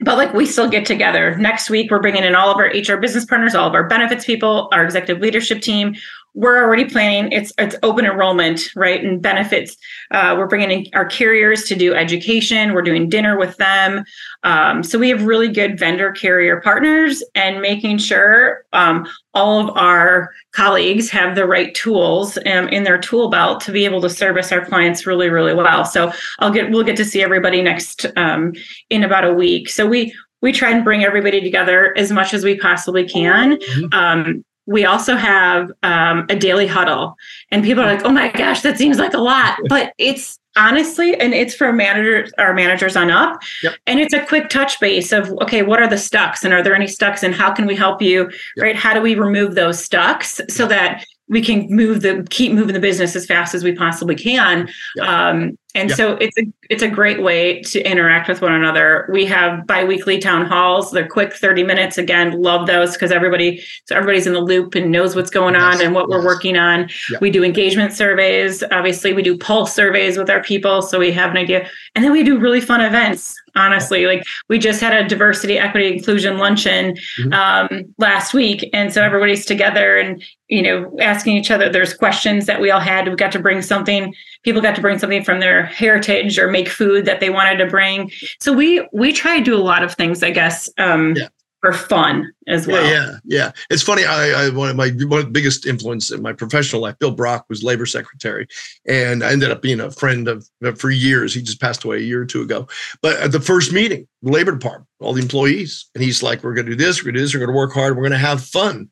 but 0.00 0.18
like 0.18 0.32
we 0.34 0.44
still 0.44 0.68
get 0.68 0.84
together. 0.84 1.36
Next 1.36 1.70
week 1.70 1.90
we're 1.90 2.00
bringing 2.00 2.24
in 2.24 2.34
all 2.34 2.50
of 2.50 2.58
our 2.58 2.66
hr 2.66 3.00
business 3.00 3.24
partners 3.24 3.54
all 3.54 3.68
of 3.68 3.74
our 3.74 3.84
benefits 3.84 4.24
people 4.24 4.68
our 4.72 4.84
executive 4.84 5.22
leadership 5.22 5.62
team 5.62 5.94
we're 6.36 6.62
already 6.62 6.84
planning 6.84 7.32
it's 7.32 7.52
it's 7.58 7.74
open 7.82 8.04
enrollment 8.04 8.68
right 8.76 9.02
and 9.02 9.20
benefits 9.20 9.76
uh, 10.12 10.34
we're 10.38 10.46
bringing 10.46 10.70
in 10.70 10.86
our 10.94 11.06
carriers 11.06 11.64
to 11.64 11.74
do 11.74 11.94
education 11.94 12.74
we're 12.74 12.82
doing 12.82 13.08
dinner 13.08 13.36
with 13.36 13.56
them 13.56 14.04
um, 14.44 14.82
so 14.82 14.98
we 14.98 15.08
have 15.08 15.24
really 15.24 15.48
good 15.48 15.78
vendor 15.78 16.12
carrier 16.12 16.60
partners 16.60 17.24
and 17.34 17.60
making 17.60 17.98
sure 17.98 18.64
um, 18.74 19.08
all 19.34 19.66
of 19.66 19.76
our 19.76 20.30
colleagues 20.52 21.10
have 21.10 21.34
the 21.34 21.46
right 21.46 21.74
tools 21.74 22.38
um, 22.46 22.68
in 22.68 22.84
their 22.84 22.98
tool 22.98 23.28
belt 23.28 23.60
to 23.60 23.72
be 23.72 23.84
able 23.84 24.00
to 24.00 24.10
service 24.10 24.52
our 24.52 24.64
clients 24.64 25.06
really 25.06 25.30
really 25.30 25.54
well 25.54 25.84
so 25.84 26.12
i'll 26.38 26.52
get 26.52 26.70
we'll 26.70 26.84
get 26.84 26.96
to 26.96 27.04
see 27.04 27.22
everybody 27.22 27.62
next 27.62 28.06
um, 28.16 28.52
in 28.90 29.02
about 29.02 29.24
a 29.24 29.32
week 29.32 29.68
so 29.68 29.86
we 29.86 30.14
we 30.42 30.52
try 30.52 30.70
and 30.70 30.84
bring 30.84 31.02
everybody 31.02 31.40
together 31.40 31.96
as 31.96 32.12
much 32.12 32.34
as 32.34 32.44
we 32.44 32.58
possibly 32.58 33.08
can. 33.08 33.56
Mm-hmm. 33.56 33.94
Um, 33.94 34.44
we 34.66 34.84
also 34.84 35.16
have 35.16 35.70
um, 35.82 36.26
a 36.28 36.36
daily 36.36 36.66
huddle. 36.66 37.16
And 37.50 37.64
people 37.64 37.82
are 37.82 37.86
like 37.86 38.04
oh 38.04 38.12
my 38.12 38.30
gosh 38.30 38.62
that 38.62 38.78
seems 38.78 38.98
like 38.98 39.14
a 39.14 39.18
lot. 39.18 39.58
But 39.68 39.92
it's 39.98 40.38
honestly 40.56 41.14
and 41.20 41.34
it's 41.34 41.54
for 41.54 41.72
managers 41.72 42.32
our 42.38 42.54
managers 42.54 42.96
on 42.96 43.10
up. 43.10 43.40
Yep. 43.62 43.74
and 43.86 44.00
it's 44.00 44.14
a 44.14 44.24
quick 44.24 44.48
touch 44.48 44.80
base 44.80 45.12
of 45.12 45.30
okay 45.42 45.62
what 45.62 45.82
are 45.82 45.88
the 45.88 45.98
stucks 45.98 46.44
and 46.44 46.54
are 46.54 46.62
there 46.62 46.74
any 46.74 46.86
stucks 46.86 47.22
and 47.22 47.34
how 47.34 47.52
can 47.52 47.66
we 47.66 47.76
help 47.76 48.00
you? 48.00 48.22
Yep. 48.22 48.62
right? 48.62 48.76
How 48.76 48.94
do 48.94 49.00
we 49.00 49.14
remove 49.14 49.54
those 49.54 49.82
stucks 49.82 50.40
so 50.48 50.66
that 50.66 51.04
we 51.28 51.42
can 51.42 51.66
move 51.68 52.02
the 52.02 52.26
keep 52.30 52.52
moving 52.52 52.74
the 52.74 52.80
business 52.80 53.16
as 53.16 53.26
fast 53.26 53.54
as 53.54 53.64
we 53.64 53.72
possibly 53.74 54.14
can? 54.14 54.68
Yeah. 54.94 55.28
um, 55.28 55.58
and 55.76 55.90
yeah. 55.90 55.96
so 55.96 56.14
it's 56.14 56.36
a 56.38 56.42
it's 56.70 56.82
a 56.82 56.88
great 56.88 57.22
way 57.22 57.60
to 57.60 57.80
interact 57.88 58.28
with 58.28 58.40
one 58.40 58.52
another 58.52 59.08
we 59.12 59.24
have 59.26 59.66
biweekly 59.66 60.18
town 60.18 60.44
halls 60.46 60.90
they're 60.90 61.06
quick 61.06 61.34
30 61.34 61.62
minutes 61.62 61.98
again 61.98 62.40
love 62.40 62.66
those 62.66 62.94
because 62.94 63.12
everybody 63.12 63.62
so 63.84 63.94
everybody's 63.94 64.26
in 64.26 64.32
the 64.32 64.40
loop 64.40 64.74
and 64.74 64.90
knows 64.90 65.14
what's 65.14 65.30
going 65.30 65.54
yes. 65.54 65.74
on 65.76 65.84
and 65.84 65.94
what 65.94 66.06
yes. 66.08 66.16
we're 66.18 66.24
working 66.24 66.56
on 66.56 66.88
yeah. 67.10 67.18
we 67.20 67.30
do 67.30 67.44
engagement 67.44 67.92
surveys 67.92 68.64
obviously 68.72 69.12
we 69.12 69.22
do 69.22 69.36
pulse 69.36 69.72
surveys 69.74 70.16
with 70.16 70.30
our 70.30 70.42
people 70.42 70.80
so 70.82 70.98
we 70.98 71.12
have 71.12 71.30
an 71.30 71.36
idea 71.36 71.68
and 71.94 72.04
then 72.04 72.10
we 72.10 72.22
do 72.22 72.38
really 72.38 72.60
fun 72.60 72.80
events 72.80 73.34
honestly 73.54 74.06
like 74.06 74.22
we 74.48 74.58
just 74.58 74.80
had 74.80 74.92
a 74.92 75.08
diversity 75.08 75.58
equity 75.58 75.92
inclusion 75.92 76.38
luncheon 76.38 76.96
mm-hmm. 77.20 77.32
um, 77.32 77.94
last 77.98 78.34
week 78.34 78.68
and 78.72 78.92
so 78.92 79.02
everybody's 79.02 79.44
together 79.44 79.96
and 79.96 80.22
you 80.48 80.62
know 80.62 80.94
asking 81.00 81.36
each 81.36 81.50
other 81.50 81.68
there's 81.68 81.94
questions 81.94 82.46
that 82.46 82.60
we 82.60 82.70
all 82.70 82.80
had 82.80 83.08
we 83.08 83.16
got 83.16 83.32
to 83.32 83.38
bring 83.38 83.62
something 83.62 84.14
people 84.46 84.62
got 84.62 84.76
to 84.76 84.80
bring 84.80 84.98
something 84.98 85.24
from 85.24 85.40
their 85.40 85.66
heritage 85.66 86.38
or 86.38 86.48
make 86.48 86.68
food 86.68 87.04
that 87.04 87.20
they 87.20 87.28
wanted 87.28 87.58
to 87.58 87.66
bring 87.66 88.10
so 88.40 88.52
we 88.52 88.88
we 88.92 89.12
try 89.12 89.36
to 89.36 89.44
do 89.44 89.54
a 89.54 89.60
lot 89.60 89.82
of 89.82 89.94
things 89.94 90.22
i 90.22 90.30
guess 90.30 90.70
um, 90.78 91.14
yeah 91.16 91.28
for 91.66 91.72
fun 91.72 92.32
as 92.46 92.66
well. 92.66 92.84
Yeah, 92.84 92.92
yeah, 92.92 93.18
yeah. 93.24 93.52
It's 93.70 93.82
funny. 93.82 94.04
I, 94.04 94.46
I 94.46 94.48
one 94.50 94.68
of 94.68 94.76
my 94.76 94.90
one 94.90 95.20
of 95.20 95.24
the 95.24 95.32
biggest 95.32 95.66
influence 95.66 96.10
in 96.12 96.22
my 96.22 96.32
professional 96.32 96.82
life. 96.82 96.98
Bill 96.98 97.10
Brock 97.10 97.46
was 97.48 97.62
labor 97.62 97.86
secretary, 97.86 98.46
and 98.86 99.24
I 99.24 99.32
ended 99.32 99.50
up 99.50 99.62
being 99.62 99.80
a 99.80 99.90
friend 99.90 100.28
of 100.28 100.48
for 100.76 100.90
years. 100.90 101.34
He 101.34 101.42
just 101.42 101.60
passed 101.60 101.82
away 101.84 101.96
a 101.96 102.00
year 102.00 102.22
or 102.22 102.26
two 102.26 102.42
ago. 102.42 102.68
But 103.02 103.16
at 103.16 103.32
the 103.32 103.40
first 103.40 103.72
meeting, 103.72 104.06
the 104.22 104.30
labor 104.30 104.52
department, 104.52 104.86
all 105.00 105.12
the 105.12 105.22
employees, 105.22 105.86
and 105.94 106.04
he's 106.04 106.22
like, 106.22 106.44
"We're 106.44 106.54
going 106.54 106.66
to 106.66 106.76
do 106.76 106.84
this. 106.84 107.00
We're 107.00 107.06
going 107.06 107.14
to 107.14 107.20
do 107.20 107.24
this. 107.24 107.34
We're 107.34 107.40
going 107.40 107.52
to 107.52 107.56
work 107.56 107.72
hard. 107.72 107.96
We're 107.96 108.02
going 108.02 108.12
to 108.12 108.18
have 108.18 108.44
fun." 108.44 108.90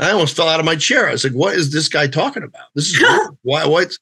I 0.00 0.10
almost 0.12 0.36
fell 0.36 0.48
out 0.48 0.60
of 0.60 0.66
my 0.66 0.76
chair. 0.76 1.08
I 1.08 1.12
was 1.12 1.24
like, 1.24 1.34
"What 1.34 1.54
is 1.54 1.70
this 1.70 1.88
guy 1.88 2.06
talking 2.06 2.42
about? 2.42 2.66
This 2.74 2.88
is 2.88 3.00
why? 3.42 3.66
What's 3.66 3.98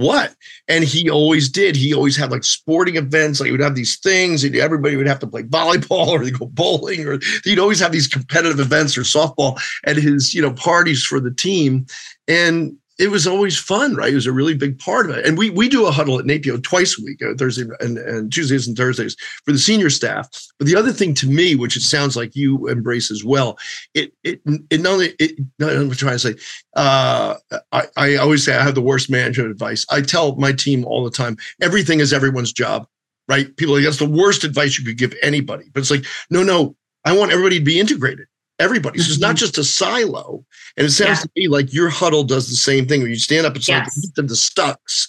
what? 0.00 0.34
And 0.66 0.82
he 0.82 1.10
always 1.10 1.50
did. 1.50 1.76
He 1.76 1.92
always 1.92 2.16
had 2.16 2.30
like 2.30 2.42
sporting 2.42 2.96
events. 2.96 3.38
Like 3.38 3.48
he 3.48 3.52
would 3.52 3.60
have 3.60 3.74
these 3.74 3.98
things, 3.98 4.44
and 4.44 4.56
everybody 4.56 4.96
would 4.96 5.06
have 5.06 5.18
to 5.18 5.26
play 5.26 5.42
volleyball 5.42 6.08
or 6.08 6.30
go 6.30 6.46
bowling, 6.46 7.06
or 7.06 7.18
he'd 7.44 7.58
always 7.58 7.80
have 7.80 7.92
these 7.92 8.08
competitive 8.08 8.60
events 8.60 8.96
or 8.96 9.02
softball 9.02 9.60
at 9.84 9.96
his, 9.96 10.32
you 10.34 10.40
know, 10.40 10.54
parties 10.54 11.04
for 11.04 11.20
the 11.20 11.30
team. 11.30 11.84
And 12.26 12.78
it 13.00 13.10
was 13.10 13.26
always 13.26 13.58
fun, 13.58 13.96
right? 13.96 14.12
It 14.12 14.14
was 14.14 14.26
a 14.26 14.32
really 14.32 14.54
big 14.54 14.78
part 14.78 15.08
of 15.08 15.16
it. 15.16 15.26
And 15.26 15.38
we 15.38 15.48
we 15.48 15.68
do 15.68 15.86
a 15.86 15.90
huddle 15.90 16.18
at 16.18 16.26
NAPEO 16.26 16.62
twice 16.62 16.98
a 16.98 17.02
week, 17.02 17.22
uh, 17.22 17.34
Thursday 17.34 17.64
and, 17.80 17.96
and 17.96 18.32
Tuesdays 18.32 18.68
and 18.68 18.76
Thursdays 18.76 19.16
for 19.44 19.52
the 19.52 19.58
senior 19.58 19.88
staff. 19.88 20.28
But 20.58 20.66
the 20.66 20.76
other 20.76 20.92
thing 20.92 21.14
to 21.14 21.26
me, 21.26 21.56
which 21.56 21.76
it 21.76 21.82
sounds 21.82 22.14
like 22.14 22.36
you 22.36 22.68
embrace 22.68 23.10
as 23.10 23.24
well, 23.24 23.58
it 23.94 24.12
it 24.22 24.42
it 24.70 24.82
not 24.82 24.92
only 24.92 25.14
it, 25.18 25.32
not, 25.58 25.72
I'm 25.72 25.90
trying 25.92 26.12
to 26.12 26.18
say, 26.18 26.34
uh, 26.76 27.36
I, 27.72 27.86
I 27.96 28.16
always 28.16 28.44
say 28.44 28.54
I 28.54 28.62
have 28.62 28.74
the 28.74 28.82
worst 28.82 29.10
management 29.10 29.50
advice. 29.50 29.86
I 29.90 30.02
tell 30.02 30.36
my 30.36 30.52
team 30.52 30.84
all 30.84 31.02
the 31.02 31.10
time, 31.10 31.38
everything 31.62 32.00
is 32.00 32.12
everyone's 32.12 32.52
job, 32.52 32.86
right? 33.28 33.56
People, 33.56 33.74
like, 33.76 33.84
that's 33.84 33.96
the 33.96 34.04
worst 34.04 34.44
advice 34.44 34.78
you 34.78 34.84
could 34.84 34.98
give 34.98 35.14
anybody. 35.22 35.64
But 35.72 35.80
it's 35.80 35.90
like, 35.90 36.04
no, 36.28 36.42
no, 36.42 36.76
I 37.04 37.16
want 37.16 37.32
everybody 37.32 37.58
to 37.58 37.64
be 37.64 37.80
integrated 37.80 38.26
everybody. 38.60 39.00
So 39.00 39.10
it's 39.10 39.20
not 39.20 39.30
mm-hmm. 39.30 39.36
just 39.36 39.58
a 39.58 39.64
silo. 39.64 40.44
And 40.76 40.86
it 40.86 40.90
sounds 40.90 41.18
yeah. 41.18 41.22
to 41.22 41.30
me 41.36 41.48
like 41.48 41.72
your 41.72 41.88
huddle 41.88 42.22
does 42.22 42.48
the 42.48 42.56
same 42.56 42.86
thing. 42.86 43.00
When 43.02 43.10
you 43.10 43.16
stand 43.16 43.46
up, 43.46 43.56
it's 43.56 43.68
yes. 43.68 43.96
like 43.96 44.14
the, 44.14 44.22
the 44.22 44.36
stucks. 44.36 45.08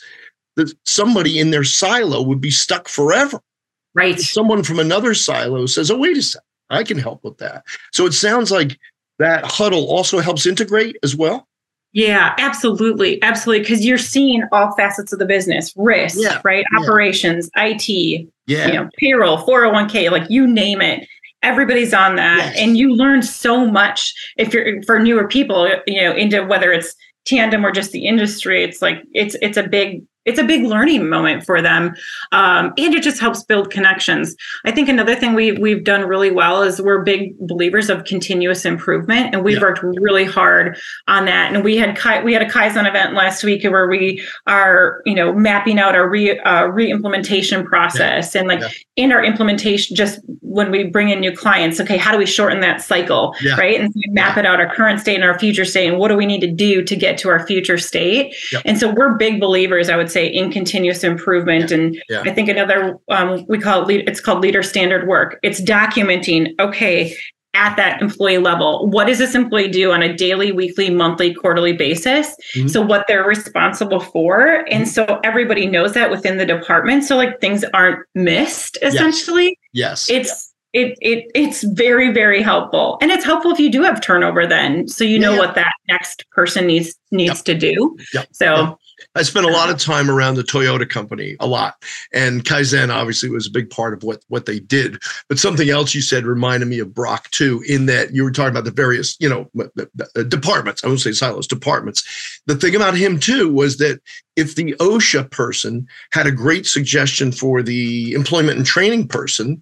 That 0.57 0.73
somebody 0.85 1.39
in 1.39 1.51
their 1.51 1.63
silo 1.63 2.21
would 2.21 2.41
be 2.41 2.51
stuck 2.51 2.89
forever. 2.89 3.39
Right. 3.93 4.19
someone 4.19 4.63
from 4.63 4.79
another 4.79 5.13
silo 5.13 5.65
says, 5.65 5.91
"Oh, 5.91 5.97
wait 5.97 6.17
a 6.17 6.21
second, 6.21 6.45
I 6.69 6.83
can 6.83 6.97
help 6.97 7.23
with 7.23 7.37
that." 7.37 7.63
So 7.91 8.05
it 8.05 8.13
sounds 8.13 8.51
like 8.51 8.77
that 9.19 9.45
huddle 9.45 9.87
also 9.89 10.19
helps 10.19 10.45
integrate 10.45 10.97
as 11.03 11.15
well. 11.15 11.47
Yeah, 11.93 12.33
absolutely. 12.37 13.21
Absolutely. 13.21 13.61
Because 13.61 13.85
you're 13.85 13.97
seeing 13.97 14.43
all 14.51 14.73
facets 14.75 15.11
of 15.11 15.19
the 15.19 15.25
business 15.25 15.73
risk, 15.75 16.17
yeah. 16.19 16.41
right? 16.43 16.65
Yeah. 16.71 16.79
Operations, 16.79 17.49
IT, 17.55 17.89
yeah. 18.47 18.67
you 18.67 18.73
know, 18.73 18.89
payroll, 18.97 19.37
401k, 19.45 20.09
like 20.09 20.29
you 20.29 20.47
name 20.47 20.81
it 20.81 21.05
everybody's 21.43 21.93
on 21.93 22.15
that 22.15 22.37
yes. 22.37 22.55
and 22.57 22.77
you 22.77 22.93
learn 22.95 23.21
so 23.21 23.65
much 23.65 24.13
if 24.37 24.53
you're 24.53 24.81
for 24.83 24.99
newer 24.99 25.27
people 25.27 25.69
you 25.87 26.01
know 26.01 26.13
into 26.13 26.43
whether 26.43 26.71
it's 26.71 26.95
tandem 27.25 27.65
or 27.65 27.71
just 27.71 27.91
the 27.91 28.05
industry 28.05 28.63
it's 28.63 28.81
like 28.81 29.03
it's 29.13 29.35
it's 29.41 29.57
a 29.57 29.67
big 29.67 30.03
it's 30.25 30.39
a 30.39 30.43
big 30.43 30.63
learning 30.63 31.09
moment 31.09 31.43
for 31.43 31.61
them 31.61 31.95
um, 32.31 32.73
and 32.77 32.93
it 32.93 33.03
just 33.03 33.19
helps 33.19 33.43
build 33.43 33.71
connections 33.71 34.35
i 34.65 34.71
think 34.71 34.87
another 34.87 35.15
thing 35.15 35.33
we, 35.33 35.53
we've 35.53 35.83
done 35.83 36.03
really 36.03 36.31
well 36.31 36.61
is 36.61 36.81
we're 36.81 37.01
big 37.03 37.37
believers 37.39 37.89
of 37.89 38.03
continuous 38.05 38.65
improvement 38.65 39.33
and 39.33 39.43
we've 39.43 39.55
yeah. 39.55 39.61
worked 39.61 39.81
really 39.83 40.25
hard 40.25 40.77
on 41.07 41.25
that 41.25 41.53
and 41.53 41.63
we 41.63 41.77
had 41.77 41.97
we 42.23 42.33
had 42.33 42.41
a 42.41 42.49
kaizen 42.49 42.87
event 42.87 43.13
last 43.13 43.43
week 43.43 43.63
where 43.63 43.87
we 43.87 44.23
are 44.47 45.01
you 45.05 45.15
know 45.15 45.33
mapping 45.33 45.79
out 45.79 45.95
our 45.95 46.07
re 46.09 46.39
uh, 46.39 46.65
re-implementation 46.65 47.65
process 47.65 48.33
yeah. 48.33 48.41
and 48.41 48.47
like 48.47 48.59
yeah. 48.59 48.69
in 48.95 49.11
our 49.11 49.23
implementation 49.23 49.95
just 49.95 50.19
when 50.41 50.69
we 50.71 50.83
bring 50.83 51.09
in 51.09 51.19
new 51.19 51.35
clients 51.35 51.79
okay 51.79 51.97
how 51.97 52.11
do 52.11 52.17
we 52.17 52.25
shorten 52.25 52.59
that 52.59 52.81
cycle 52.81 53.35
right 53.57 53.79
and 53.79 53.91
so 53.93 53.99
we 54.05 54.11
map 54.13 54.37
it 54.37 54.45
out 54.45 54.59
our 54.59 54.73
current 54.73 54.99
state 54.99 55.15
and 55.15 55.23
our 55.23 55.37
future 55.39 55.65
state 55.65 55.87
and 55.87 55.97
what 55.97 56.09
do 56.09 56.15
we 56.15 56.25
need 56.25 56.41
to 56.41 56.51
do 56.51 56.83
to 56.83 56.95
get 56.95 57.17
to 57.17 57.29
our 57.29 57.45
future 57.47 57.77
state 57.77 58.35
and 58.65 58.77
so 58.77 58.93
we're 58.93 59.15
big 59.15 59.39
believers 59.39 59.89
i 59.89 59.95
would 59.95 60.10
say 60.11 60.27
in 60.27 60.51
continuous 60.51 61.03
improvement. 61.03 61.71
And 61.71 62.01
yeah. 62.09 62.21
I 62.25 62.33
think 62.33 62.49
another 62.49 62.97
um, 63.09 63.45
we 63.47 63.59
call 63.59 63.87
it 63.89 64.07
it's 64.07 64.19
called 64.19 64.41
leader 64.41 64.63
standard 64.63 65.07
work. 65.07 65.39
It's 65.43 65.61
documenting. 65.61 66.53
Okay, 66.59 67.15
at 67.53 67.75
that 67.75 68.01
employee 68.01 68.37
level. 68.37 68.87
What 68.87 69.07
does 69.07 69.17
this 69.17 69.35
employee 69.35 69.69
do 69.69 69.91
on 69.91 70.01
a 70.01 70.15
daily, 70.15 70.51
weekly, 70.51 70.89
monthly, 70.89 71.33
quarterly 71.33 71.73
basis? 71.73 72.35
Mm-hmm. 72.55 72.67
So, 72.67 72.81
what 72.81 73.05
they're 73.07 73.23
responsible 73.23 73.99
for. 73.99 74.65
And 74.69 74.85
mm-hmm. 74.85 75.11
so, 75.13 75.19
everybody 75.23 75.65
knows 75.65 75.93
that 75.93 76.11
within 76.11 76.37
the 76.37 76.45
department. 76.45 77.03
So, 77.03 77.17
like, 77.17 77.41
things 77.41 77.63
aren't 77.73 78.05
missed 78.15 78.77
essentially. 78.81 79.59
Yes. 79.73 80.09
yes. 80.09 80.09
It's, 80.09 80.47
it, 80.73 80.97
it 81.01 81.29
it's 81.35 81.63
very 81.63 82.13
very 82.13 82.41
helpful 82.41 82.97
and 83.01 83.11
it's 83.11 83.25
helpful 83.25 83.51
if 83.51 83.59
you 83.59 83.69
do 83.69 83.83
have 83.83 83.99
turnover 83.99 84.47
then 84.47 84.87
so 84.87 85.03
you 85.03 85.19
know 85.19 85.33
yeah. 85.33 85.39
what 85.39 85.53
that 85.53 85.73
next 85.89 86.23
person 86.31 86.65
needs 86.65 86.95
needs 87.11 87.39
yep. 87.39 87.43
to 87.43 87.55
do 87.55 87.97
yep. 88.13 88.27
so 88.31 88.55
yep. 88.55 88.77
I 89.13 89.23
spent 89.23 89.45
a 89.45 89.51
lot 89.51 89.69
of 89.69 89.75
uh-huh. 89.75 89.93
time 89.93 90.09
around 90.09 90.35
the 90.35 90.43
Toyota 90.43 90.89
company, 90.89 91.35
a 91.39 91.47
lot. 91.47 91.75
And 92.13 92.45
Kaizen 92.45 92.93
obviously 92.93 93.29
was 93.29 93.47
a 93.47 93.51
big 93.51 93.69
part 93.69 93.93
of 93.93 94.03
what, 94.03 94.23
what 94.29 94.45
they 94.45 94.59
did. 94.59 95.01
But 95.27 95.39
something 95.39 95.69
else 95.69 95.93
you 95.93 96.01
said 96.01 96.25
reminded 96.25 96.69
me 96.69 96.79
of 96.79 96.93
Brock 96.93 97.29
too, 97.31 97.63
in 97.67 97.87
that 97.87 98.13
you 98.13 98.23
were 98.23 98.31
talking 98.31 98.51
about 98.51 98.63
the 98.63 98.71
various, 98.71 99.17
you 99.19 99.27
know, 99.27 99.49
departments. 100.27 100.83
I 100.83 100.87
won't 100.87 101.01
say 101.01 101.11
silos, 101.11 101.47
departments. 101.47 102.41
The 102.45 102.55
thing 102.55 102.75
about 102.75 102.95
him 102.95 103.19
too 103.19 103.51
was 103.51 103.77
that 103.77 104.01
if 104.35 104.55
the 104.55 104.73
OSHA 104.79 105.29
person 105.31 105.87
had 106.11 106.25
a 106.25 106.31
great 106.31 106.65
suggestion 106.65 107.31
for 107.31 107.61
the 107.61 108.13
employment 108.13 108.57
and 108.57 108.65
training 108.65 109.07
person, 109.07 109.61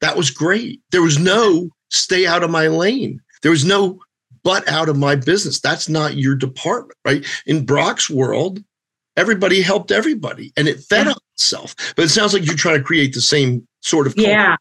that 0.00 0.16
was 0.16 0.30
great. 0.30 0.80
There 0.92 1.02
was 1.02 1.18
no 1.18 1.70
stay 1.90 2.26
out 2.26 2.44
of 2.44 2.50
my 2.50 2.68
lane. 2.68 3.20
There 3.42 3.50
was 3.50 3.64
no 3.64 3.98
butt 4.44 4.68
out 4.68 4.88
of 4.88 4.96
my 4.96 5.16
business. 5.16 5.58
That's 5.58 5.88
not 5.88 6.16
your 6.16 6.36
department, 6.36 6.96
right? 7.04 7.26
In 7.46 7.66
Brock's 7.66 8.08
world, 8.08 8.62
everybody 9.16 9.62
helped 9.62 9.90
everybody 9.90 10.52
and 10.56 10.68
it 10.68 10.80
fed 10.80 11.06
yeah. 11.06 11.12
on 11.12 11.18
itself. 11.34 11.74
But 11.96 12.04
it 12.04 12.08
sounds 12.08 12.32
like 12.32 12.44
you're 12.44 12.54
trying 12.54 12.78
to 12.78 12.84
create 12.84 13.14
the 13.14 13.20
same 13.20 13.66
sort 13.80 14.06
of 14.06 14.14
yeah, 14.16 14.56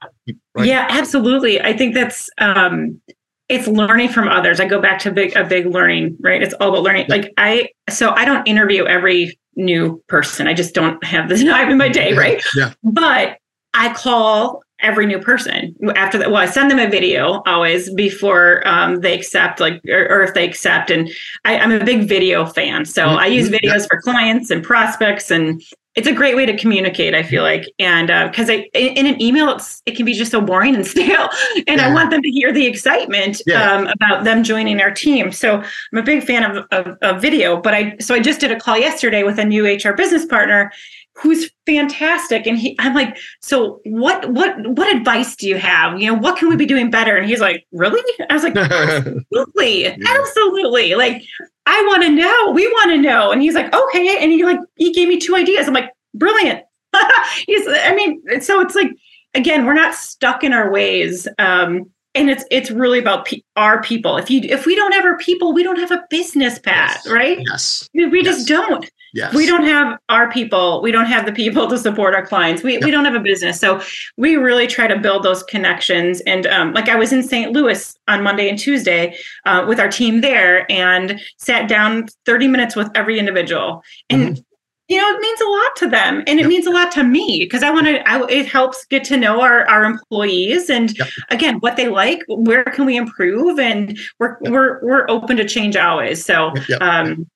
right? 0.55 0.65
yeah, 0.65 0.87
absolutely. 0.89 1.61
I 1.61 1.75
think 1.75 1.93
that's 1.93 2.29
um, 2.37 3.01
it's 3.49 3.67
learning 3.67 4.09
from 4.09 4.27
others. 4.27 4.59
I 4.59 4.65
go 4.65 4.81
back 4.81 4.99
to 4.99 5.11
big 5.11 5.35
a 5.35 5.43
big 5.43 5.65
learning, 5.67 6.17
right? 6.19 6.41
It's 6.41 6.53
all 6.55 6.69
about 6.69 6.83
learning. 6.83 7.05
Like 7.09 7.33
I, 7.37 7.69
so 7.89 8.11
I 8.11 8.25
don't 8.25 8.47
interview 8.47 8.85
every 8.85 9.37
new 9.55 10.03
person. 10.07 10.47
I 10.47 10.53
just 10.53 10.73
don't 10.73 11.03
have 11.03 11.29
the 11.29 11.37
time 11.45 11.69
in 11.69 11.77
my 11.77 11.89
day, 11.89 12.13
right? 12.13 12.43
Yeah. 12.55 12.73
But 12.83 13.37
I 13.73 13.93
call 13.93 14.63
every 14.81 15.05
new 15.05 15.19
person 15.19 15.75
after 15.95 16.17
that 16.17 16.29
well 16.29 16.41
i 16.41 16.45
send 16.45 16.69
them 16.69 16.79
a 16.79 16.89
video 16.89 17.41
always 17.45 17.93
before 17.93 18.65
um, 18.67 18.97
they 18.97 19.17
accept 19.17 19.59
like 19.59 19.81
or, 19.87 20.07
or, 20.09 20.21
if 20.21 20.33
they 20.33 20.45
accept 20.45 20.91
and 20.91 21.09
I, 21.45 21.53
am 21.53 21.71
a 21.71 21.83
big 21.83 22.07
video 22.07 22.45
fan 22.45 22.85
so 22.85 23.05
mm-hmm. 23.05 23.17
i 23.17 23.27
use 23.27 23.49
videos 23.49 23.87
for 23.87 24.01
clients 24.01 24.51
and 24.51 24.63
prospects 24.63 25.31
and 25.31 25.61
it's 25.95 26.07
a 26.07 26.13
great 26.13 26.35
way 26.35 26.45
to 26.45 26.57
communicate 26.57 27.15
i 27.15 27.23
feel 27.23 27.41
like 27.41 27.65
and 27.79 28.07
because 28.29 28.49
uh, 28.49 28.61
in, 28.73 28.97
in, 28.97 29.05
an 29.05 29.21
email 29.21 29.49
it's 29.49 29.81
it 29.85 29.95
can 29.95 30.05
be 30.05 30.13
just 30.13 30.31
so 30.31 30.41
boring 30.41 30.75
and 30.75 30.85
stale 30.93 31.29
and 31.67 31.79
yeah. 31.79 31.87
i 31.87 31.93
want 31.93 32.11
them 32.11 32.21
to 32.21 32.29
hear 32.29 32.51
the 32.51 32.65
excitement 32.65 33.41
yeah. 33.47 33.71
um, 33.71 33.87
about 33.87 34.25
them 34.25 34.43
joining 34.43 34.81
our 34.81 34.91
team 34.91 35.31
so 35.31 35.55
i'm 35.61 35.97
a 35.97 36.03
big 36.03 36.21
fan 36.23 36.43
of, 36.43 36.65
of, 36.71 36.97
of 37.01 37.21
video 37.21 37.59
but 37.59 37.73
i 37.73 37.95
so 37.99 38.13
i 38.13 38.19
just 38.19 38.41
did 38.41 38.51
a 38.51 38.59
call 38.59 38.77
yesterday 38.77 39.23
with 39.23 39.39
a 39.39 39.45
new 39.45 39.65
hr 39.65 39.93
business 39.93 40.25
partner 40.25 40.69
who's 41.15 41.49
fantastic. 41.65 42.45
And 42.45 42.57
he 42.57 42.75
i'm 42.79 42.93
like 42.93 43.17
so 43.41 43.81
what 43.85 44.29
what 44.31 44.55
what 44.67 44.93
advice 44.95 45.35
do 45.35 45.47
you 45.47 45.57
have? 45.57 45.99
You 45.99 46.07
know 46.07 46.19
what 46.19 46.37
can 46.37 46.49
we 46.49 46.55
be 46.55 46.65
doing 46.65 46.89
better? 46.89 47.15
And 47.15 47.27
he's 47.27 47.39
like 47.39 47.65
really? 47.71 48.01
I 48.29 48.33
was 48.33 48.43
like 48.43 48.55
absolutely 48.57 49.83
yeah. 49.83 49.97
absolutely. 50.07 50.95
Like 50.95 51.23
i 51.65 51.81
want 51.87 52.03
to 52.03 52.09
know 52.09 52.51
we 52.51 52.67
want 52.67 52.91
to 52.91 52.97
know. 52.97 53.31
And 53.31 53.41
he's 53.41 53.55
like 53.55 53.73
okay. 53.73 54.17
And 54.19 54.31
he 54.31 54.43
like 54.43 54.59
he 54.75 54.93
gave 54.93 55.07
me 55.07 55.19
two 55.19 55.35
ideas. 55.35 55.67
I'm 55.67 55.73
like 55.73 55.91
brilliant. 56.13 56.63
He's 57.45 57.67
i 57.67 57.93
mean 57.93 58.21
so 58.41 58.61
it's 58.61 58.75
like 58.75 58.91
again 59.33 59.65
we're 59.65 59.73
not 59.73 59.93
stuck 59.93 60.45
in 60.45 60.53
our 60.53 60.71
ways 60.71 61.27
um 61.39 61.91
and 62.13 62.29
it's 62.29 62.45
it's 62.49 62.71
really 62.71 62.97
about 62.97 63.25
pe- 63.25 63.41
our 63.57 63.81
people. 63.83 64.17
If 64.17 64.29
you 64.29 64.39
if 64.43 64.65
we 64.65 64.75
don't 64.75 64.93
have 64.93 65.03
our 65.05 65.17
people 65.17 65.53
we 65.53 65.63
don't 65.63 65.77
have 65.77 65.91
a 65.91 66.03
business 66.09 66.57
path 66.57 67.01
yes. 67.03 67.13
right? 67.13 67.39
Yes. 67.49 67.89
We, 67.93 68.05
we 68.05 68.23
yes. 68.23 68.37
just 68.37 68.47
don't 68.47 68.89
Yes. 69.15 69.33
We 69.33 69.45
don't 69.45 69.63
have 69.63 69.97
our 70.09 70.29
people. 70.29 70.81
We 70.81 70.91
don't 70.91 71.05
have 71.05 71.25
the 71.25 71.31
people 71.31 71.67
to 71.69 71.77
support 71.77 72.13
our 72.13 72.25
clients. 72.25 72.63
We, 72.63 72.73
yep. 72.73 72.83
we 72.83 72.91
don't 72.91 73.05
have 73.05 73.15
a 73.15 73.21
business. 73.21 73.59
So 73.59 73.81
we 74.17 74.35
really 74.35 74.67
try 74.67 74.87
to 74.87 74.99
build 74.99 75.23
those 75.23 75.41
connections. 75.43 76.19
And 76.21 76.45
um, 76.47 76.73
like 76.73 76.89
I 76.89 76.97
was 76.97 77.13
in 77.13 77.23
St. 77.23 77.53
Louis 77.53 77.97
on 78.09 78.21
Monday 78.21 78.49
and 78.49 78.59
Tuesday 78.59 79.17
uh, 79.45 79.65
with 79.65 79.79
our 79.79 79.89
team 79.89 80.19
there 80.19 80.69
and 80.69 81.21
sat 81.37 81.69
down 81.69 82.07
30 82.25 82.49
minutes 82.49 82.75
with 82.75 82.91
every 82.93 83.17
individual. 83.17 83.81
And 84.09 84.35
mm-hmm. 84.35 84.41
you 84.89 84.97
know, 84.97 85.07
it 85.07 85.21
means 85.21 85.39
a 85.39 85.47
lot 85.47 85.75
to 85.77 85.89
them 85.89 86.17
and 86.27 86.37
it 86.37 86.41
yep. 86.41 86.49
means 86.49 86.67
a 86.67 86.71
lot 86.71 86.91
to 86.91 87.03
me 87.05 87.45
because 87.45 87.63
I 87.63 87.71
want 87.71 87.87
to, 87.87 88.27
it 88.29 88.47
helps 88.47 88.85
get 88.85 89.05
to 89.05 89.15
know 89.15 89.39
our, 89.39 89.65
our 89.69 89.85
employees 89.85 90.69
and 90.69 90.95
yep. 90.97 91.07
again, 91.29 91.59
what 91.59 91.77
they 91.77 91.87
like, 91.87 92.21
where 92.27 92.65
can 92.65 92.85
we 92.85 92.97
improve? 92.97 93.59
And 93.59 93.97
we're, 94.19 94.35
we're, 94.41 94.83
we're 94.83 95.09
open 95.09 95.37
to 95.37 95.47
change 95.47 95.77
always. 95.77 96.25
So, 96.25 96.51
um, 96.81 97.29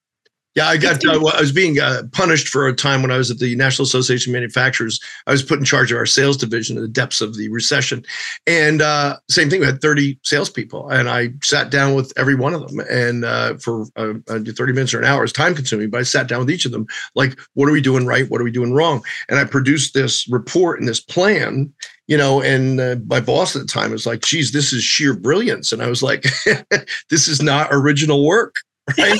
yeah, 0.55 0.67
I 0.67 0.77
got. 0.77 1.05
Uh, 1.05 1.11
I 1.11 1.39
was 1.39 1.51
being 1.51 1.79
uh, 1.79 2.01
punished 2.11 2.47
for 2.47 2.67
a 2.67 2.73
time 2.73 3.03
when 3.03 3.11
I 3.11 3.17
was 3.17 3.29
at 3.29 3.37
the 3.37 3.55
National 3.55 3.83
Association 3.83 4.31
of 4.31 4.33
Manufacturers. 4.33 4.99
I 5.27 5.31
was 5.31 5.43
put 5.43 5.59
in 5.59 5.65
charge 5.65 5.91
of 5.91 5.97
our 5.97 6.07
sales 6.07 6.37
division 6.37 6.75
in 6.75 6.81
the 6.81 6.89
depths 6.89 7.21
of 7.21 7.37
the 7.37 7.49
recession, 7.49 8.03
and 8.47 8.81
uh, 8.81 9.17
same 9.29 9.49
thing. 9.49 9.59
We 9.59 9.67
had 9.67 9.79
thirty 9.79 10.19
salespeople, 10.23 10.89
and 10.89 11.07
I 11.07 11.29
sat 11.43 11.69
down 11.69 11.93
with 11.93 12.11
every 12.17 12.33
one 12.33 12.55
of 12.55 12.67
them, 12.67 12.79
and 12.89 13.25
uh, 13.25 13.57
for 13.57 13.85
uh, 13.95 14.13
uh, 14.27 14.39
thirty 14.55 14.73
minutes 14.73 14.93
or 14.93 14.99
an 14.99 15.05
hour 15.05 15.23
it's 15.23 15.33
time 15.33 15.53
consuming. 15.53 15.91
But 15.91 15.99
I 15.99 16.03
sat 16.03 16.27
down 16.27 16.39
with 16.39 16.51
each 16.51 16.65
of 16.65 16.71
them, 16.71 16.87
like, 17.13 17.39
what 17.53 17.69
are 17.69 17.73
we 17.73 17.81
doing 17.81 18.07
right? 18.07 18.29
What 18.29 18.41
are 18.41 18.45
we 18.45 18.51
doing 18.51 18.73
wrong? 18.73 19.03
And 19.29 19.37
I 19.37 19.45
produced 19.45 19.93
this 19.93 20.27
report 20.29 20.79
and 20.79 20.87
this 20.87 20.99
plan 20.99 21.71
you 22.07 22.17
know, 22.17 22.41
and 22.41 22.79
uh, 22.79 22.95
my 23.05 23.19
boss 23.19 23.55
at 23.55 23.61
the 23.61 23.67
time 23.67 23.91
was 23.91 24.07
like, 24.07 24.21
geez, 24.21 24.51
this 24.51 24.73
is 24.73 24.83
sheer 24.83 25.13
brilliance. 25.13 25.71
And 25.71 25.79
I 25.79 25.87
was 25.87 26.01
like, 26.01 26.25
this 27.11 27.27
is 27.27 27.39
not 27.39 27.67
original 27.69 28.25
work. 28.25 28.55
Right? 28.97 29.19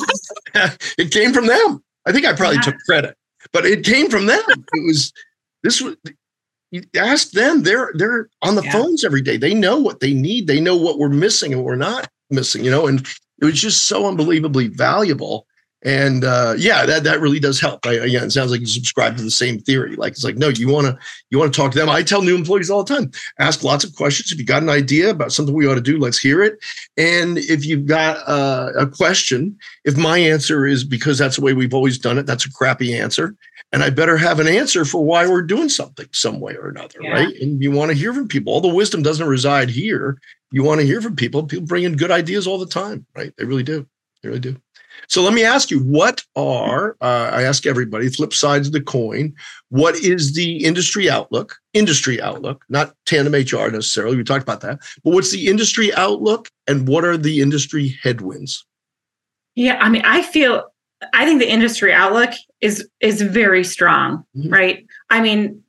it 0.98 1.12
came 1.12 1.34
from 1.34 1.48
them. 1.48 1.84
I 2.06 2.12
think 2.12 2.26
I 2.26 2.34
probably 2.34 2.56
yeah. 2.58 2.62
took 2.62 2.80
credit, 2.86 3.18
but 3.52 3.66
it 3.66 3.86
came 3.86 4.10
from 4.10 4.26
them. 4.26 4.44
It 4.48 4.86
was 4.86 5.14
this 5.64 5.82
was 5.82 5.96
you 6.72 6.84
ask 6.96 7.32
them. 7.32 7.64
They're 7.64 7.92
they're 7.96 8.30
on 8.42 8.56
the 8.56 8.64
yeah. 8.64 8.72
phones 8.72 9.04
every 9.04 9.22
day. 9.22 9.38
They 9.38 9.54
know 9.54 9.80
what 9.80 10.00
they 10.00 10.14
need. 10.14 10.48
They 10.48 10.60
know 10.60 10.76
what 10.76 10.98
we're 10.98 11.10
missing 11.10 11.52
and 11.52 11.62
what 11.62 11.68
we're 11.68 11.76
not 11.76 12.10
missing. 12.30 12.64
You 12.64 12.72
know, 12.72 12.88
and 12.88 13.06
it 13.42 13.46
was 13.46 13.60
just 13.60 13.86
so 13.86 14.08
unbelievably 14.08 14.68
valuable. 14.68 15.48
And 15.84 16.26
uh, 16.26 16.56
yeah, 16.58 16.86
that 16.86 17.04
that 17.06 17.22
really 17.22 17.40
does 17.40 17.60
help. 17.60 17.86
I, 17.86 17.94
again, 17.94 18.26
it 18.26 18.32
sounds 18.32 18.52
like 18.52 18.60
you 18.60 18.66
subscribe 18.66 19.16
to 19.16 19.24
the 19.24 19.32
same 19.32 19.60
theory. 19.60 19.96
Like 19.96 20.12
it's 20.12 20.26
like, 20.26 20.36
no, 20.36 20.50
you 20.50 20.68
want 20.68 20.88
to 20.88 20.98
you 21.30 21.40
want 21.40 21.54
to 21.54 21.58
talk 21.58 21.72
to 21.72 21.80
them. 21.80 21.90
I 21.90 22.04
tell 22.04 22.22
new 22.22 22.36
employees 22.36 22.70
all 22.70 22.84
the 22.84 22.94
time, 22.96 23.12
ask 23.40 23.64
lots 23.64 23.86
of 23.86 23.96
questions. 23.96 24.32
If 24.32 24.40
you 24.40 24.46
got 24.46 24.62
an 24.62 24.70
idea 24.70 25.10
about 25.10 25.32
something 25.32 25.56
we 25.56 25.68
ought 25.68 25.76
to 25.76 25.82
do, 25.82 25.98
let's 25.98 26.20
hear 26.20 26.44
it. 26.44 26.60
And 26.98 27.38
if 27.38 27.66
you've 27.66 27.86
got 27.86 28.18
uh, 28.28 28.74
a 28.78 28.88
question, 28.88 29.58
if 29.86 29.96
my 29.96 30.18
answer 30.18 30.68
is 30.68 30.84
because 30.84 31.18
that's 31.18 31.38
the 31.38 31.44
way 31.44 31.54
we've 31.54 31.74
always 31.74 31.98
done 31.98 32.18
it, 32.18 32.26
that's 32.26 32.46
a 32.46 32.52
crappy 32.52 32.94
answer. 32.94 33.36
And 33.72 33.84
I 33.84 33.90
better 33.90 34.18
have 34.18 34.40
an 34.40 34.48
answer 34.48 34.84
for 34.84 35.04
why 35.04 35.28
we're 35.28 35.44
doing 35.44 35.70
something 35.70 36.08
some 36.12 36.40
way 36.40 36.56
or 36.56 36.70
another, 36.70 37.00
yeah. 37.02 37.12
right? 37.12 37.36
And 37.40 37.62
you 37.62 37.72
want 37.72 37.92
to 37.92 37.98
hear 37.98 38.14
from 38.14 38.28
people. 38.28 38.52
All 38.52 38.62
the 38.62 38.68
wisdom 38.68 39.04
doesn't 39.04 39.28
reside 39.28 39.70
here. 39.70 40.20
You 40.52 40.64
want 40.64 40.82
to 40.82 40.88
hear 40.88 41.02
from 41.02 41.16
people. 41.16 41.44
People 41.44 41.68
bring 41.68 41.84
in 41.84 41.96
good 41.96 42.12
ideas 42.12 42.48
all 42.48 42.58
the 42.58 42.66
time, 42.66 43.06
right? 43.16 43.32
They 43.38 43.46
really 43.46 43.64
do. 43.64 43.88
They 44.24 44.30
really 44.30 44.42
do. 44.42 44.58
So 45.08 45.22
let 45.22 45.34
me 45.34 45.44
ask 45.44 45.72
you, 45.72 45.80
what 45.80 46.24
are, 46.36 46.98
uh, 47.02 47.30
I 47.32 47.44
ask 47.44 47.66
everybody, 47.66 48.10
flip 48.10 48.34
sides 48.34 48.68
of 48.68 48.74
the 48.74 48.82
coin, 48.82 49.34
what 49.70 49.96
is 49.96 50.34
the 50.34 50.64
industry 50.64 51.10
outlook? 51.10 51.56
Industry 51.74 52.22
outlook, 52.22 52.64
not 52.70 52.96
tandem 53.06 53.34
HR 53.34 53.70
necessarily. 53.70 54.18
We 54.18 54.24
talked 54.24 54.44
about 54.44 54.62
that. 54.62 54.80
But 55.04 55.14
what's 55.14 55.32
the 55.32 55.48
industry 55.48 55.94
outlook 55.94 56.50
and 56.68 56.88
what 56.88 57.06
are 57.06 57.18
the 57.18 57.42
industry 57.42 57.98
headwinds? 58.02 58.66
Yeah, 59.56 59.78
I 59.80 59.90
mean, 59.90 60.04
I 60.06 60.22
feel 60.22 60.64
I 61.14 61.26
think 61.26 61.40
the 61.40 61.50
industry 61.50 61.94
outlook 61.94 62.32
is 62.62 62.88
is 63.00 63.22
very 63.22 63.64
strong, 63.64 64.26
mm-hmm. 64.36 64.50
right? 64.50 64.86
I 65.10 65.22
mean, 65.22 65.64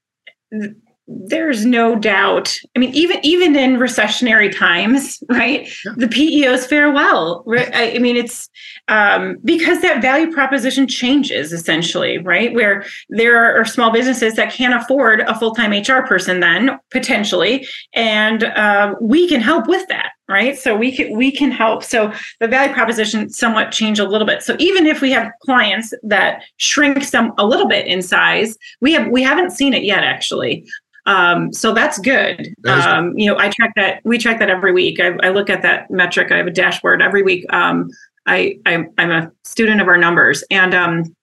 there's 1.27 1.67
no 1.67 1.97
doubt 1.97 2.57
i 2.77 2.79
mean 2.79 2.95
even 2.95 3.19
even 3.23 3.57
in 3.57 3.77
recessionary 3.77 4.57
times 4.57 5.23
right 5.29 5.69
yeah. 5.85 5.93
the 5.97 6.09
peos 6.09 6.67
fare 6.67 6.93
well 6.93 7.43
right? 7.47 7.75
I, 7.75 7.97
I 7.97 7.99
mean 7.99 8.17
it's 8.17 8.49
um, 8.89 9.37
because 9.45 9.83
that 9.83 10.03
value 10.03 10.33
proposition 10.33 10.87
changes 10.87 11.53
essentially 11.53 12.19
right 12.19 12.53
where 12.55 12.85
there 13.09 13.37
are, 13.37 13.61
are, 13.61 13.65
small 13.65 13.93
businesses 13.93 14.35
that 14.35 14.53
can't 14.53 14.75
afford 14.75 15.21
a 15.21 15.39
full-time 15.39 15.73
hr 15.73 16.07
person 16.07 16.41
then 16.41 16.79
potentially 16.91 17.67
and 17.95 18.45
uh, 18.45 18.95
we 19.01 19.29
can 19.29 19.41
help 19.41 19.67
with 19.67 19.87
that 19.89 20.13
right 20.31 20.59
so 20.59 20.77
we 20.77 20.95
can 20.95 21.17
we 21.17 21.31
can 21.31 21.51
help 21.51 21.83
so 21.83 22.13
the 22.39 22.49
value 22.49 22.73
proposition 22.73 23.29
somewhat 23.29 23.73
change 23.73 23.99
a 23.99 24.05
little 24.05 24.27
bit 24.27 24.43
so 24.43 24.57
even 24.59 24.87
if 24.87 25.01
we 25.01 25.11
have 25.11 25.31
clients 25.43 25.93
that 26.03 26.43
shrink 26.57 27.03
some 27.03 27.33
a 27.39 27.47
little 27.47 27.69
bit 27.69 27.87
in 27.87 28.01
size 28.01 28.57
we 28.81 28.93
have 28.93 29.09
we 29.09 29.23
haven't 29.23 29.51
seen 29.51 29.75
it 29.75 29.83
yet 29.83 30.05
actually 30.05 30.65
um, 31.07 31.53
so 31.53 31.73
that's 31.73 31.99
good. 31.99 32.55
Um. 32.67 33.19
You 33.19 33.31
know, 33.31 33.39
I 33.39 33.49
track 33.49 33.73
that. 33.77 34.01
We 34.05 34.19
track 34.19 34.39
that 34.39 34.51
every 34.51 34.71
week. 34.71 35.01
I, 35.01 35.17
I, 35.23 35.31
look 35.31 35.49
at 35.49 35.63
that 35.63 35.91
metric. 35.91 36.31
I 36.31 36.37
have 36.37 36.47
a 36.47 36.53
dashboard 36.53 37.01
every 37.01 37.23
week. 37.23 37.51
Um, 37.53 37.89
I, 38.27 38.59
I 38.67 38.85
am 38.99 39.11
a 39.11 39.33
student 39.43 39.81
of 39.81 39.89
our 39.89 39.97
numbers, 39.97 40.45
and 40.51 40.75
um, 40.75 41.17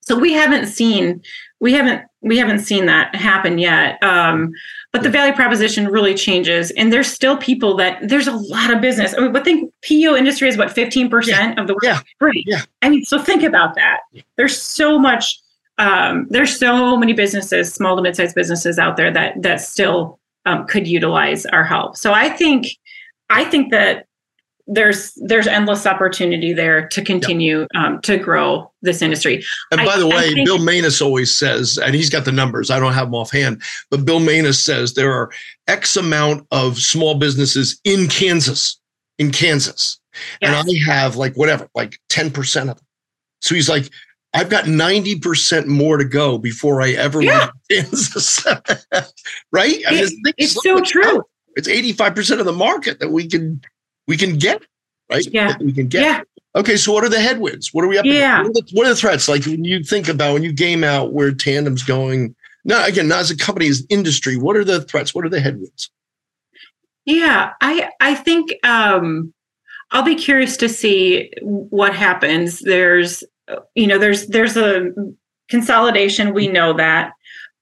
so 0.00 0.16
we 0.16 0.32
haven't 0.32 0.66
seen 0.66 1.20
we 1.60 1.72
haven't 1.72 2.02
we 2.22 2.38
haven't 2.38 2.60
seen 2.60 2.86
that 2.86 3.14
happen 3.14 3.58
yet. 3.58 4.02
Um, 4.02 4.52
but 4.92 5.02
the 5.02 5.10
value 5.10 5.32
proposition 5.32 5.88
really 5.88 6.14
changes, 6.14 6.70
and 6.72 6.92
there's 6.92 7.06
still 7.06 7.36
people 7.36 7.76
that 7.76 7.98
there's 8.08 8.26
a 8.26 8.32
lot 8.32 8.72
of 8.72 8.80
business. 8.80 9.14
I 9.16 9.20
mean, 9.20 9.36
I 9.36 9.42
think 9.42 9.72
PEO 9.82 10.14
industry 10.16 10.48
is 10.48 10.56
what 10.56 10.70
15 10.70 11.10
percent 11.10 11.58
of 11.58 11.66
the 11.66 11.74
world 11.74 11.82
Yeah. 11.84 12.00
Free. 12.18 12.44
Yeah. 12.46 12.62
I 12.82 12.88
mean, 12.88 13.04
so 13.04 13.18
think 13.18 13.42
about 13.42 13.74
that. 13.76 14.00
There's 14.36 14.60
so 14.60 14.98
much 14.98 15.40
um, 15.78 16.26
there's 16.30 16.58
so 16.58 16.96
many 16.96 17.12
businesses, 17.12 17.72
small 17.72 17.96
to 17.96 18.02
mid-sized 18.02 18.34
businesses 18.34 18.78
out 18.78 18.96
there 18.96 19.12
that 19.12 19.40
that 19.42 19.60
still 19.60 20.18
um, 20.46 20.66
could 20.66 20.86
utilize 20.86 21.44
our 21.46 21.64
help. 21.64 21.96
So 21.96 22.12
I 22.12 22.28
think 22.30 22.66
I 23.30 23.44
think 23.44 23.70
that 23.72 24.06
there's 24.66 25.12
there's 25.16 25.46
endless 25.46 25.86
opportunity 25.86 26.52
there 26.52 26.88
to 26.88 27.02
continue 27.02 27.66
um, 27.74 28.00
to 28.02 28.16
grow 28.18 28.70
this 28.82 29.00
industry. 29.00 29.44
And 29.70 29.84
by 29.84 29.92
I, 29.92 29.98
the 29.98 30.08
way, 30.08 30.34
think, 30.34 30.46
Bill 30.46 30.58
Manus 30.58 31.00
always 31.00 31.34
says, 31.34 31.78
and 31.78 31.94
he's 31.94 32.10
got 32.10 32.24
the 32.24 32.32
numbers. 32.32 32.70
I 32.70 32.80
don't 32.80 32.92
have 32.92 33.06
them 33.06 33.14
offhand, 33.14 33.62
but 33.90 34.04
Bill 34.04 34.20
Manus 34.20 34.62
says 34.62 34.94
there 34.94 35.12
are 35.12 35.30
X 35.68 35.96
amount 35.96 36.46
of 36.50 36.78
small 36.78 37.14
businesses 37.14 37.80
in 37.84 38.08
Kansas, 38.08 38.80
in 39.18 39.30
Kansas, 39.30 40.00
yes. 40.40 40.50
and 40.50 40.54
I 40.56 40.92
have 40.92 41.16
like 41.16 41.34
whatever, 41.34 41.68
like 41.74 41.98
ten 42.08 42.30
percent 42.30 42.70
of 42.70 42.76
them. 42.76 42.86
So 43.42 43.54
he's 43.54 43.68
like, 43.68 43.90
I've 44.34 44.50
got 44.50 44.64
90% 44.64 45.66
more 45.66 45.98
to 45.98 46.04
go 46.04 46.36
before 46.38 46.82
I 46.82 46.90
ever 46.90 47.22
yeah. 47.22 47.50
Kansas. 47.70 48.44
right? 49.52 49.82
I 49.86 49.90
mean, 49.92 50.02
it's, 50.02 50.14
it's 50.36 50.62
so 50.62 50.80
true. 50.80 51.18
Out. 51.18 51.30
It's 51.56 51.68
85% 51.68 52.40
of 52.40 52.44
the 52.44 52.52
market 52.52 52.98
that 53.00 53.10
we 53.10 53.28
can 53.28 53.62
we 54.06 54.16
can 54.16 54.38
get, 54.38 54.62
right? 55.10 55.26
Yeah. 55.30 55.56
We 55.60 55.72
can 55.72 55.88
get. 55.88 56.02
Yeah. 56.02 56.22
Okay, 56.54 56.76
so 56.76 56.92
what 56.92 57.04
are 57.04 57.08
the 57.08 57.20
headwinds? 57.20 57.74
What 57.74 57.84
are 57.84 57.88
we 57.88 57.98
up 57.98 58.06
yeah. 58.06 58.38
What 58.38 58.48
are, 58.48 58.52
the, 58.52 58.68
what 58.72 58.86
are 58.86 58.90
the 58.90 58.96
threats? 58.96 59.28
Like 59.28 59.44
when 59.44 59.64
you 59.64 59.84
think 59.84 60.08
about 60.08 60.32
when 60.32 60.42
you 60.42 60.52
game 60.52 60.84
out 60.84 61.12
where 61.12 61.32
tandem's 61.32 61.82
going, 61.82 62.34
not 62.64 62.88
again, 62.88 63.08
not 63.08 63.20
as 63.20 63.30
a 63.30 63.36
company, 63.36 63.68
as 63.68 63.86
industry, 63.90 64.36
what 64.36 64.56
are 64.56 64.64
the 64.64 64.80
threats? 64.80 65.14
What 65.14 65.26
are 65.26 65.28
the 65.28 65.40
headwinds? 65.40 65.90
Yeah, 67.04 67.52
I 67.60 67.90
I 68.00 68.14
think 68.14 68.54
um 68.64 69.34
I'll 69.90 70.02
be 70.02 70.14
curious 70.14 70.56
to 70.58 70.68
see 70.68 71.30
what 71.42 71.94
happens. 71.94 72.60
There's 72.60 73.22
you 73.74 73.86
know 73.86 73.98
there's 73.98 74.26
there's 74.28 74.56
a 74.56 74.92
consolidation 75.48 76.34
we 76.34 76.48
know 76.48 76.72
that 76.72 77.12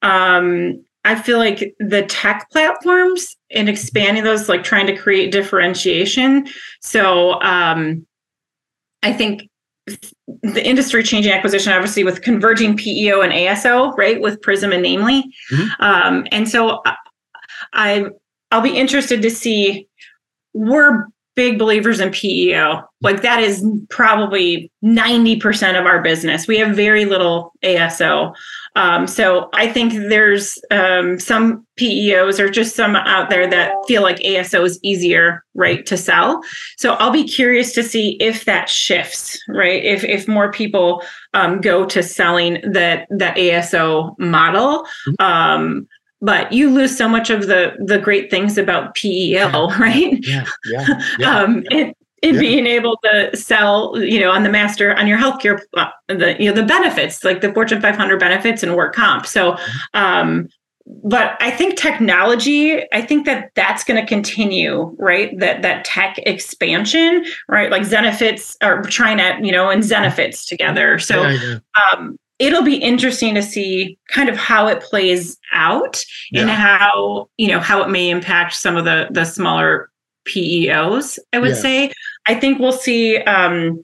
um 0.03 0.83
i 1.05 1.15
feel 1.15 1.39
like 1.39 1.75
the 1.79 2.03
tech 2.07 2.49
platforms 2.51 3.37
and 3.55 3.69
expanding 3.69 4.25
those 4.25 4.49
like 4.49 4.63
trying 4.63 4.87
to 4.87 4.97
create 4.97 5.33
differentiation 5.33 6.47
so 6.81 7.41
um 7.43 8.07
i 9.03 9.13
think 9.13 9.49
the 10.43 10.67
industry 10.67 11.03
changing 11.03 11.33
acquisition 11.33 11.73
obviously 11.73 12.05
with 12.05 12.23
converging 12.23 12.77
peo 12.77 13.21
and 13.21 13.33
aso 13.33 13.97
right 13.97 14.21
with 14.21 14.41
prism 14.43 14.73
and 14.73 14.83
namely 14.83 15.23
mm-hmm. 15.53 15.83
um 15.83 16.27
and 16.33 16.49
so 16.49 16.83
i 17.73 18.07
i'll 18.51 18.61
be 18.61 18.77
interested 18.77 19.23
to 19.23 19.31
see 19.31 19.87
we're 20.55 21.07
big 21.35 21.59
believers 21.59 22.01
in 22.01 22.11
PEO. 22.11 22.83
Like 23.01 23.23
that 23.23 23.41
is 23.41 23.67
probably 23.91 24.71
90% 24.85 25.79
of 25.79 25.87
our 25.87 26.01
business. 26.01 26.47
We 26.47 26.59
have 26.59 26.77
very 26.77 27.05
little 27.05 27.53
ASO. 27.63 28.35
Um, 28.77 29.07
so 29.07 29.51
I 29.53 29.69
think 29.69 29.93
there's 29.93 30.59
um, 30.71 31.21
some 31.21 31.67
PEOs 31.77 32.39
or 32.39 32.49
just 32.49 32.75
some 32.75 32.97
out 32.97 33.31
there 33.31 33.49
that 33.49 33.75
feel 33.87 34.03
like 34.03 34.19
ASO 34.19 34.65
is 34.65 34.79
easier, 34.83 35.45
right, 35.55 35.85
to 35.87 35.97
sell. 35.97 36.43
So 36.77 36.95
I'll 36.95 37.11
be 37.11 37.25
curious 37.25 37.73
to 37.75 37.83
see 37.83 38.17
if 38.21 38.45
that 38.47 38.69
shifts, 38.69 39.43
right? 39.49 39.85
If 39.85 40.03
if 40.05 40.27
more 40.27 40.51
people 40.51 41.03
um, 41.35 41.61
go 41.61 41.85
to 41.87 42.03
selling 42.03 42.61
that 42.65 43.07
that 43.11 43.37
ASO 43.37 44.19
model. 44.19 44.87
Mm-hmm. 45.09 45.25
Um, 45.25 45.89
but 46.25 46.51
you 46.53 46.71
lose 46.71 46.97
so 46.97 47.07
much 47.07 47.29
of 47.29 47.47
the 47.49 47.77
the 47.79 47.99
great 47.99 48.31
things 48.31 48.57
about 48.57 48.95
PEO, 48.95 49.69
right? 49.79 50.19
Yeah, 50.27 50.47
yeah, 50.71 50.87
yeah. 51.19 51.39
um, 51.39 51.65
and, 51.71 51.95
and 52.23 52.37
yeah. 52.37 52.41
being 52.41 52.67
able 52.67 52.99
to 53.05 53.37
sell, 53.37 53.99
you 53.99 54.19
know, 54.19 54.31
on 54.31 54.43
the 54.43 54.49
master 54.49 54.97
on 54.97 55.07
your 55.07 55.19
healthcare, 55.19 55.61
uh, 55.77 55.91
the 56.09 56.35
you 56.39 56.49
know 56.49 56.55
the 56.55 56.67
benefits 56.67 57.23
like 57.23 57.43
the 57.43 57.53
Fortune 57.53 57.83
500 57.83 58.19
benefits 58.19 58.63
and 58.63 58.75
work 58.75 58.95
comp. 58.95 59.27
So, 59.27 59.53
mm-hmm. 59.53 59.99
um, 59.99 60.49
but 61.03 61.37
I 61.41 61.51
think 61.51 61.77
technology, 61.77 62.83
I 62.93 63.03
think 63.03 63.27
that 63.27 63.51
that's 63.55 63.85
going 63.85 64.01
to 64.01 64.07
continue, 64.07 64.97
right? 64.99 65.39
That 65.39 65.61
that 65.61 65.85
tech 65.85 66.19
expansion, 66.25 67.27
right? 67.49 67.71
Like 67.71 67.83
Zenefits 67.83 68.57
are 68.63 68.83
trying 68.83 69.19
to, 69.19 69.47
you 69.47 69.53
know, 69.53 69.69
and 69.69 69.83
Zenefits 69.83 70.47
together. 70.47 70.99
So, 70.99 71.23
yeah, 71.23 71.39
yeah. 71.43 71.59
Um, 71.93 72.19
it'll 72.39 72.63
be 72.63 72.77
interesting 72.77 73.35
to 73.35 73.43
see 73.43 73.99
kind 74.09 74.29
of 74.29 74.37
how 74.37 74.67
it 74.67 74.83
plays 74.83 75.39
out 75.53 76.05
yeah. 76.31 76.43
and 76.43 76.51
how 76.51 77.29
you 77.37 77.49
know 77.49 77.61
how 77.61 77.83
it 77.83 77.91
may 77.91 78.11
impact 78.11 78.55
some 78.55 78.77
of 78.77 78.85
the 78.85 79.09
the 79.11 79.25
smaller 79.25 79.91
PEOs. 80.27 81.19
I 81.33 81.39
would 81.39 81.51
yeah. 81.51 81.55
say. 81.55 81.93
I 82.27 82.35
think 82.35 82.59
we'll 82.59 82.73
see. 82.73 83.19
Um, 83.19 83.83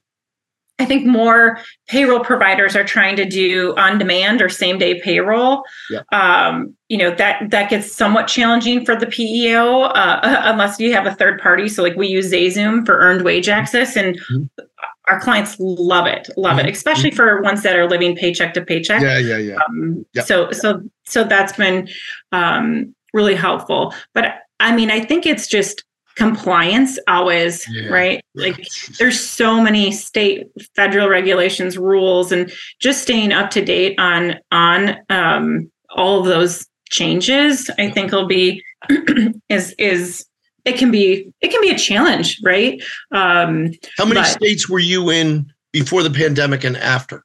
I 0.78 0.86
think 0.86 1.06
more 1.06 1.58
payroll 1.88 2.20
providers 2.20 2.74
are 2.74 2.84
trying 2.84 3.14
to 3.16 3.26
do 3.26 3.74
on 3.76 3.98
demand 3.98 4.40
or 4.40 4.48
same 4.48 4.78
day 4.78 4.98
payroll. 4.98 5.62
Yeah. 5.90 6.00
Um, 6.10 6.74
you 6.88 6.96
know 6.96 7.14
that 7.16 7.50
that 7.50 7.68
gets 7.68 7.92
somewhat 7.92 8.26
challenging 8.28 8.86
for 8.86 8.96
the 8.96 9.06
PEO 9.06 9.82
uh, 9.82 10.20
unless 10.44 10.80
you 10.80 10.92
have 10.94 11.06
a 11.06 11.14
third 11.14 11.40
party. 11.40 11.68
So 11.68 11.82
like 11.82 11.96
we 11.96 12.08
use 12.08 12.32
ZayZoon 12.32 12.86
for 12.86 12.98
earned 12.98 13.22
wage 13.22 13.48
access, 13.48 13.96
and 13.96 14.18
mm-hmm 14.18 14.64
our 15.10 15.20
clients 15.20 15.56
love 15.58 16.06
it, 16.06 16.28
love 16.36 16.56
mm-hmm. 16.56 16.68
it, 16.68 16.72
especially 16.72 17.10
for 17.10 17.42
ones 17.42 17.62
that 17.62 17.76
are 17.76 17.88
living 17.88 18.14
paycheck 18.14 18.54
to 18.54 18.64
paycheck. 18.64 19.02
Yeah, 19.02 19.18
yeah, 19.18 19.38
yeah. 19.38 19.56
Um, 19.68 20.06
yep. 20.14 20.24
So, 20.24 20.52
so, 20.52 20.82
so 21.04 21.24
that's 21.24 21.52
been 21.54 21.88
um, 22.32 22.94
really 23.12 23.34
helpful. 23.34 23.92
But 24.14 24.42
I 24.60 24.74
mean, 24.74 24.90
I 24.90 25.00
think 25.00 25.26
it's 25.26 25.48
just 25.48 25.84
compliance 26.14 26.98
always, 27.08 27.66
yeah. 27.70 27.88
right? 27.88 28.24
Like, 28.34 28.64
there's 28.98 29.18
so 29.18 29.60
many 29.60 29.90
state, 29.90 30.46
federal 30.76 31.08
regulations, 31.08 31.76
rules, 31.76 32.30
and 32.30 32.52
just 32.78 33.02
staying 33.02 33.32
up 33.32 33.50
to 33.50 33.64
date 33.64 33.98
on 33.98 34.36
on 34.52 34.96
um, 35.08 35.70
all 35.96 36.20
of 36.20 36.26
those 36.26 36.66
changes. 36.90 37.68
I 37.78 37.90
think 37.90 38.12
will 38.12 38.26
be 38.28 38.62
is 39.48 39.74
is 39.78 40.24
it 40.64 40.76
can 40.78 40.90
be 40.90 41.32
it 41.40 41.50
can 41.50 41.60
be 41.60 41.70
a 41.70 41.78
challenge, 41.78 42.40
right? 42.42 42.82
Um, 43.12 43.72
How 43.96 44.04
many 44.04 44.20
but, 44.20 44.26
states 44.26 44.68
were 44.68 44.78
you 44.78 45.10
in 45.10 45.52
before 45.72 46.02
the 46.02 46.10
pandemic 46.10 46.64
and 46.64 46.76
after? 46.76 47.24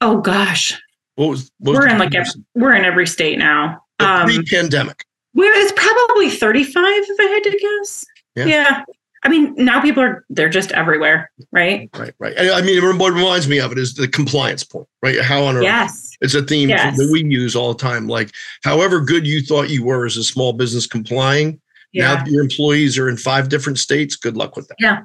Oh 0.00 0.20
gosh, 0.20 0.80
what 1.16 1.28
was, 1.28 1.50
what 1.58 1.74
we're 1.74 1.88
in 1.88 1.98
like 1.98 2.14
every, 2.14 2.30
we're 2.54 2.74
in 2.74 2.84
every 2.84 3.06
state 3.06 3.38
now. 3.38 3.82
Um, 3.98 4.24
pre-pandemic. 4.24 5.04
It's 5.34 5.72
probably 5.72 6.30
35 6.30 6.74
if 6.84 7.20
I 7.20 7.24
had 7.24 7.42
to 7.44 7.58
guess. 7.58 8.04
Yeah. 8.34 8.46
yeah. 8.46 8.84
I 9.24 9.28
mean, 9.28 9.54
now 9.56 9.80
people 9.80 10.02
are 10.02 10.24
they're 10.30 10.48
just 10.48 10.72
everywhere, 10.72 11.30
right? 11.52 11.88
Right, 11.96 12.12
right. 12.18 12.34
I 12.38 12.60
mean, 12.62 12.82
what 12.98 13.12
reminds 13.12 13.46
me 13.46 13.60
of 13.60 13.70
it 13.70 13.78
is 13.78 13.94
the 13.94 14.08
compliance 14.08 14.64
point, 14.64 14.88
right? 15.00 15.20
How 15.20 15.44
on 15.44 15.56
earth? 15.56 15.62
Yes. 15.62 16.10
It's 16.20 16.34
a 16.34 16.42
theme 16.42 16.68
yes. 16.68 16.96
that 16.96 17.08
we 17.12 17.24
use 17.24 17.54
all 17.54 17.72
the 17.72 17.78
time. 17.78 18.08
Like, 18.08 18.32
however 18.64 19.00
good 19.00 19.26
you 19.26 19.40
thought 19.40 19.70
you 19.70 19.84
were 19.84 20.06
as 20.06 20.16
a 20.16 20.24
small 20.24 20.52
business 20.52 20.88
complying, 20.88 21.60
yeah. 21.92 22.14
now 22.14 22.24
your 22.26 22.42
employees 22.42 22.98
are 22.98 23.08
in 23.08 23.16
five 23.16 23.48
different 23.48 23.78
states. 23.78 24.16
Good 24.16 24.36
luck 24.36 24.56
with 24.56 24.68
that. 24.68 24.76
Yeah. 24.78 25.02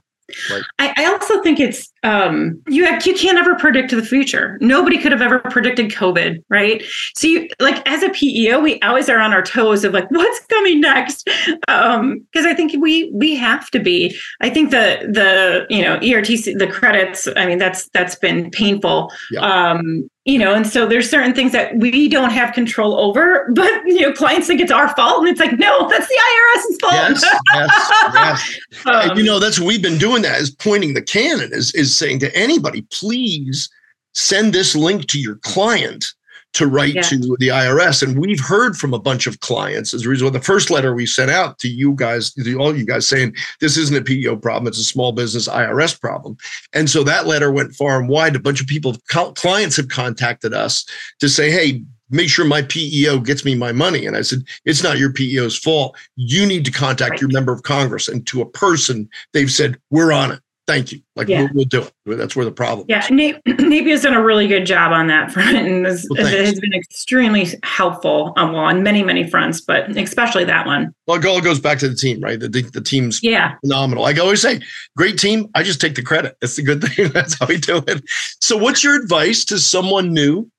I, 0.77 0.93
I, 0.97 1.05
also 1.05 1.41
think 1.41 1.57
it's 1.59 1.91
um, 2.03 2.61
you 2.67 2.83
have, 2.83 3.05
you 3.05 3.13
can't 3.13 3.38
ever 3.38 3.55
predict 3.55 3.91
the 3.91 4.03
future. 4.03 4.57
Nobody 4.59 4.97
could 4.97 5.13
have 5.13 5.21
ever 5.21 5.39
predicted 5.39 5.89
COVID, 5.89 6.43
right? 6.49 6.83
So 7.15 7.27
you 7.27 7.47
like 7.61 7.88
as 7.88 8.03
a 8.03 8.09
PEO, 8.09 8.59
we 8.59 8.77
always 8.81 9.07
are 9.07 9.19
on 9.19 9.31
our 9.31 9.41
toes 9.41 9.85
of 9.85 9.93
like 9.93 10.05
what's 10.11 10.45
coming 10.47 10.81
next. 10.81 11.23
Because 11.45 11.59
um, 11.69 12.25
I 12.35 12.53
think 12.53 12.73
we 12.81 13.09
we 13.13 13.35
have 13.35 13.71
to 13.71 13.79
be. 13.79 14.17
I 14.41 14.49
think 14.49 14.71
the 14.71 15.07
the 15.09 15.65
you 15.73 15.81
know 15.81 15.97
ERTC 15.99 16.57
the 16.57 16.67
credits. 16.67 17.29
I 17.38 17.45
mean 17.45 17.57
that's 17.57 17.88
that's 17.89 18.15
been 18.15 18.51
painful. 18.51 19.11
Yeah. 19.31 19.39
Um, 19.39 20.09
you 20.28 20.38
know 20.38 20.53
and 20.53 20.67
so 20.67 20.86
there's 20.86 21.09
certain 21.09 21.34
things 21.34 21.53
that 21.53 21.75
we 21.78 22.07
don't 22.09 22.32
have 22.32 22.53
control 22.53 22.99
over 22.99 23.49
but 23.53 23.71
you 23.86 24.01
know 24.01 24.11
clients 24.11 24.45
think 24.45 24.59
it's 24.59 24.71
our 24.71 24.93
fault 24.93 25.19
and 25.19 25.30
it's 25.30 25.39
like 25.39 25.57
no 25.57 25.89
that's 25.89 26.07
the 26.07 26.19
irs's 26.55 26.78
fault 26.80 26.93
yes, 26.93 27.25
yes, 27.53 28.03
yes. 28.13 28.59
Um, 28.86 29.17
you 29.17 29.23
know 29.23 29.39
that's 29.39 29.57
what 29.57 29.67
we've 29.67 29.82
been 29.82 29.97
doing 29.97 30.21
that 30.21 30.39
is 30.39 30.51
pointing 30.51 30.93
the 30.93 31.01
cannon 31.01 31.49
is, 31.51 31.73
is 31.73 31.95
saying 31.95 32.19
to 32.19 32.36
anybody 32.36 32.82
please 32.91 33.69
send 34.13 34.53
this 34.53 34.75
link 34.75 35.07
to 35.07 35.19
your 35.19 35.36
client 35.38 36.13
to 36.53 36.67
write 36.67 36.95
yeah. 36.95 37.01
to 37.03 37.37
the 37.39 37.49
IRS. 37.49 38.01
And 38.01 38.19
we've 38.19 38.39
heard 38.39 38.77
from 38.77 38.93
a 38.93 38.99
bunch 38.99 39.27
of 39.27 39.39
clients 39.41 39.93
as 39.93 40.05
a 40.05 40.09
result. 40.09 40.33
The 40.33 40.41
first 40.41 40.69
letter 40.69 40.93
we 40.93 41.05
sent 41.05 41.29
out 41.29 41.59
to 41.59 41.67
you 41.67 41.93
guys, 41.93 42.33
to 42.33 42.55
all 42.57 42.75
you 42.75 42.85
guys 42.85 43.07
saying 43.07 43.35
this 43.59 43.77
isn't 43.77 43.97
a 43.97 44.01
PEO 44.01 44.37
problem, 44.37 44.67
it's 44.67 44.79
a 44.79 44.83
small 44.83 45.11
business 45.11 45.47
IRS 45.47 45.99
problem. 45.99 46.37
And 46.73 46.89
so 46.89 47.03
that 47.03 47.27
letter 47.27 47.51
went 47.51 47.75
far 47.75 47.99
and 47.99 48.09
wide. 48.09 48.35
A 48.35 48.39
bunch 48.39 48.61
of 48.61 48.67
people, 48.67 48.95
clients 49.07 49.77
have 49.77 49.89
contacted 49.89 50.53
us 50.53 50.85
to 51.19 51.29
say, 51.29 51.51
hey, 51.51 51.83
make 52.09 52.29
sure 52.29 52.45
my 52.45 52.61
PEO 52.61 53.19
gets 53.19 53.43
me 53.43 53.53
my 53.53 53.71
money. 53.71 54.05
And 54.05 54.15
I 54.15 54.21
said, 54.21 54.39
it's 54.65 54.83
not 54.83 54.97
your 54.97 55.11
PEO's 55.11 55.57
fault. 55.57 55.97
You 56.15 56.45
need 56.45 56.65
to 56.65 56.71
contact 56.71 57.11
right. 57.11 57.21
your 57.21 57.31
member 57.31 57.51
of 57.51 57.63
Congress. 57.63 58.07
And 58.07 58.25
to 58.27 58.41
a 58.41 58.49
person, 58.49 59.09
they've 59.33 59.51
said, 59.51 59.77
we're 59.91 60.11
on 60.13 60.31
it 60.31 60.39
thank 60.68 60.91
you. 60.91 61.01
Like 61.15 61.28
yeah. 61.28 61.43
we'll, 61.43 61.49
we'll, 61.53 61.65
do 61.65 61.82
it. 61.82 61.93
That's 62.05 62.36
where 62.36 62.45
the 62.45 62.51
problem. 62.51 62.86
Yeah, 62.89 63.07
is. 63.09 63.39
Has 63.97 64.03
done 64.03 64.13
a 64.13 64.22
really 64.22 64.47
good 64.47 64.65
job 64.65 64.91
on 64.91 65.07
that 65.07 65.32
front, 65.34 65.57
and 65.57 65.86
has, 65.86 66.05
well, 66.09 66.26
has 66.26 66.59
been 66.59 66.74
extremely 66.74 67.47
helpful 67.63 68.34
um, 68.38 68.51
well, 68.51 68.61
on 68.61 68.84
many 68.84 69.01
many 69.01 69.28
fronts, 69.28 69.61
but 69.61 69.89
especially 69.97 70.43
that 70.43 70.65
one. 70.65 70.93
Well, 71.07 71.18
it 71.18 71.26
all 71.26 71.41
goes 71.41 71.59
back 71.59 71.80
to 71.80 71.89
the 71.89 71.95
team, 71.95 72.22
right? 72.22 72.39
The, 72.39 72.49
the, 72.49 72.61
the 72.61 72.82
team's 72.82 73.24
yeah 73.24 73.55
phenomenal. 73.61 74.03
Like 74.03 74.18
I 74.18 74.22
always 74.22 74.41
say, 74.41 74.59
great 74.95 75.18
team. 75.18 75.49
I 75.55 75.63
just 75.63 75.82
take 75.82 75.95
the 75.95 76.03
credit. 76.03 76.38
That's 76.41 76.57
the 76.57 76.63
good 76.63 76.84
thing. 76.84 77.09
That's 77.09 77.39
how 77.39 77.47
we 77.47 77.57
do 77.57 77.82
it. 77.88 78.03
So, 78.41 78.57
what's 78.57 78.84
your 78.84 79.01
advice 79.01 79.45
to 79.45 79.57
someone 79.57 80.13
new 80.13 80.51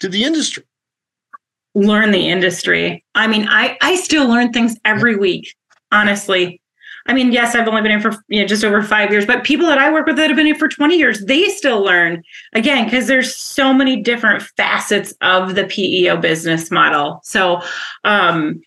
to 0.00 0.08
the 0.08 0.24
industry? 0.24 0.64
Learn 1.74 2.10
the 2.10 2.28
industry. 2.28 3.04
I 3.14 3.28
mean, 3.28 3.46
I 3.48 3.78
I 3.80 3.96
still 3.96 4.28
learn 4.28 4.52
things 4.52 4.76
every 4.84 5.16
week. 5.16 5.54
Honestly, 5.92 6.60
I 7.08 7.14
mean, 7.14 7.32
yes, 7.32 7.54
I've 7.54 7.66
only 7.66 7.82
been 7.82 7.90
in 7.90 8.00
for 8.00 8.12
you 8.28 8.40
know 8.40 8.46
just 8.46 8.64
over 8.64 8.82
five 8.82 9.10
years, 9.10 9.26
but 9.26 9.42
people 9.42 9.66
that 9.66 9.78
I 9.78 9.90
work 9.92 10.06
with 10.06 10.16
that 10.16 10.28
have 10.28 10.36
been 10.36 10.46
in 10.46 10.54
for 10.54 10.68
20 10.68 10.96
years, 10.96 11.24
they 11.24 11.48
still 11.48 11.82
learn 11.82 12.22
again 12.52 12.84
because 12.84 13.06
there's 13.06 13.34
so 13.34 13.72
many 13.72 14.00
different 14.00 14.42
facets 14.42 15.14
of 15.22 15.54
the 15.54 15.64
PEO 15.64 16.18
business 16.18 16.70
model. 16.70 17.20
So 17.24 17.60
um 18.04 18.60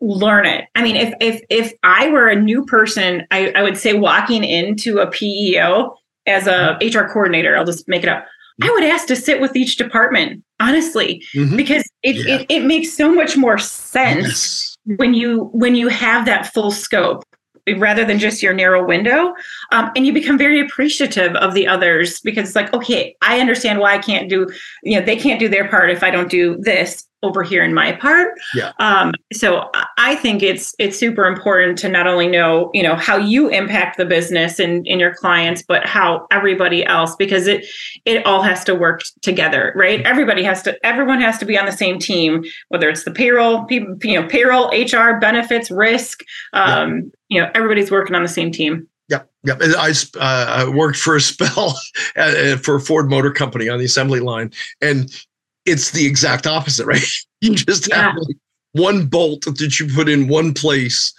learn 0.00 0.46
it. 0.46 0.66
I 0.74 0.82
mean, 0.82 0.96
if 0.96 1.14
if 1.20 1.42
if 1.50 1.72
I 1.82 2.08
were 2.08 2.28
a 2.28 2.36
new 2.36 2.64
person, 2.64 3.26
I, 3.30 3.52
I 3.54 3.62
would 3.62 3.76
say 3.76 3.94
walking 3.94 4.44
into 4.44 4.98
a 4.98 5.10
PEO 5.10 5.94
as 6.26 6.46
a 6.46 6.78
HR 6.82 7.10
coordinator, 7.10 7.56
I'll 7.56 7.64
just 7.64 7.88
make 7.88 8.02
it 8.02 8.08
up. 8.08 8.26
I 8.62 8.70
would 8.70 8.84
ask 8.84 9.06
to 9.06 9.16
sit 9.16 9.40
with 9.40 9.56
each 9.56 9.76
department, 9.76 10.44
honestly, 10.60 11.24
mm-hmm. 11.34 11.56
because 11.56 11.82
it, 12.02 12.16
yeah. 12.16 12.36
it, 12.36 12.46
it 12.50 12.64
makes 12.64 12.94
so 12.94 13.14
much 13.14 13.36
more 13.36 13.56
sense 13.56 14.76
yes. 14.84 14.98
when 14.98 15.14
you 15.14 15.44
when 15.52 15.74
you 15.74 15.88
have 15.88 16.26
that 16.26 16.52
full 16.52 16.70
scope 16.70 17.24
rather 17.76 18.04
than 18.04 18.18
just 18.18 18.42
your 18.42 18.52
narrow 18.52 18.84
window. 18.84 19.34
Um, 19.72 19.90
and 19.96 20.06
you 20.06 20.12
become 20.12 20.38
very 20.38 20.60
appreciative 20.60 21.34
of 21.36 21.54
the 21.54 21.66
others 21.66 22.20
because 22.20 22.48
it's 22.48 22.56
like, 22.56 22.72
okay, 22.72 23.16
I 23.22 23.40
understand 23.40 23.78
why 23.78 23.94
I 23.94 23.98
can't 23.98 24.28
do, 24.28 24.48
you 24.82 24.98
know, 24.98 25.04
they 25.04 25.16
can't 25.16 25.40
do 25.40 25.48
their 25.48 25.68
part 25.68 25.90
if 25.90 26.02
I 26.02 26.10
don't 26.10 26.30
do 26.30 26.56
this 26.56 27.06
over 27.22 27.42
here 27.42 27.62
in 27.62 27.74
my 27.74 27.92
part. 27.92 28.32
Yeah. 28.54 28.72
Um, 28.78 29.12
so 29.32 29.70
I 29.98 30.14
think 30.14 30.42
it's 30.42 30.74
it's 30.78 30.98
super 30.98 31.26
important 31.26 31.78
to 31.78 31.88
not 31.88 32.06
only 32.06 32.26
know, 32.26 32.70
you 32.72 32.82
know, 32.82 32.96
how 32.96 33.16
you 33.16 33.48
impact 33.48 33.98
the 33.98 34.06
business 34.06 34.58
and, 34.58 34.86
in 34.86 34.98
your 34.98 35.14
clients, 35.14 35.62
but 35.62 35.86
how 35.86 36.26
everybody 36.30 36.84
else, 36.84 37.14
because 37.16 37.46
it 37.46 37.66
it 38.04 38.24
all 38.24 38.42
has 38.42 38.64
to 38.64 38.74
work 38.74 39.02
together, 39.22 39.72
right? 39.76 40.00
Everybody 40.02 40.42
has 40.42 40.62
to 40.62 40.86
everyone 40.86 41.20
has 41.20 41.38
to 41.38 41.44
be 41.44 41.58
on 41.58 41.66
the 41.66 41.72
same 41.72 41.98
team, 41.98 42.44
whether 42.68 42.88
it's 42.88 43.04
the 43.04 43.10
payroll, 43.12 43.64
people, 43.64 43.96
you 44.02 44.20
know, 44.20 44.26
payroll, 44.26 44.68
HR, 44.68 45.18
benefits, 45.18 45.70
risk. 45.70 46.22
Um, 46.52 46.94
yeah. 46.94 47.00
you 47.28 47.40
know, 47.40 47.50
everybody's 47.54 47.90
working 47.90 48.14
on 48.14 48.22
the 48.22 48.28
same 48.28 48.50
team. 48.50 48.88
Yep, 49.10 49.28
yeah. 49.42 49.54
I, 49.76 49.92
uh, 50.18 50.20
I 50.20 50.68
worked 50.68 50.98
for 50.98 51.16
a 51.16 51.20
spell 51.20 51.78
for 52.62 52.80
Ford 52.80 53.10
Motor 53.10 53.32
Company 53.32 53.68
on 53.68 53.78
the 53.78 53.84
assembly 53.84 54.20
line, 54.20 54.52
and 54.80 55.10
it's 55.70 55.92
the 55.92 56.06
exact 56.06 56.46
opposite, 56.46 56.86
right? 56.86 57.02
You 57.42 57.54
just 57.54 57.88
yeah. 57.88 58.02
have 58.02 58.16
like 58.16 58.36
one 58.72 59.06
bolt 59.06 59.46
that 59.46 59.80
you 59.80 59.86
put 59.94 60.10
in 60.10 60.28
one 60.28 60.52
place, 60.52 61.14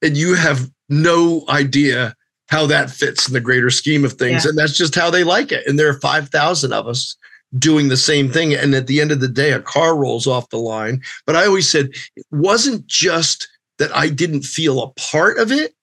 and 0.00 0.16
you 0.16 0.34
have 0.34 0.70
no 0.88 1.44
idea 1.50 2.14
how 2.48 2.64
that 2.68 2.90
fits 2.90 3.28
in 3.28 3.34
the 3.34 3.40
greater 3.40 3.68
scheme 3.68 4.02
of 4.02 4.14
things. 4.14 4.44
Yeah. 4.44 4.48
And 4.48 4.58
that's 4.58 4.74
just 4.74 4.94
how 4.94 5.10
they 5.10 5.24
like 5.24 5.52
it. 5.52 5.66
And 5.66 5.78
there 5.78 5.90
are 5.90 6.00
5,000 6.00 6.72
of 6.72 6.88
us 6.88 7.14
doing 7.58 7.88
the 7.88 7.98
same 7.98 8.30
thing. 8.30 8.54
And 8.54 8.74
at 8.74 8.86
the 8.86 8.98
end 8.98 9.12
of 9.12 9.20
the 9.20 9.28
day, 9.28 9.52
a 9.52 9.60
car 9.60 9.94
rolls 9.94 10.26
off 10.26 10.48
the 10.48 10.56
line. 10.56 11.02
But 11.26 11.36
I 11.36 11.44
always 11.44 11.68
said 11.68 11.90
it 12.16 12.24
wasn't 12.30 12.86
just 12.86 13.46
that 13.78 13.94
I 13.94 14.08
didn't 14.08 14.42
feel 14.42 14.82
a 14.82 14.90
part 14.92 15.38
of 15.38 15.52
it. 15.52 15.74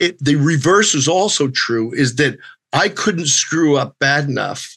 It, 0.00 0.18
the 0.18 0.34
reverse 0.36 0.92
is 0.94 1.06
also 1.06 1.46
true 1.48 1.92
is 1.92 2.16
that 2.16 2.36
I 2.72 2.88
couldn't 2.88 3.28
screw 3.28 3.76
up 3.76 3.94
bad 4.00 4.24
enough 4.24 4.76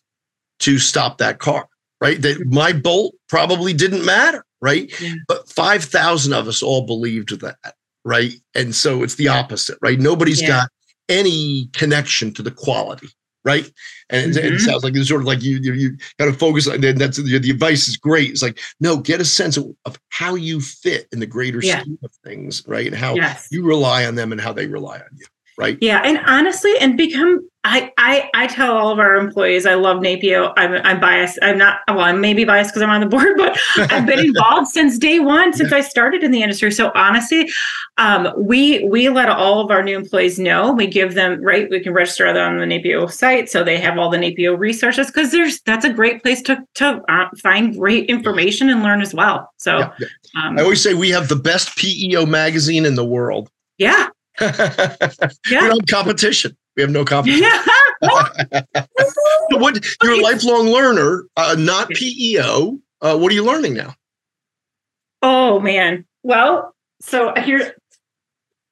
to 0.59 0.77
stop 0.77 1.17
that 1.17 1.39
car 1.39 1.67
right? 2.01 2.21
That 2.21 2.45
my 2.47 2.73
bolt 2.73 3.15
probably 3.27 3.73
didn't 3.73 4.05
matter, 4.05 4.45
right? 4.61 4.91
Yeah. 5.01 5.13
But 5.27 5.49
5,000 5.49 6.33
of 6.33 6.47
us 6.47 6.61
all 6.61 6.85
believed 6.85 7.39
that, 7.41 7.75
right? 8.03 8.33
And 8.55 8.75
so 8.75 9.03
it's 9.03 9.15
the 9.15 9.27
opposite, 9.27 9.77
right? 9.81 9.99
Nobody's 9.99 10.41
yeah. 10.41 10.47
got 10.47 10.69
any 11.09 11.69
connection 11.73 12.33
to 12.33 12.43
the 12.43 12.51
quality, 12.51 13.09
right? 13.43 13.69
And 14.09 14.33
mm-hmm. 14.33 14.55
it, 14.55 14.59
sounds 14.59 14.83
like 14.83 14.95
it's 14.95 15.09
sort 15.09 15.21
of 15.21 15.27
like 15.27 15.41
you 15.41 15.59
you, 15.61 15.73
you 15.73 15.97
got 16.19 16.25
to 16.25 16.33
focus 16.33 16.67
on 16.67 16.81
that. 16.81 16.97
That's 16.97 17.17
the, 17.17 17.39
the 17.39 17.49
advice 17.49 17.87
is 17.87 17.97
great. 17.97 18.31
It's 18.31 18.41
like 18.41 18.59
no, 18.79 18.97
get 18.97 19.21
a 19.21 19.25
sense 19.25 19.57
of, 19.57 19.67
of 19.85 19.97
how 20.09 20.35
you 20.35 20.61
fit 20.61 21.07
in 21.11 21.19
the 21.19 21.25
greater 21.25 21.59
yeah. 21.61 21.81
scheme 21.81 21.99
of 22.03 22.11
things, 22.23 22.63
right? 22.67 22.87
And 22.87 22.95
how 22.95 23.15
yes. 23.15 23.47
you 23.51 23.65
rely 23.65 24.05
on 24.05 24.15
them 24.15 24.31
and 24.31 24.41
how 24.41 24.53
they 24.53 24.67
rely 24.67 24.97
on 24.97 25.09
you 25.15 25.25
right? 25.57 25.77
Yeah, 25.81 26.01
and 26.03 26.19
honestly, 26.27 26.73
and 26.79 26.95
become 26.95 27.47
I 27.67 27.91
I 27.97 28.29
I 28.33 28.47
tell 28.47 28.77
all 28.77 28.91
of 28.91 28.99
our 28.99 29.15
employees 29.15 29.65
I 29.65 29.73
love 29.73 29.97
NAPEO. 29.97 30.53
I'm 30.55 30.75
I'm 30.85 30.99
biased. 30.99 31.37
I'm 31.41 31.57
not 31.57 31.79
well. 31.87 31.99
I'm 31.99 32.21
maybe 32.21 32.45
biased 32.45 32.71
because 32.71 32.81
I'm 32.81 32.89
on 32.89 33.01
the 33.01 33.05
board, 33.17 33.35
but 33.35 33.59
I've 33.91 34.05
been 34.05 34.19
involved 34.25 34.69
since 34.69 34.97
day 34.97 35.19
one, 35.19 35.53
since. 35.53 35.67
I 35.73 35.81
started 35.81 36.23
in 36.23 36.31
the 36.31 36.41
industry. 36.41 36.71
So 36.71 36.91
honestly, 36.95 37.49
um, 37.97 38.31
we 38.37 38.85
we 38.85 39.09
let 39.09 39.27
all 39.27 39.59
of 39.59 39.69
our 39.69 39.83
new 39.83 39.97
employees 39.97 40.39
know. 40.39 40.71
We 40.71 40.87
give 40.87 41.13
them 41.13 41.41
right. 41.41 41.69
We 41.69 41.81
can 41.81 41.93
register 41.93 42.31
them 42.31 42.53
on 42.53 42.57
the 42.59 42.65
NAPEO 42.65 43.11
site, 43.11 43.49
so 43.49 43.65
they 43.65 43.77
have 43.77 43.97
all 43.97 44.09
the 44.09 44.17
NAPEO 44.17 44.57
resources 44.57 45.07
because 45.07 45.31
there's 45.31 45.59
that's 45.61 45.83
a 45.83 45.91
great 45.91 46.23
place 46.23 46.41
to 46.43 46.63
to 46.75 47.01
uh, 47.09 47.29
find 47.41 47.75
great 47.75 48.09
information 48.09 48.69
and 48.69 48.81
learn 48.81 49.01
as 49.01 49.13
well. 49.13 49.51
So 49.57 49.79
yeah, 49.79 49.93
yeah. 49.99 50.07
Um, 50.41 50.57
I 50.57 50.61
always 50.61 50.81
say 50.81 50.93
we 50.93 51.09
have 51.09 51.27
the 51.27 51.35
best 51.35 51.75
PEO 51.77 52.25
magazine 52.25 52.85
in 52.85 52.95
the 52.95 53.05
world. 53.05 53.49
Yeah, 53.77 54.07
yeah. 54.39 55.27
We 55.49 55.67
don't 55.67 55.87
competition. 55.87 56.55
We 56.77 56.83
have 56.83 56.91
no. 56.91 57.03
Yeah. 57.25 57.65
what 59.49 59.83
you're 60.03 60.13
a 60.13 60.21
lifelong 60.21 60.67
learner, 60.67 61.25
uh, 61.35 61.55
not 61.57 61.89
PEO. 61.89 62.77
Uh, 63.01 63.17
what 63.17 63.31
are 63.31 63.35
you 63.35 63.43
learning 63.43 63.73
now? 63.73 63.95
Oh 65.23 65.59
man. 65.59 66.05
Well, 66.21 66.75
so 67.01 67.33
here 67.43 67.75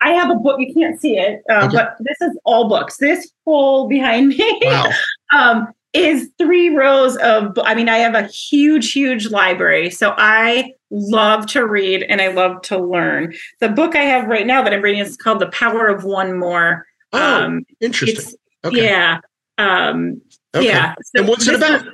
I 0.02 0.12
have 0.12 0.30
a 0.30 0.36
book. 0.36 0.60
You 0.60 0.72
can't 0.72 1.02
see 1.02 1.18
it, 1.18 1.42
uh, 1.50 1.66
okay. 1.66 1.78
but 1.78 1.96
this 2.00 2.18
is 2.22 2.38
all 2.46 2.70
books. 2.70 2.98
This 2.98 3.32
whole 3.46 3.88
behind 3.88 4.28
me 4.30 4.60
wow. 4.62 4.92
um, 5.34 5.74
is 5.94 6.30
three 6.38 6.70
rows 6.70 7.18
of. 7.18 7.58
I 7.64 7.74
mean, 7.74 7.90
I 7.90 7.98
have 7.98 8.14
a 8.14 8.28
huge, 8.28 8.92
huge 8.92 9.32
library. 9.32 9.90
So 9.90 10.14
I 10.20 10.74
love 10.92 11.48
to 11.48 11.66
read 11.66 12.04
and 12.04 12.22
I 12.22 12.28
love 12.28 12.62
to 12.64 12.78
learn. 12.78 13.34
The 13.60 13.70
book 13.70 13.96
I 13.96 14.04
have 14.04 14.28
right 14.28 14.46
now 14.46 14.62
that 14.62 14.74
I'm 14.74 14.84
reading 14.84 15.02
is 15.02 15.18
called 15.18 15.40
The 15.40 15.50
Power 15.50 15.88
of 15.88 16.04
One 16.04 16.38
More. 16.38 16.86
Oh, 17.16 17.44
um, 17.44 17.66
interesting. 17.80 18.36
Okay. 18.64 18.84
Yeah. 18.84 19.20
Um, 19.58 20.22
okay. 20.56 20.68
Yeah. 20.68 20.96
So 21.02 21.20
and 21.20 21.28
what's 21.28 21.48
it 21.48 21.56
about? 21.56 21.88
Is, 21.88 21.94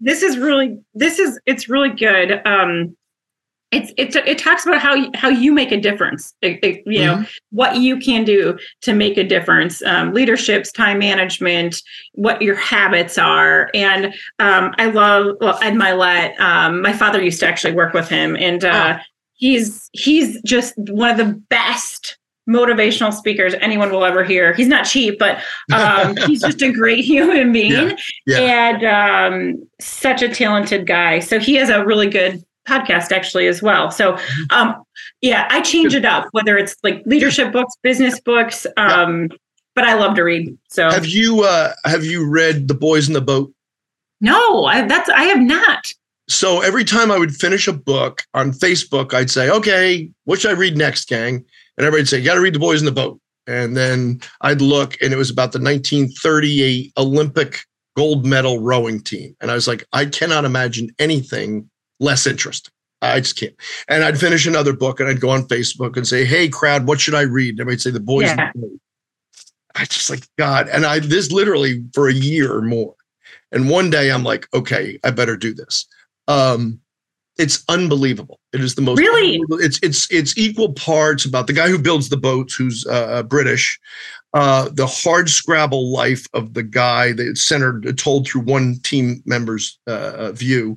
this 0.00 0.22
is 0.22 0.38
really 0.38 0.78
this 0.94 1.18
is 1.18 1.40
it's 1.46 1.68
really 1.68 1.90
good. 1.90 2.40
Um, 2.46 2.96
it's 3.70 3.92
it's 3.98 4.16
it 4.16 4.38
talks 4.38 4.64
about 4.64 4.80
how 4.80 5.10
how 5.14 5.28
you 5.28 5.52
make 5.52 5.72
a 5.72 5.80
difference 5.80 6.34
it, 6.40 6.58
it, 6.62 6.82
you 6.86 7.00
mm-hmm. 7.00 7.20
know 7.20 7.28
what 7.50 7.76
you 7.76 7.98
can 7.98 8.24
do 8.24 8.58
to 8.80 8.94
make 8.94 9.18
a 9.18 9.24
difference 9.24 9.82
um, 9.82 10.14
leaderships 10.14 10.72
time 10.72 10.98
management 10.98 11.82
what 12.12 12.40
your 12.40 12.54
habits 12.54 13.18
are 13.18 13.70
and 13.74 14.06
um, 14.38 14.74
i 14.78 14.86
love 14.86 15.36
well, 15.40 15.58
ed 15.62 15.74
mylett 15.74 16.38
um, 16.40 16.80
my 16.80 16.92
father 16.92 17.22
used 17.22 17.40
to 17.40 17.46
actually 17.46 17.74
work 17.74 17.92
with 17.92 18.08
him 18.08 18.36
and 18.36 18.64
uh, 18.64 18.96
oh. 18.98 19.02
he's 19.34 19.90
he's 19.92 20.40
just 20.42 20.72
one 20.78 21.10
of 21.10 21.18
the 21.18 21.34
best 21.50 22.16
motivational 22.48 23.12
speakers 23.12 23.54
anyone 23.60 23.90
will 23.90 24.04
ever 24.04 24.24
hear. 24.24 24.54
He's 24.54 24.68
not 24.68 24.84
cheap, 24.84 25.18
but 25.18 25.42
um, 25.72 26.16
he's 26.26 26.40
just 26.40 26.62
a 26.62 26.72
great 26.72 27.04
human 27.04 27.52
being 27.52 27.96
yeah, 28.26 28.38
yeah. 28.38 28.68
and 28.70 28.84
um, 29.54 29.68
such 29.80 30.22
a 30.22 30.28
talented 30.28 30.86
guy. 30.86 31.20
So 31.20 31.38
he 31.38 31.54
has 31.56 31.68
a 31.68 31.84
really 31.84 32.08
good 32.08 32.42
podcast 32.66 33.12
actually 33.12 33.46
as 33.46 33.62
well. 33.62 33.90
So 33.90 34.14
mm-hmm. 34.14 34.54
um, 34.54 34.82
yeah, 35.20 35.46
I 35.50 35.60
change 35.60 35.94
it 35.94 36.04
up 36.04 36.28
whether 36.32 36.56
it's 36.56 36.76
like 36.82 37.02
leadership 37.06 37.52
books, 37.52 37.74
business 37.82 38.20
books. 38.20 38.66
Um, 38.76 39.28
but 39.74 39.84
I 39.84 39.94
love 39.94 40.16
to 40.16 40.22
read. 40.22 40.58
So 40.68 40.90
have 40.90 41.06
you 41.06 41.42
uh, 41.42 41.72
have 41.84 42.04
you 42.04 42.28
read 42.28 42.66
The 42.66 42.74
Boys 42.74 43.06
in 43.06 43.14
the 43.14 43.20
Boat? 43.20 43.52
No, 44.20 44.64
I, 44.64 44.82
that's 44.82 45.08
I 45.08 45.24
have 45.24 45.40
not. 45.40 45.92
So 46.28 46.60
every 46.60 46.84
time 46.84 47.10
I 47.10 47.18
would 47.18 47.34
finish 47.34 47.68
a 47.68 47.72
book 47.72 48.24
on 48.34 48.50
Facebook, 48.50 49.14
I'd 49.14 49.30
say, 49.30 49.48
"Okay, 49.48 50.10
what 50.24 50.40
should 50.40 50.50
I 50.50 50.54
read 50.54 50.76
next, 50.76 51.08
gang?" 51.08 51.44
And 51.78 51.86
everybody'd 51.86 52.08
say, 52.08 52.18
"You 52.18 52.24
got 52.24 52.34
to 52.34 52.40
read 52.40 52.54
The 52.54 52.58
Boys 52.58 52.80
in 52.80 52.86
the 52.86 52.92
Boat." 52.92 53.20
And 53.46 53.76
then 53.76 54.20
I'd 54.42 54.60
look, 54.60 55.00
and 55.00 55.12
it 55.12 55.16
was 55.16 55.30
about 55.30 55.52
the 55.52 55.58
1938 55.58 56.92
Olympic 56.98 57.64
gold 57.96 58.26
medal 58.26 58.60
rowing 58.60 59.00
team. 59.00 59.34
And 59.40 59.50
I 59.50 59.54
was 59.54 59.66
like, 59.66 59.86
I 59.92 60.04
cannot 60.04 60.44
imagine 60.44 60.90
anything 60.98 61.70
less 62.00 62.26
interesting." 62.26 62.72
I 63.00 63.20
just 63.20 63.38
can't. 63.38 63.54
And 63.88 64.02
I'd 64.02 64.18
finish 64.18 64.46
another 64.46 64.72
book 64.72 64.98
and 64.98 65.08
I'd 65.08 65.20
go 65.20 65.30
on 65.30 65.46
Facebook 65.46 65.96
and 65.96 66.06
say, 66.06 66.24
Hey, 66.24 66.48
crowd, 66.48 66.86
what 66.86 67.00
should 67.00 67.14
I 67.14 67.22
read? 67.22 67.50
And 67.50 67.60
everybody'd 67.60 67.80
say, 67.80 67.90
The 67.90 68.00
Boys. 68.00 68.24
Yeah. 68.24 68.50
In 68.54 68.60
the 68.60 68.66
boat. 68.66 68.80
I 69.76 69.84
just 69.84 70.10
like, 70.10 70.26
God. 70.36 70.68
And 70.68 70.84
I, 70.84 70.98
this 70.98 71.30
literally 71.30 71.84
for 71.94 72.08
a 72.08 72.12
year 72.12 72.52
or 72.52 72.62
more. 72.62 72.94
And 73.52 73.70
one 73.70 73.90
day 73.90 74.10
I'm 74.10 74.24
like, 74.24 74.48
okay, 74.52 74.98
I 75.04 75.10
better 75.10 75.36
do 75.36 75.54
this. 75.54 75.86
Um, 76.26 76.80
it's 77.38 77.64
unbelievable. 77.68 78.40
It 78.52 78.60
is 78.60 78.74
the 78.74 78.82
most 78.82 78.98
really. 78.98 79.40
It's 79.52 79.78
it's 79.82 80.10
it's 80.10 80.36
equal 80.36 80.72
parts 80.72 81.24
about 81.24 81.46
the 81.46 81.52
guy 81.52 81.68
who 81.68 81.78
builds 81.78 82.08
the 82.08 82.16
boats, 82.16 82.54
who's 82.54 82.84
uh, 82.86 83.22
British, 83.22 83.78
uh, 84.34 84.68
the 84.72 84.86
hard 84.86 85.30
scrabble 85.30 85.92
life 85.92 86.26
of 86.34 86.54
the 86.54 86.64
guy 86.64 87.12
that's 87.12 87.40
centered 87.40 87.96
told 87.96 88.26
through 88.26 88.42
one 88.42 88.80
team 88.82 89.22
member's 89.24 89.78
uh, 89.86 90.12
uh, 90.16 90.32
view, 90.32 90.76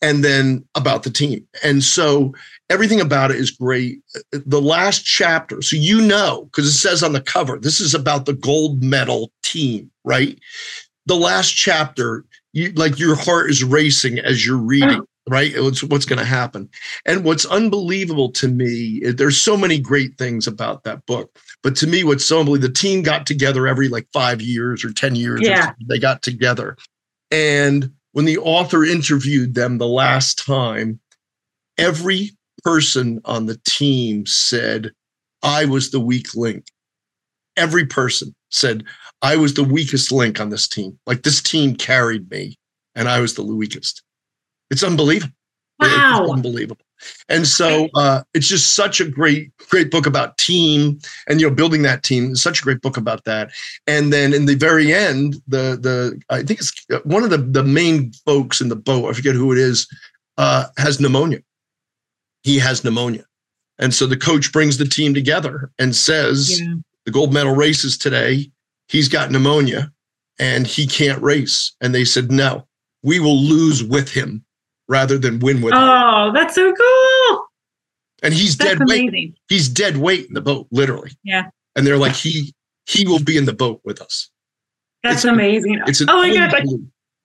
and 0.00 0.24
then 0.24 0.64
about 0.74 1.02
the 1.02 1.10
team. 1.10 1.46
And 1.62 1.84
so 1.84 2.34
everything 2.70 3.00
about 3.00 3.30
it 3.30 3.36
is 3.36 3.50
great. 3.50 4.00
The 4.32 4.62
last 4.62 5.04
chapter, 5.04 5.60
so 5.60 5.76
you 5.76 6.00
know, 6.00 6.46
because 6.46 6.66
it 6.66 6.78
says 6.78 7.02
on 7.02 7.12
the 7.12 7.20
cover, 7.20 7.58
this 7.58 7.80
is 7.80 7.94
about 7.94 8.24
the 8.24 8.34
gold 8.34 8.82
medal 8.82 9.30
team, 9.42 9.90
right? 10.04 10.38
The 11.04 11.16
last 11.16 11.50
chapter, 11.50 12.24
you 12.52 12.72
like 12.72 12.98
your 12.98 13.14
heart 13.14 13.50
is 13.50 13.62
racing 13.62 14.18
as 14.18 14.46
you're 14.46 14.56
reading 14.56 15.02
right? 15.28 15.52
It's 15.54 15.82
what's 15.82 16.04
going 16.04 16.18
to 16.18 16.24
happen. 16.24 16.68
And 17.06 17.24
what's 17.24 17.44
unbelievable 17.46 18.30
to 18.32 18.48
me, 18.48 19.00
eh, 19.04 19.12
there's 19.14 19.40
so 19.40 19.56
many 19.56 19.78
great 19.78 20.16
things 20.18 20.46
about 20.46 20.84
that 20.84 21.04
book. 21.06 21.38
But 21.62 21.76
to 21.76 21.86
me, 21.86 22.04
what's 22.04 22.24
so 22.24 22.40
unbelievable, 22.40 22.68
the 22.68 22.74
team 22.74 23.02
got 23.02 23.26
together 23.26 23.66
every 23.66 23.88
like 23.88 24.08
five 24.12 24.40
years 24.40 24.84
or 24.84 24.92
10 24.92 25.14
years. 25.14 25.40
Yeah. 25.42 25.72
They 25.88 25.98
got 25.98 26.22
together. 26.22 26.76
And 27.30 27.92
when 28.12 28.24
the 28.24 28.38
author 28.38 28.84
interviewed 28.84 29.54
them 29.54 29.78
the 29.78 29.86
last 29.86 30.44
time, 30.44 31.00
every 31.76 32.32
person 32.64 33.20
on 33.24 33.46
the 33.46 33.60
team 33.64 34.26
said, 34.26 34.92
I 35.42 35.66
was 35.66 35.90
the 35.90 36.00
weak 36.00 36.34
link. 36.34 36.66
Every 37.56 37.86
person 37.86 38.34
said, 38.50 38.84
I 39.22 39.36
was 39.36 39.54
the 39.54 39.64
weakest 39.64 40.12
link 40.12 40.40
on 40.40 40.50
this 40.50 40.68
team. 40.68 40.98
Like 41.06 41.22
this 41.22 41.42
team 41.42 41.76
carried 41.76 42.30
me 42.30 42.56
and 42.94 43.08
I 43.08 43.20
was 43.20 43.34
the 43.34 43.44
weakest. 43.44 44.02
It's 44.70 44.82
unbelievable. 44.82 45.34
Wow. 45.80 46.22
It's 46.22 46.32
unbelievable. 46.32 46.84
And 47.28 47.46
so 47.46 47.88
uh, 47.94 48.22
it's 48.34 48.48
just 48.48 48.74
such 48.74 49.00
a 49.00 49.08
great, 49.08 49.52
great 49.70 49.90
book 49.90 50.06
about 50.06 50.36
team 50.38 50.98
and 51.28 51.40
you 51.40 51.48
know 51.48 51.54
building 51.54 51.82
that 51.82 52.02
team. 52.02 52.32
It's 52.32 52.42
such 52.42 52.60
a 52.60 52.64
great 52.64 52.80
book 52.80 52.96
about 52.96 53.24
that. 53.24 53.50
And 53.86 54.12
then 54.12 54.34
in 54.34 54.46
the 54.46 54.56
very 54.56 54.92
end, 54.92 55.36
the 55.46 55.78
the 55.80 56.20
I 56.30 56.42
think 56.42 56.60
it's 56.60 56.72
uh, 56.92 56.98
one 57.04 57.22
of 57.22 57.30
the 57.30 57.38
the 57.38 57.62
main 57.62 58.12
folks 58.24 58.60
in 58.60 58.68
the 58.68 58.76
boat. 58.76 59.08
I 59.08 59.12
forget 59.12 59.34
who 59.34 59.52
it 59.52 59.58
is. 59.58 59.86
Uh, 60.36 60.66
has 60.76 61.00
pneumonia. 61.00 61.40
He 62.42 62.58
has 62.58 62.84
pneumonia, 62.84 63.24
and 63.78 63.92
so 63.92 64.06
the 64.06 64.16
coach 64.16 64.52
brings 64.52 64.78
the 64.78 64.84
team 64.84 65.12
together 65.12 65.70
and 65.78 65.94
says 65.94 66.60
yeah. 66.60 66.74
the 67.04 67.10
gold 67.10 67.32
medal 67.32 67.54
races 67.54 67.98
today. 67.98 68.50
He's 68.88 69.08
got 69.08 69.30
pneumonia, 69.30 69.92
and 70.38 70.66
he 70.66 70.86
can't 70.86 71.20
race. 71.20 71.72
And 71.80 71.92
they 71.92 72.04
said 72.04 72.30
no, 72.30 72.66
we 73.02 73.18
will 73.18 73.36
lose 73.36 73.82
with 73.82 74.10
him 74.10 74.44
rather 74.88 75.18
than 75.18 75.38
win 75.38 75.60
with 75.60 75.74
oh, 75.74 76.30
that's 76.34 76.54
so 76.54 76.72
cool. 76.72 77.46
And 78.22 78.34
he's 78.34 78.56
that's 78.56 78.72
dead 78.72 78.80
amazing. 78.82 79.12
weight. 79.12 79.38
He's 79.48 79.68
dead 79.68 79.98
weight 79.98 80.26
in 80.26 80.34
the 80.34 80.40
boat, 80.40 80.66
literally. 80.70 81.12
Yeah. 81.22 81.50
And 81.76 81.86
they're 81.86 81.98
like, 81.98 82.14
he 82.14 82.54
he 82.86 83.06
will 83.06 83.22
be 83.22 83.36
in 83.36 83.44
the 83.44 83.52
boat 83.52 83.80
with 83.84 84.00
us. 84.00 84.30
That's 85.02 85.16
it's 85.16 85.24
amazing. 85.24 85.80
it's 85.86 86.00
an 86.00 86.10
oh 86.10 86.22
my 86.22 86.34
god! 86.50 86.64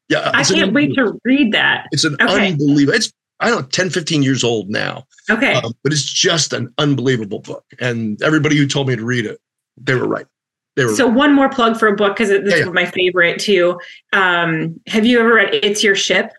Yeah, 0.10 0.32
I 0.34 0.44
can't 0.44 0.74
wait 0.74 0.94
to 0.96 1.20
read 1.24 1.54
that. 1.54 1.88
It's 1.92 2.04
an 2.04 2.16
okay. 2.22 2.52
unbelievable. 2.52 2.96
It's 2.96 3.12
I 3.40 3.50
don't 3.50 3.64
know, 3.64 3.68
10, 3.68 3.90
15 3.90 4.24
years 4.24 4.44
old 4.44 4.70
now. 4.70 5.06
Okay. 5.30 5.54
Um, 5.54 5.74
but 5.84 5.92
it's 5.92 6.04
just 6.04 6.54
an 6.54 6.74
unbelievable 6.78 7.40
book. 7.40 7.66
And 7.80 8.22
everybody 8.22 8.56
who 8.56 8.68
told 8.68 8.88
me 8.88 8.96
to 8.96 9.04
read 9.04 9.26
it, 9.26 9.40
they 9.76 9.96
were 9.96 10.08
right. 10.08 10.28
They 10.76 10.86
were 10.86 10.96
so 10.96 11.08
right. 11.08 11.16
one 11.16 11.34
more 11.34 11.50
plug 11.50 11.78
for 11.78 11.88
a 11.88 11.96
book 11.96 12.16
because 12.16 12.30
this 12.30 12.42
yeah, 12.46 12.56
is 12.56 12.66
yeah. 12.68 12.72
my 12.72 12.86
favorite 12.86 13.40
too. 13.40 13.80
Um, 14.14 14.80
have 14.88 15.06
you 15.06 15.20
ever 15.20 15.34
read 15.34 15.54
It's 15.54 15.84
Your 15.84 15.96
Ship? 15.96 16.32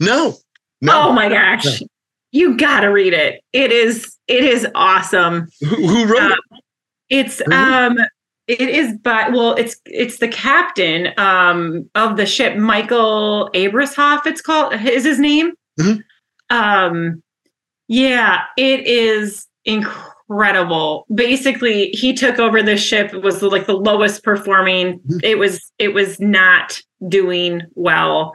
No. 0.00 0.36
No. 0.80 1.08
Oh 1.08 1.12
my 1.12 1.28
gosh. 1.28 1.80
No. 1.80 1.86
You 2.32 2.56
gotta 2.56 2.90
read 2.90 3.14
it. 3.14 3.42
It 3.52 3.72
is 3.72 4.16
it 4.28 4.44
is 4.44 4.66
awesome. 4.74 5.48
Who, 5.60 5.86
who 5.86 6.04
wrote 6.06 6.32
it? 6.32 6.38
Um, 6.52 6.60
it's 7.08 7.42
um 7.50 7.96
it 8.46 8.60
is 8.60 8.96
by 8.98 9.28
well 9.28 9.54
it's 9.54 9.76
it's 9.86 10.18
the 10.18 10.28
captain 10.28 11.12
um 11.18 11.88
of 11.94 12.16
the 12.16 12.26
ship 12.26 12.56
Michael 12.56 13.50
Abrashoff 13.54 14.26
it's 14.26 14.40
called 14.40 14.74
is 14.74 15.04
his 15.04 15.18
name. 15.18 15.52
Mm-hmm. 15.80 16.56
Um 16.56 17.22
yeah, 17.88 18.42
it 18.56 18.86
is 18.86 19.46
incredible. 19.64 21.06
Basically, 21.14 21.90
he 21.90 22.12
took 22.12 22.40
over 22.40 22.62
the 22.62 22.76
ship 22.76 23.14
it 23.14 23.22
was 23.22 23.42
like 23.42 23.66
the 23.66 23.76
lowest 23.76 24.24
performing. 24.24 24.98
Mm-hmm. 24.98 25.18
It 25.22 25.38
was 25.38 25.72
it 25.78 25.94
was 25.94 26.20
not 26.20 26.80
doing 27.08 27.62
well 27.74 28.34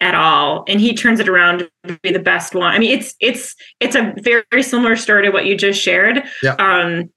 at 0.00 0.14
all. 0.14 0.64
And 0.66 0.80
he 0.80 0.94
turns 0.94 1.20
it 1.20 1.28
around 1.28 1.68
to 1.86 1.98
be 2.02 2.12
the 2.12 2.18
best 2.18 2.54
one. 2.54 2.72
I 2.72 2.78
mean 2.78 2.98
it's 2.98 3.14
it's 3.20 3.54
it's 3.80 3.94
a 3.94 4.14
very 4.22 4.62
similar 4.62 4.96
story 4.96 5.24
to 5.24 5.30
what 5.30 5.46
you 5.46 5.56
just 5.56 5.80
shared. 5.80 6.24
Yeah. 6.42 6.54
um 6.54 7.10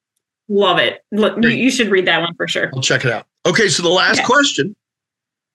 love 0.50 0.78
it. 0.78 1.02
Look, 1.12 1.42
you, 1.42 1.50
you, 1.50 1.72
should 1.72 1.88
read 1.88 2.06
that 2.06 2.20
one 2.20 2.36
for 2.36 2.48
sure. 2.48 2.70
I'll 2.76 2.82
check 2.82 3.06
it 3.06 3.12
out. 3.12 3.26
Okay 3.46 3.70
so 3.70 3.84
the 3.84 3.90
last 3.90 4.24
question. 4.24 4.76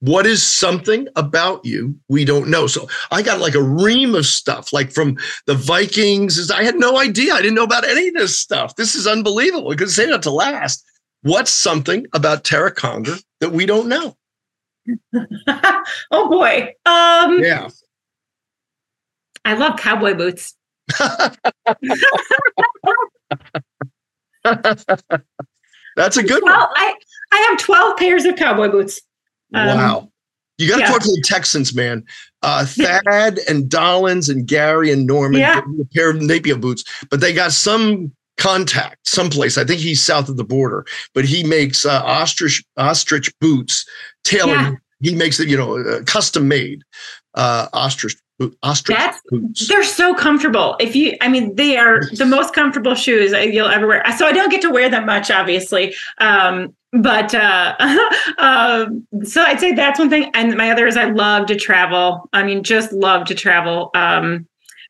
What 0.00 0.26
is 0.26 0.44
something 0.44 1.08
about 1.16 1.64
you 1.64 1.98
we 2.08 2.24
don't 2.24 2.48
know? 2.48 2.68
So 2.68 2.88
i 3.10 3.20
got 3.20 3.40
like 3.40 3.54
a 3.54 3.62
ream 3.62 4.14
of 4.14 4.26
stuff 4.26 4.72
like 4.72 4.92
from 4.92 5.18
the 5.46 5.54
vikings. 5.54 6.50
I 6.50 6.62
had 6.62 6.76
no 6.76 6.98
idea. 6.98 7.34
I 7.34 7.42
didn't 7.42 7.56
know 7.56 7.64
about 7.64 7.84
any 7.84 8.08
of 8.08 8.14
this 8.14 8.36
stuff. 8.36 8.76
This 8.76 8.94
is 8.94 9.06
unbelievable. 9.06 9.70
Because 9.70 9.94
say 9.94 10.06
that 10.06 10.22
to 10.22 10.30
last. 10.30 10.84
What's 11.22 11.52
something 11.52 12.06
about 12.14 12.44
tara 12.44 12.70
conger 12.70 13.16
that 13.40 13.50
we 13.50 13.66
don't 13.66 13.88
know 13.88 14.16
oh 16.10 16.28
boy. 16.28 16.74
Um, 16.84 17.42
yeah. 17.42 17.68
I 19.44 19.54
love 19.54 19.78
cowboy 19.78 20.14
boots. 20.14 20.54
That's 24.48 26.16
a 26.16 26.22
good 26.22 26.42
well, 26.42 26.58
one. 26.58 26.68
I, 26.76 26.94
I 27.32 27.46
have 27.48 27.58
12 27.58 27.98
pairs 27.98 28.24
of 28.24 28.36
cowboy 28.36 28.68
boots. 28.68 29.00
Um, 29.54 29.66
wow. 29.66 30.08
You 30.58 30.68
got 30.68 30.76
to 30.76 30.82
yeah. 30.82 30.88
talk 30.88 31.02
to 31.02 31.08
the 31.08 31.22
Texans, 31.24 31.74
man. 31.74 32.04
Uh, 32.42 32.66
Thad 32.66 33.38
and 33.48 33.68
Dollins 33.68 34.28
and 34.28 34.46
Gary 34.46 34.92
and 34.92 35.06
Norman, 35.06 35.40
yeah. 35.40 35.60
a 35.60 35.84
pair 35.94 36.10
of 36.10 36.20
Napier 36.20 36.56
boots, 36.56 36.84
but 37.10 37.20
they 37.20 37.32
got 37.32 37.52
some 37.52 38.12
contact 38.38 39.06
someplace. 39.06 39.58
I 39.58 39.64
think 39.64 39.80
he's 39.80 40.02
south 40.02 40.28
of 40.28 40.36
the 40.36 40.44
border, 40.44 40.86
but 41.14 41.24
he 41.24 41.44
makes 41.44 41.84
uh, 41.84 42.02
ostrich 42.04 42.64
ostrich 42.76 43.30
boots 43.40 43.84
tailored. 44.24 44.60
Yeah. 44.60 44.72
He 45.00 45.14
makes 45.14 45.38
it, 45.38 45.48
you 45.48 45.56
know, 45.56 45.78
uh, 45.78 46.02
custom 46.04 46.48
made 46.48 46.82
uh, 47.34 47.68
ostrich 47.72 48.16
ostrich 48.62 48.96
That's- 48.96 49.20
boots. 49.28 49.68
They're 49.68 49.82
so 49.82 50.14
comfortable. 50.14 50.76
If 50.80 50.94
you, 50.94 51.16
I 51.20 51.28
mean, 51.28 51.54
they 51.56 51.76
are 51.76 52.02
the 52.12 52.26
most 52.26 52.54
comfortable 52.54 52.94
shoes 52.94 53.32
you'll 53.32 53.68
ever 53.68 53.86
wear. 53.86 54.02
So 54.16 54.26
I 54.26 54.32
don't 54.32 54.50
get 54.50 54.62
to 54.62 54.70
wear 54.70 54.88
them 54.88 55.06
much, 55.06 55.30
obviously. 55.30 55.94
Um, 56.18 56.74
but 56.92 57.34
uh, 57.34 57.76
um, 58.38 59.06
so 59.24 59.42
I'd 59.42 59.60
say 59.60 59.72
that's 59.72 59.98
one 59.98 60.10
thing. 60.10 60.30
And 60.34 60.56
my 60.56 60.70
other 60.70 60.86
is 60.86 60.96
I 60.96 61.04
love 61.10 61.46
to 61.48 61.56
travel. 61.56 62.28
I 62.32 62.42
mean, 62.42 62.62
just 62.62 62.92
love 62.92 63.26
to 63.26 63.34
travel. 63.34 63.90
Um, 63.94 64.46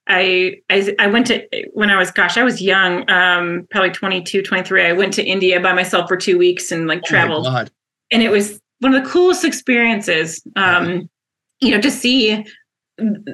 I, 0.08 0.56
I 0.70 0.94
I 0.98 1.06
went 1.06 1.26
to 1.26 1.46
when 1.74 1.90
I 1.90 1.98
was 1.98 2.10
gosh 2.10 2.36
I 2.38 2.42
was 2.42 2.60
young 2.62 3.08
um 3.10 3.66
probably 3.70 3.90
22 3.90 4.42
23 4.42 4.86
I 4.86 4.92
went 4.92 5.12
to 5.14 5.24
India 5.24 5.60
by 5.60 5.72
myself 5.72 6.08
for 6.08 6.16
2 6.16 6.38
weeks 6.38 6.72
and 6.72 6.86
like 6.86 7.00
Oh 7.04 7.08
traveled 7.08 7.46
and 8.10 8.22
it 8.22 8.30
was 8.30 8.60
one 8.80 8.94
of 8.94 9.02
the 9.04 9.08
coolest 9.10 9.44
experiences 9.44 10.42
um 10.56 11.08
you 11.60 11.70
know 11.72 11.80
to 11.80 11.90
see 11.90 12.44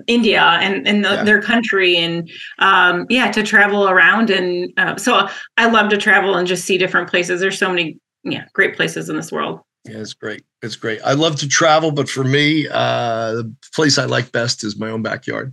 india 0.07 0.43
and, 0.43 0.87
and 0.87 1.05
the, 1.05 1.11
Yeah. 1.14 1.25
their 1.25 1.41
country 1.41 1.97
and 1.97 2.29
um 2.59 3.07
yeah 3.09 3.31
to 3.33 3.43
travel 3.43 3.89
around 3.89 4.29
and 4.31 4.70
uh, 4.77 4.97
so 4.97 5.29
i 5.57 5.66
love 5.66 5.89
to 5.91 5.97
travel 5.97 6.35
and 6.37 6.47
just 6.47 6.64
see 6.64 6.77
different 6.77 7.09
places 7.09 7.41
there's 7.41 7.59
so 7.59 7.70
many 7.70 7.99
yeah 8.25 8.45
great 8.53 8.77
places 8.77 9.09
in 9.09 9.16
this 9.16 9.31
world 9.33 9.61
Yeah, 9.87 10.01
it's 10.01 10.14
great. 10.14 10.43
It's 10.62 10.77
great. 10.77 11.01
I 11.05 11.12
love 11.12 11.37
to 11.37 11.47
travel, 11.49 11.91
but 11.93 12.09
for 12.09 12.25
me, 12.25 12.66
uh, 12.68 13.33
the 13.35 13.55
place 13.75 13.99
I 13.99 14.07
like 14.07 14.33
best 14.33 14.64
is 14.64 14.79
my 14.79 14.89
own 14.89 15.03
backyard. 15.03 15.53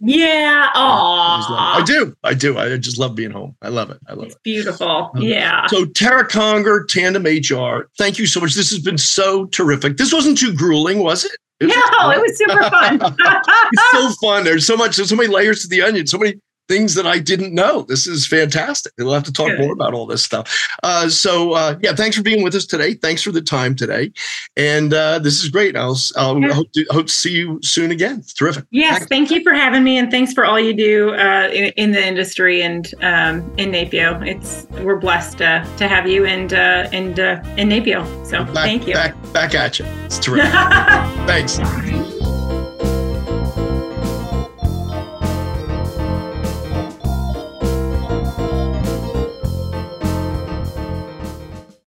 Yeah 0.00 0.70
I, 0.74 1.36
just 1.38 1.50
love 1.50 1.58
it. 1.58 1.62
I 1.62 1.80
oh 1.80 1.84
do. 1.84 2.16
I 2.24 2.34
do. 2.34 2.58
I 2.58 2.76
just 2.76 2.98
love 2.98 3.14
being 3.14 3.30
home. 3.30 3.56
I 3.62 3.68
love 3.68 3.90
it. 3.90 3.98
I 4.08 4.12
love 4.14 4.26
it's 4.26 4.36
it. 4.36 4.42
beautiful 4.42 5.10
Um, 5.14 5.22
yeah 5.22 5.66
So 5.66 5.84
Tara 5.86 6.26
Conger, 6.26 6.84
Tandem 6.84 7.24
HR, 7.24 7.88
thank 7.98 8.18
you 8.18 8.26
so 8.26 8.40
much. 8.40 8.54
This 8.54 8.70
has 8.70 8.80
been 8.80 8.98
so 8.98 9.46
terrific. 9.46 9.96
This 9.96 10.12
wasn't 10.12 10.38
too 10.38 10.54
grueling, 10.54 11.00
was 11.00 11.24
it? 11.24 11.32
It 11.60 11.66
was 11.66 11.74
no 11.74 12.10
it 12.10 12.20
was 12.20 12.38
super 12.38 12.70
fun 12.70 13.00
it's 13.72 13.90
so 13.90 14.10
fun. 14.26 14.44
There's 14.44 14.64
so 14.64 14.76
much, 14.76 14.96
there's 14.96 15.08
so 15.08 15.16
many 15.16 15.28
layers 15.28 15.62
to 15.62 15.68
the 15.68 15.82
onion, 15.82 16.06
so 16.06 16.18
many 16.18 16.40
things 16.68 16.94
that 16.94 17.06
I 17.06 17.18
didn't 17.18 17.54
know. 17.54 17.82
This 17.82 18.06
is 18.06 18.26
fantastic. 18.26 18.92
We'll 18.98 19.12
have 19.14 19.24
to 19.24 19.32
talk 19.32 19.48
Good. 19.48 19.60
more 19.60 19.72
about 19.72 19.94
all 19.94 20.06
this 20.06 20.22
stuff. 20.22 20.68
Uh, 20.82 21.08
so 21.08 21.52
uh, 21.52 21.78
yeah, 21.82 21.94
thanks 21.94 22.16
for 22.16 22.22
being 22.22 22.42
with 22.44 22.54
us 22.54 22.66
today. 22.66 22.94
Thanks 22.94 23.22
for 23.22 23.32
the 23.32 23.40
time 23.42 23.74
today. 23.74 24.12
And 24.56 24.92
uh, 24.92 25.18
this 25.18 25.42
is 25.42 25.48
great. 25.48 25.76
I'll, 25.76 25.96
I'll 26.16 26.38
Yeah. 26.38 26.52
hope, 26.52 26.72
to, 26.72 26.84
hope 26.90 27.06
to 27.06 27.12
see 27.12 27.32
you 27.32 27.58
soon 27.62 27.90
again. 27.90 28.18
It's 28.20 28.32
terrific. 28.32 28.64
Yes, 28.70 28.98
Thanks. 28.98 29.06
thank 29.08 29.30
you 29.30 29.42
for 29.42 29.52
having 29.54 29.82
me, 29.82 29.98
and 29.98 30.10
thanks 30.10 30.32
for 30.32 30.44
all 30.44 30.60
you 30.60 30.74
do 30.74 31.14
uh, 31.14 31.48
in, 31.52 31.72
in 31.76 31.92
the 31.92 32.06
industry 32.06 32.62
and 32.62 32.92
um, 33.02 33.50
in 33.56 33.70
NAPEO. 33.72 34.26
It's 34.26 34.66
we're 34.84 34.98
blessed 34.98 35.40
uh, 35.42 35.64
to 35.76 35.88
have 35.88 36.06
you 36.06 36.26
and 36.26 36.52
uh, 36.52 36.88
and 36.92 37.18
uh, 37.18 37.40
in 37.56 37.68
NAPEO. 37.70 38.26
So 38.26 38.44
Back, 38.44 38.54
thank 38.54 38.86
you. 38.86 38.94
Back, 38.94 39.32
back 39.32 39.54
at 39.54 39.78
you. 39.78 39.84
It's 40.04 40.18
terrific. 40.18 40.50
Thanks. 41.26 42.17